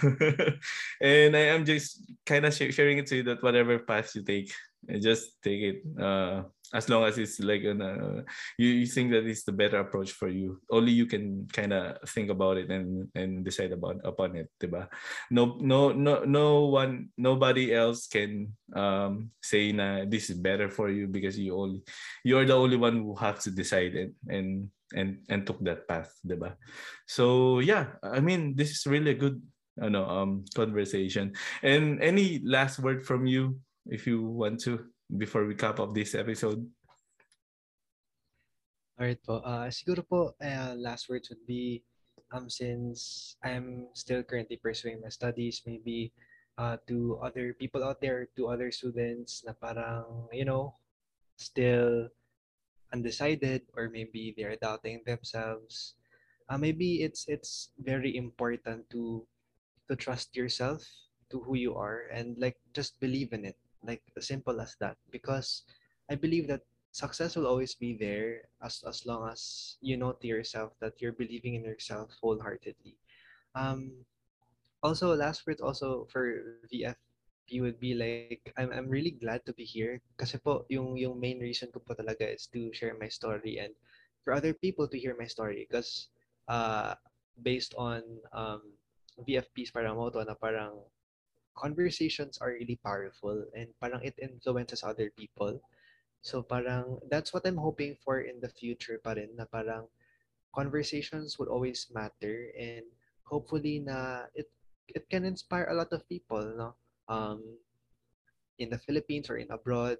And 1.01 1.37
i 1.37 1.53
am 1.53 1.65
just 1.65 2.01
kind 2.25 2.45
of 2.45 2.53
sharing 2.53 2.97
it 2.97 3.05
to 3.07 3.17
you 3.17 3.23
that 3.29 3.43
whatever 3.43 3.77
path 3.77 4.15
you 4.15 4.23
take 4.23 4.51
just 4.99 5.37
take 5.43 5.61
it 5.61 6.01
uh 6.01 6.41
as 6.73 6.87
long 6.87 7.03
as 7.03 7.17
it's 7.17 7.39
like 7.39 7.63
an, 7.63 7.81
uh, 7.81 8.21
you, 8.57 8.69
you 8.69 8.85
think 8.87 9.11
that 9.11 9.25
it's 9.25 9.43
the 9.43 9.51
better 9.51 9.79
approach 9.79 10.11
for 10.11 10.27
you 10.27 10.59
only 10.71 10.91
you 10.91 11.05
can 11.05 11.47
kind 11.51 11.73
of 11.73 11.97
think 12.09 12.29
about 12.29 12.57
it 12.57 12.69
and 12.71 13.07
and 13.15 13.43
decide 13.43 13.71
about 13.71 13.99
upon 14.03 14.35
it 14.35 14.49
diba? 14.59 14.87
no 15.29 15.57
no 15.59 15.91
no 15.91 16.23
no 16.23 16.65
one 16.65 17.09
nobody 17.17 17.73
else 17.73 18.07
can 18.07 18.51
um 18.75 19.29
say 19.43 19.71
na 19.71 20.05
this 20.07 20.29
is 20.29 20.37
better 20.37 20.69
for 20.69 20.89
you 20.89 21.07
because 21.07 21.37
you 21.37 21.55
only 21.55 21.81
you're 22.23 22.45
the 22.45 22.55
only 22.55 22.77
one 22.77 23.03
who 23.03 23.15
has 23.15 23.43
to 23.43 23.51
decide 23.51 23.95
it 23.95 24.11
and 24.27 24.69
and 24.95 25.19
and 25.29 25.47
took 25.47 25.59
that 25.63 25.87
path 25.87 26.11
diba? 26.25 26.55
so 27.07 27.59
yeah 27.59 27.95
i 28.03 28.19
mean 28.19 28.55
this 28.55 28.71
is 28.71 28.87
really 28.87 29.11
a 29.11 29.21
good 29.21 29.41
know, 29.79 30.05
um 30.05 30.45
conversation 30.53 31.33
and 31.63 32.03
any 32.03 32.39
last 32.43 32.79
word 32.79 33.03
from 33.03 33.25
you 33.25 33.55
if 33.87 34.05
you 34.05 34.21
want 34.21 34.59
to 34.59 34.85
before 35.17 35.45
we 35.45 35.55
cap 35.55 35.79
off 35.79 35.93
this 35.93 36.15
episode? 36.15 36.63
Alright 38.99 39.19
po. 39.25 39.41
Uh, 39.41 39.67
siguro 39.73 40.05
po, 40.05 40.19
uh, 40.37 40.75
last 40.77 41.09
words 41.09 41.29
would 41.33 41.41
be, 41.47 41.81
um, 42.31 42.49
since 42.49 43.33
I'm 43.43 43.89
still 43.93 44.21
currently 44.21 44.61
pursuing 44.61 45.01
my 45.01 45.09
studies, 45.09 45.65
maybe 45.65 46.13
uh, 46.57 46.77
to 46.87 47.17
other 47.23 47.53
people 47.57 47.83
out 47.83 47.99
there, 47.99 48.29
to 48.37 48.47
other 48.47 48.69
students 48.69 49.41
na 49.41 49.57
parang, 49.57 50.29
you 50.31 50.45
know, 50.45 50.77
still 51.41 52.13
undecided 52.93 53.65
or 53.73 53.89
maybe 53.89 54.35
they're 54.37 54.59
doubting 54.59 55.01
themselves. 55.05 55.95
Uh, 56.51 56.59
maybe 56.59 57.01
it's 57.01 57.25
it's 57.31 57.71
very 57.79 58.13
important 58.19 58.83
to 58.91 59.25
to 59.87 59.95
trust 59.95 60.35
yourself 60.35 60.83
to 61.31 61.39
who 61.47 61.55
you 61.55 61.73
are 61.73 62.11
and 62.11 62.35
like 62.37 62.59
just 62.75 62.99
believe 62.99 63.31
in 63.31 63.47
it 63.47 63.55
like 63.85 64.01
simple 64.19 64.59
as 64.61 64.75
that. 64.79 64.97
Because 65.11 65.63
i 66.09 66.15
believe 66.15 66.47
that 66.51 66.61
success 66.91 67.35
will 67.39 67.47
always 67.47 67.73
be 67.73 67.95
there 67.95 68.43
as 68.59 68.83
as 68.83 69.07
long 69.07 69.23
as 69.31 69.75
you 69.79 69.95
know 69.95 70.11
to 70.11 70.27
yourself 70.27 70.75
that 70.83 70.99
you're 70.99 71.15
believing 71.15 71.55
in 71.55 71.63
yourself 71.63 72.11
wholeheartedly. 72.19 72.99
Um 73.55 74.03
also 74.83 75.15
last 75.15 75.47
word 75.47 75.61
also 75.61 76.07
for 76.11 76.57
vfp 76.67 77.61
would 77.61 77.79
be 77.79 77.93
like 77.93 78.41
i'm 78.57 78.71
i'm 78.73 78.89
really 78.91 79.15
glad 79.15 79.45
to 79.47 79.53
be 79.55 79.63
here. 79.63 80.03
Kasi 80.19 80.37
po 80.37 80.67
yung 80.67 80.99
yung 80.99 81.15
main 81.15 81.39
reason 81.39 81.71
ko 81.71 81.79
po 81.79 81.95
talaga 81.95 82.27
is 82.27 82.51
to 82.51 82.75
share 82.75 82.95
my 82.99 83.07
story 83.07 83.63
and 83.63 83.71
for 84.27 84.35
other 84.35 84.53
people 84.53 84.85
to 84.85 84.99
hear 84.99 85.15
my 85.15 85.27
story. 85.27 85.63
Because 85.63 86.11
uh 86.51 86.93
based 87.39 87.71
on 87.79 88.03
um 88.35 88.75
VFP's 89.23 89.71
parang 89.71 89.95
motto 89.95 90.19
na 90.23 90.35
parang 90.35 90.75
conversations 91.55 92.37
are 92.39 92.55
really 92.55 92.79
powerful 92.83 93.45
and 93.55 93.69
parang 93.79 94.01
it 94.03 94.15
influences 94.21 94.83
other 94.83 95.11
people. 95.17 95.61
So 96.21 96.41
parang 96.41 96.99
that's 97.09 97.33
what 97.33 97.45
I'm 97.45 97.57
hoping 97.57 97.97
for 98.03 98.21
in 98.21 98.39
the 98.39 98.49
future 98.49 99.01
pa 99.01 99.17
rin 99.17 99.33
na 99.35 99.45
parang 99.49 99.89
conversations 100.53 101.39
would 101.39 101.49
always 101.49 101.89
matter 101.89 102.51
and 102.53 102.85
hopefully 103.25 103.79
na 103.81 104.27
it 104.35 104.51
it 104.91 105.07
can 105.09 105.23
inspire 105.23 105.71
a 105.71 105.77
lot 105.77 105.91
of 105.95 106.07
people, 106.07 106.43
no? 106.55 106.75
Um 107.09 107.41
in 108.59 108.69
the 108.69 108.77
Philippines 108.77 109.29
or 109.29 109.41
in 109.41 109.49
abroad. 109.49 109.97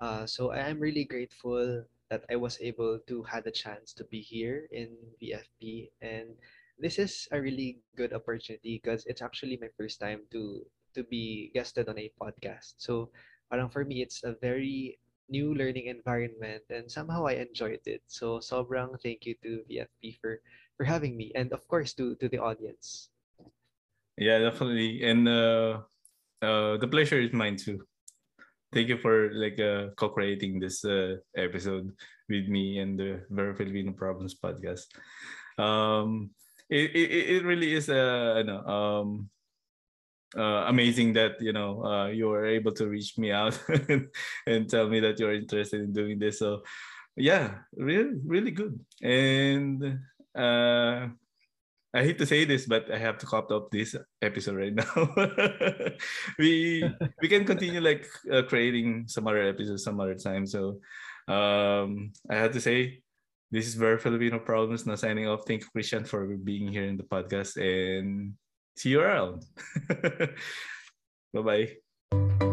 Uh, 0.00 0.26
so 0.26 0.50
I 0.50 0.66
am 0.66 0.82
really 0.82 1.04
grateful 1.04 1.86
that 2.10 2.24
I 2.30 2.36
was 2.36 2.58
able 2.60 2.98
to 3.06 3.22
had 3.22 3.46
a 3.46 3.54
chance 3.54 3.92
to 3.94 4.04
be 4.04 4.20
here 4.20 4.66
in 4.72 4.96
VFP 5.22 5.90
and 6.02 6.34
this 6.78 6.98
is 6.98 7.28
a 7.32 7.40
really 7.40 7.78
good 7.96 8.12
opportunity 8.12 8.80
because 8.82 9.04
it's 9.06 9.22
actually 9.22 9.58
my 9.60 9.68
first 9.76 10.00
time 10.00 10.22
to 10.30 10.64
to 10.94 11.02
be 11.04 11.50
guested 11.52 11.88
on 11.88 11.98
a 11.98 12.10
podcast. 12.20 12.78
So 12.78 13.10
parang 13.50 13.68
for 13.68 13.84
me 13.84 14.02
it's 14.02 14.22
a 14.24 14.38
very 14.40 14.98
new 15.28 15.52
learning 15.52 15.86
environment 15.92 16.64
and 16.70 16.88
somehow 16.88 17.26
I 17.26 17.44
enjoyed 17.44 17.84
it. 17.84 18.02
So 18.06 18.38
sobrang 18.38 18.96
thank 19.02 19.26
you 19.26 19.34
to 19.42 19.62
VFP 19.68 20.16
for 20.22 20.40
for 20.78 20.84
having 20.86 21.18
me 21.18 21.32
and 21.34 21.52
of 21.52 21.66
course 21.68 21.92
to 22.00 22.14
to 22.16 22.26
the 22.30 22.38
audience. 22.38 23.10
Yeah, 24.16 24.38
definitely. 24.38 25.04
And 25.04 25.28
uh 25.28 25.84
uh 26.40 26.78
the 26.78 26.88
pleasure 26.88 27.20
is 27.20 27.34
mine 27.34 27.58
too. 27.58 27.84
Thank 28.72 28.92
you 28.92 28.98
for 29.00 29.32
like 29.32 29.56
uh, 29.56 29.96
co-creating 29.96 30.60
this 30.60 30.84
uh, 30.84 31.16
episode 31.32 31.88
with 32.28 32.52
me 32.52 32.84
and 32.84 33.00
the 33.00 33.24
Very 33.32 33.56
Filipino 33.56 33.96
Problems 33.96 34.36
podcast. 34.36 34.92
Um, 35.56 36.36
it, 36.70 36.90
it, 36.94 37.36
it 37.36 37.44
really 37.44 37.74
is 37.74 37.88
uh, 37.88 38.42
know, 38.42 38.60
um, 38.66 39.30
uh, 40.36 40.64
amazing 40.68 41.14
that 41.14 41.40
you 41.40 41.52
know 41.52 41.84
uh, 41.84 42.06
you 42.08 42.28
were 42.28 42.46
able 42.46 42.72
to 42.72 42.86
reach 42.86 43.16
me 43.16 43.32
out 43.32 43.58
and, 44.46 44.68
tell 44.68 44.88
me 44.88 45.00
that 45.00 45.18
you're 45.18 45.34
interested 45.34 45.80
in 45.80 45.92
doing 45.92 46.18
this. 46.18 46.38
So 46.38 46.62
yeah, 47.16 47.54
really 47.76 48.20
really 48.24 48.50
good. 48.50 48.78
And 49.02 50.00
uh, 50.36 51.08
I 51.94 52.04
hate 52.04 52.18
to 52.18 52.26
say 52.26 52.44
this, 52.44 52.66
but 52.66 52.92
I 52.92 52.98
have 52.98 53.16
to 53.18 53.26
cut 53.26 53.50
off 53.50 53.70
this 53.70 53.96
episode 54.20 54.56
right 54.56 54.74
now. 54.74 55.14
we 56.38 56.84
we 57.22 57.28
can 57.28 57.44
continue 57.46 57.80
like 57.80 58.06
uh, 58.30 58.42
creating 58.42 59.08
some 59.08 59.26
other 59.26 59.48
episodes 59.48 59.84
some 59.84 60.00
other 60.00 60.14
time. 60.14 60.46
So 60.46 60.80
um, 61.28 62.12
I 62.28 62.36
have 62.36 62.52
to 62.52 62.60
say 62.60 63.00
this 63.50 63.66
is 63.66 63.74
very 63.74 63.98
Filipino 63.98 64.38
problems. 64.38 64.86
Now 64.86 64.96
signing 64.96 65.26
off. 65.26 65.46
Thank 65.46 65.62
you, 65.62 65.68
Christian, 65.72 66.04
for 66.04 66.26
being 66.36 66.68
here 66.68 66.84
in 66.84 66.96
the 66.96 67.04
podcast, 67.04 67.56
and 67.56 68.34
see 68.76 68.90
you 68.90 69.00
around. 69.00 69.44
bye 71.32 71.42
bye. 72.12 72.46